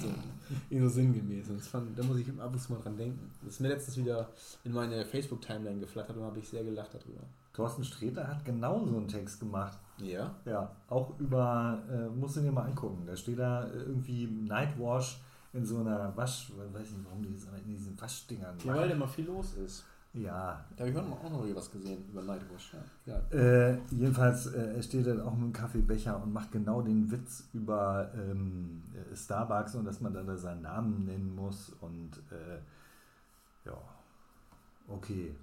[0.00, 1.48] so, so sinngemäß.
[1.50, 3.30] Und fand, da muss ich ab und zu mal dran denken.
[3.42, 4.28] Das ist mir letztens wieder
[4.64, 7.22] in meine Facebook-Timeline geflattert und habe ich sehr gelacht darüber.
[7.52, 9.78] Thorsten Sträter hat genau so einen Text gemacht.
[9.98, 10.34] Ja?
[10.44, 13.04] Ja, auch über, äh, musst du dir mal angucken.
[13.06, 15.20] Da steht da irgendwie Nightwash
[15.52, 18.94] in so einer Wasch, weiß nicht warum die das in diesen Waschdingern Ja, weil da
[18.94, 19.84] immer viel los ist.
[20.14, 20.64] Ja.
[20.76, 22.76] Da habe ich heute auch noch was gesehen über Nightwash.
[23.04, 23.16] Ja.
[23.36, 28.12] Äh, jedenfalls äh, steht er auch mit einem Kaffeebecher und macht genau den Witz über
[28.14, 32.58] ähm, äh, Starbucks und dass man dann da seinen Namen nennen muss und äh,
[33.66, 33.76] ja,
[34.88, 35.34] okay.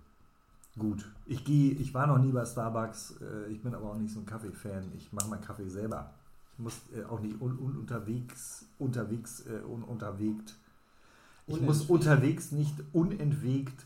[0.80, 4.14] Gut, ich gehe, ich war noch nie bei Starbucks, äh, ich bin aber auch nicht
[4.14, 4.94] so ein Kaffee-Fan.
[4.96, 6.14] Ich mache meinen Kaffee selber.
[6.54, 10.56] Ich muss äh, auch nicht un, un, unterwegs, unterwegs, un, unterwegt.
[11.48, 13.86] Ich muss unterwegs nicht unentwegt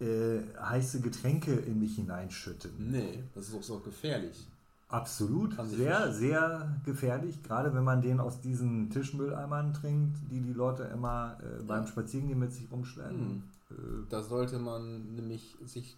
[0.00, 2.90] äh, heiße Getränke in mich hineinschütten.
[2.90, 4.46] Nee, das ist auch so gefährlich.
[4.88, 10.82] Absolut, sehr, sehr gefährlich, gerade wenn man den aus diesen Tischmülleimern trinkt, die die Leute
[10.84, 13.20] immer äh, beim Spazierengehen mit sich rumstellen.
[13.20, 13.42] Hm.
[13.70, 13.74] Äh,
[14.08, 15.96] da sollte man nämlich sich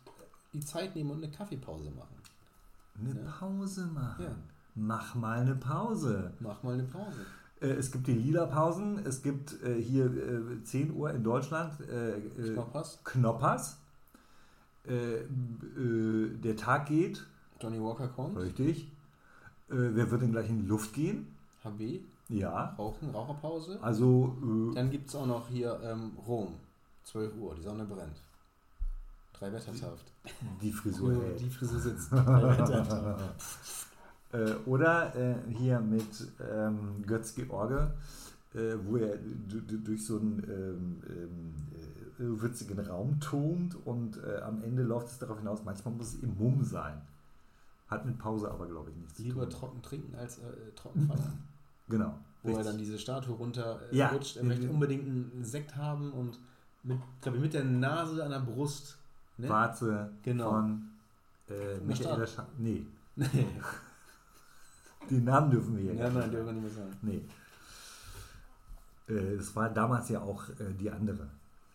[0.53, 2.17] die Zeit nehmen und eine Kaffeepause machen.
[3.01, 3.31] Eine ja?
[3.31, 4.25] Pause machen?
[4.25, 4.35] Ja.
[4.75, 6.33] Mach mal eine Pause.
[6.41, 7.25] Mach mal eine Pause.
[7.63, 10.11] Äh, es gibt die Lila-Pausen, es gibt äh, hier
[10.65, 11.73] 10 Uhr in Deutschland
[12.37, 12.99] Knoppers.
[13.05, 13.79] Knoppers
[14.87, 17.23] äh, äh, der Tag geht.
[17.61, 18.39] Johnny Walker kommt.
[18.39, 18.91] Richtig.
[19.69, 21.27] Äh, wer wird denn gleich in die Luft gehen?
[21.63, 22.01] HB.
[22.29, 22.75] Ja.
[22.79, 23.79] Rauchen, Raucherpause.
[23.83, 24.71] Also.
[24.73, 26.55] Äh, Dann gibt es auch noch hier ähm, Rom.
[27.05, 28.21] 12 Uhr, die Sonne brennt.
[29.33, 30.13] Drei Wettertaft.
[30.61, 31.23] Die Frisur.
[31.23, 31.41] hält.
[31.41, 32.13] die Frisur sitzt.
[34.33, 37.93] äh, oder äh, hier mit ähm, Götz George,
[38.55, 39.19] äh, wo er
[39.85, 41.03] durch so ein ähm,
[42.19, 46.23] ähm witzigen Raum turnt und äh, am Ende läuft es darauf hinaus, manchmal muss es
[46.23, 47.01] im Mumm sein.
[47.89, 49.61] Hat mit Pause aber, glaube ich, nichts Lieber zu tun.
[49.61, 50.43] trocken trinken als äh,
[50.75, 51.39] trocken feiern.
[51.89, 52.15] Genau.
[52.43, 52.65] Wo richtig.
[52.65, 53.93] er dann diese Statue runterrutscht.
[53.93, 54.11] Äh, ja.
[54.37, 56.39] Er möchte unbedingt einen Sekt haben und
[56.85, 58.97] mit, glaube ich, mit der Nase an der Brust.
[59.37, 59.49] Ne?
[59.49, 60.51] Warze genau.
[60.51, 60.89] von
[61.49, 62.87] äh, Michael Sch Nee.
[63.17, 63.27] Nee.
[65.11, 66.97] Die Namen dürfen wir hier ja, nein, dürfen wir nicht mehr sagen.
[67.03, 67.23] Nee.
[69.09, 71.29] Äh, es war damals ja auch äh, die andere.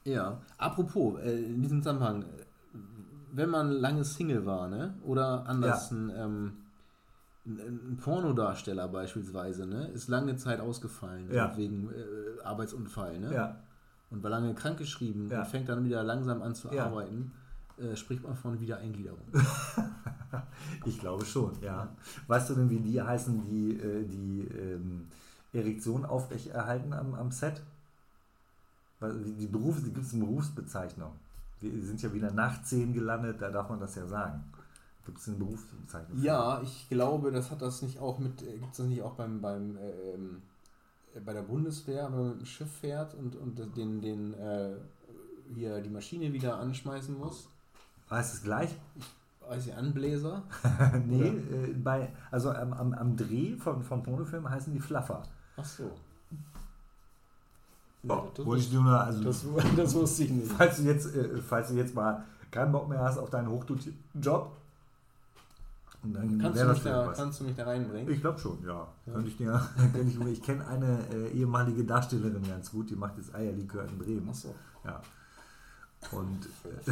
[0.07, 2.23] Ja, apropos, äh, in diesem Zusammenhang,
[3.33, 4.95] wenn man lange Single war, ne?
[5.03, 5.97] Oder anders, ja.
[5.97, 6.53] ein, ähm,
[7.45, 9.87] ein, Pornodarsteller beispielsweise, ne?
[9.89, 11.55] Ist lange Zeit ausgefallen ja.
[11.57, 13.33] wegen äh, Arbeitsunfall, ne?
[13.33, 13.57] Ja.
[14.09, 15.39] Und war lange krankgeschrieben ja.
[15.39, 17.33] und fängt dann wieder langsam an zu arbeiten,
[17.77, 19.27] äh, spricht man von Wiedereingliederung.
[20.85, 21.89] ich glaube schon, ja.
[22.27, 25.07] Weißt du denn, wie die heißen, die äh, die ähm,
[25.51, 27.61] Erektion aufrechterhalten am, am Set?
[29.01, 31.11] Die Berufe, die gibt es eine Berufsbezeichnung.
[31.59, 34.43] Wir sind ja wieder nach 10 gelandet, da darf man das ja sagen.
[35.05, 36.21] Gibt es eine Berufsbezeichnung?
[36.21, 39.13] Ja, ich glaube, das hat das nicht auch mit, äh, gibt es das nicht auch
[39.13, 40.41] beim, beim ähm,
[41.15, 44.73] äh, bei der Bundeswehr, wenn man mit dem Schiff fährt und, und den, den äh,
[45.53, 47.47] hier die Maschine wieder anschmeißen muss?
[48.09, 48.75] Heißt es gleich?
[48.95, 50.43] Ich weiß nicht, Anbläser?
[51.05, 55.23] nee, äh, bei, also am, am, am Dreh von, von Pornofilmen heißen die Flaffer.
[55.55, 55.91] Ach so.
[58.09, 60.51] Oh, das, ich nur, also, das, das, wusste ich nicht.
[60.51, 63.99] Falls du, jetzt, äh, falls du jetzt mal keinen Bock mehr hast auf deinen hochdotierten
[64.21, 64.55] Job,
[66.03, 67.17] Und dann Kannst, du mich, da, was.
[67.17, 68.11] kannst du mich da reinbringen?
[68.11, 68.87] Ich glaube schon, ja.
[69.05, 69.13] Ja.
[69.13, 69.69] Könnte ich, dir,
[70.07, 74.29] ich, ich kenne eine äh, ehemalige Darstellerin ganz gut, die macht jetzt Eierlikör in Bremen.
[74.29, 74.53] Achso.
[74.85, 75.01] Ja.
[76.11, 76.91] Und äh,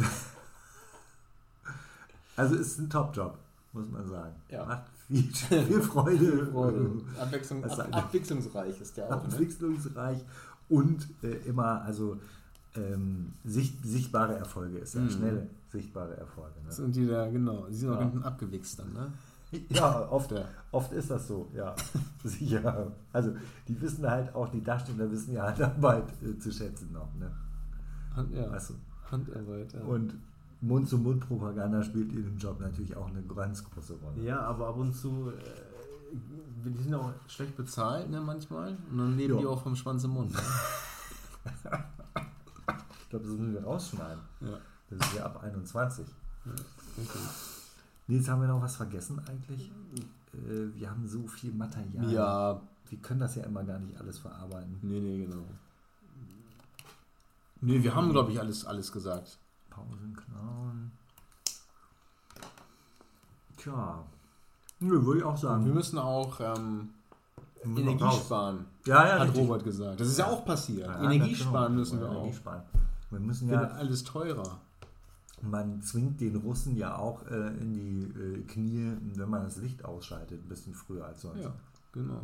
[2.36, 3.38] also ist ein Top-Job,
[3.72, 4.34] muss man sagen.
[4.48, 4.64] Ja.
[4.64, 6.46] Macht viel, viel Freude.
[6.46, 6.90] Freude.
[7.20, 9.10] Abwechslung, ab, eine- abwechslungsreich ist der auch.
[9.10, 9.32] Ne?
[9.34, 10.24] abwechslungsreich
[10.68, 12.16] und äh, immer, also
[12.74, 15.10] ähm, sicht, sichtbare Erfolge ist ja, Mhm.
[15.10, 16.60] schnelle sichtbare Erfolge.
[16.64, 16.72] Ne?
[16.72, 17.66] Sind die da, genau.
[17.68, 18.00] Die sind auch Ja.
[18.00, 19.12] ganz schön abgewichst dann, ne?
[19.70, 20.44] Ja, oft, Ja.
[20.72, 21.74] oft ist das so, ja.
[22.24, 22.92] Sicher.
[23.12, 23.32] Also
[23.68, 27.14] die wissen halt auch, die Darsteller wissen ja Handarbeit äh, zu schätzen noch.
[27.14, 27.30] Ne?
[28.14, 28.50] Hand, ja.
[28.50, 28.74] Weißt du?
[29.10, 29.80] Handarbeit, ja.
[29.82, 30.14] Und
[30.62, 34.22] Mund-zu-Mund-Propaganda spielt in dem Job natürlich auch eine ganz große Rolle.
[34.24, 36.16] Ja, aber ab und zu, äh,
[36.64, 38.76] die sind auch schlecht bezahlt, ne, manchmal.
[38.90, 39.40] Und dann leben Ja.
[39.40, 40.32] die auch vom Schwanz im Mund.
[40.32, 40.40] Ne?
[43.02, 44.20] Ich glaube, das müssen wir rausschneiden.
[44.40, 44.58] Ja.
[44.90, 46.04] Das ist ja ab 21.
[46.98, 47.20] richtig.
[48.08, 49.70] Nils, haben wir noch was vergessen eigentlich?
[50.34, 52.10] Äh, wir haben so viel Material.
[52.10, 52.60] Ja,
[52.90, 54.78] Wir können das ja immer gar nicht alles verarbeiten.
[54.82, 55.44] nee, nee, genau.
[57.60, 59.38] Nee, wir haben, glaube ich, alles, alles gesagt.
[59.76, 60.90] Pausen, Klauen.
[63.58, 64.04] Tja.
[64.80, 65.74] Nö, würde ich auch Wir sagen.
[65.74, 66.90] müssen auch ähm,
[67.62, 69.42] Wir müssen Energie auch sparen, Ja, ja, hat richtig.
[69.42, 70.00] Robert gesagt.
[70.00, 70.86] Das ist ja auch passiert.
[70.86, 72.34] Ja, Energie sparen müssen wir Energie auch.
[72.34, 72.62] sparen.
[73.10, 74.60] Wir müssen ja, alles teurer.
[75.42, 79.84] man zwingt den Russen ja auch äh, in die äh, Knie, wenn man das Licht
[79.84, 81.42] ausschaltet, ein bisschen früher als sonst.
[81.44, 81.52] Ja,
[81.92, 82.20] genau.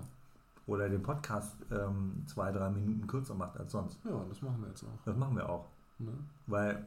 [0.67, 3.99] Oder den Podcast ähm, zwei, drei Minuten kürzer macht als sonst.
[4.05, 5.05] Ja, das machen wir jetzt auch.
[5.05, 5.67] Das machen wir auch.
[5.99, 6.13] Ne?
[6.47, 6.85] Weil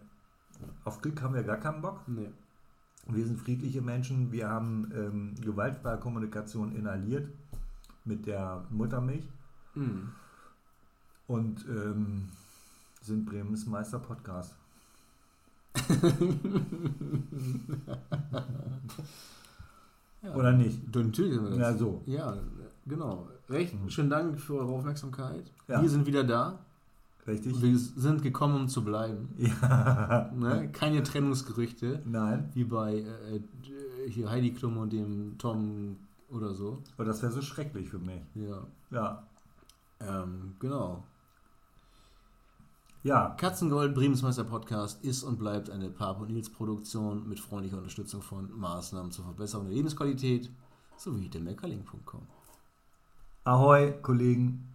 [0.83, 2.01] auf Krieg haben wir gar keinen Bock.
[2.07, 2.29] Nee.
[3.07, 4.31] Wir sind friedliche Menschen.
[4.31, 7.27] Wir haben ähm, gewaltfreie Kommunikation inhaliert
[8.03, 9.25] mit der Muttermilch
[9.75, 10.09] Mhm.
[11.27, 12.29] und ähm,
[13.01, 14.55] sind Bremens Meister Podcast.
[20.23, 20.33] Ja.
[20.33, 20.95] Oder nicht?
[20.95, 21.59] Natürlich sind wir das.
[21.59, 22.01] Ja, so.
[22.05, 22.37] Ja,
[22.87, 23.27] genau.
[23.49, 23.89] Recht Mhm.
[23.89, 25.43] schönen Dank für eure Aufmerksamkeit.
[25.67, 25.81] Ja.
[25.81, 26.57] Wir sind wieder da.
[27.27, 27.59] Richtig?
[27.59, 29.29] Wir sind gekommen, um zu bleiben.
[29.37, 30.31] Ja.
[30.35, 30.69] Ne?
[30.71, 32.49] Keine Trennungsgerüchte, Nein.
[32.53, 33.41] wie bei äh,
[34.09, 35.97] hier Heidi Klum und dem Tom
[36.29, 36.83] oder so.
[36.95, 38.21] Aber das wäre so schrecklich für mich.
[38.35, 38.67] Ja.
[38.91, 39.23] Ja.
[39.99, 41.03] Ähm, genau.
[43.03, 43.35] Ja.
[43.37, 49.11] Katzengold, Bremensmeister Podcast ist und bleibt eine Papo Nils Produktion mit freundlicher Unterstützung von Maßnahmen
[49.11, 50.49] zur Verbesserung der Lebensqualität
[50.97, 52.21] sowie dem Meckerling.com.
[53.43, 54.74] Ahoi, Kollegen.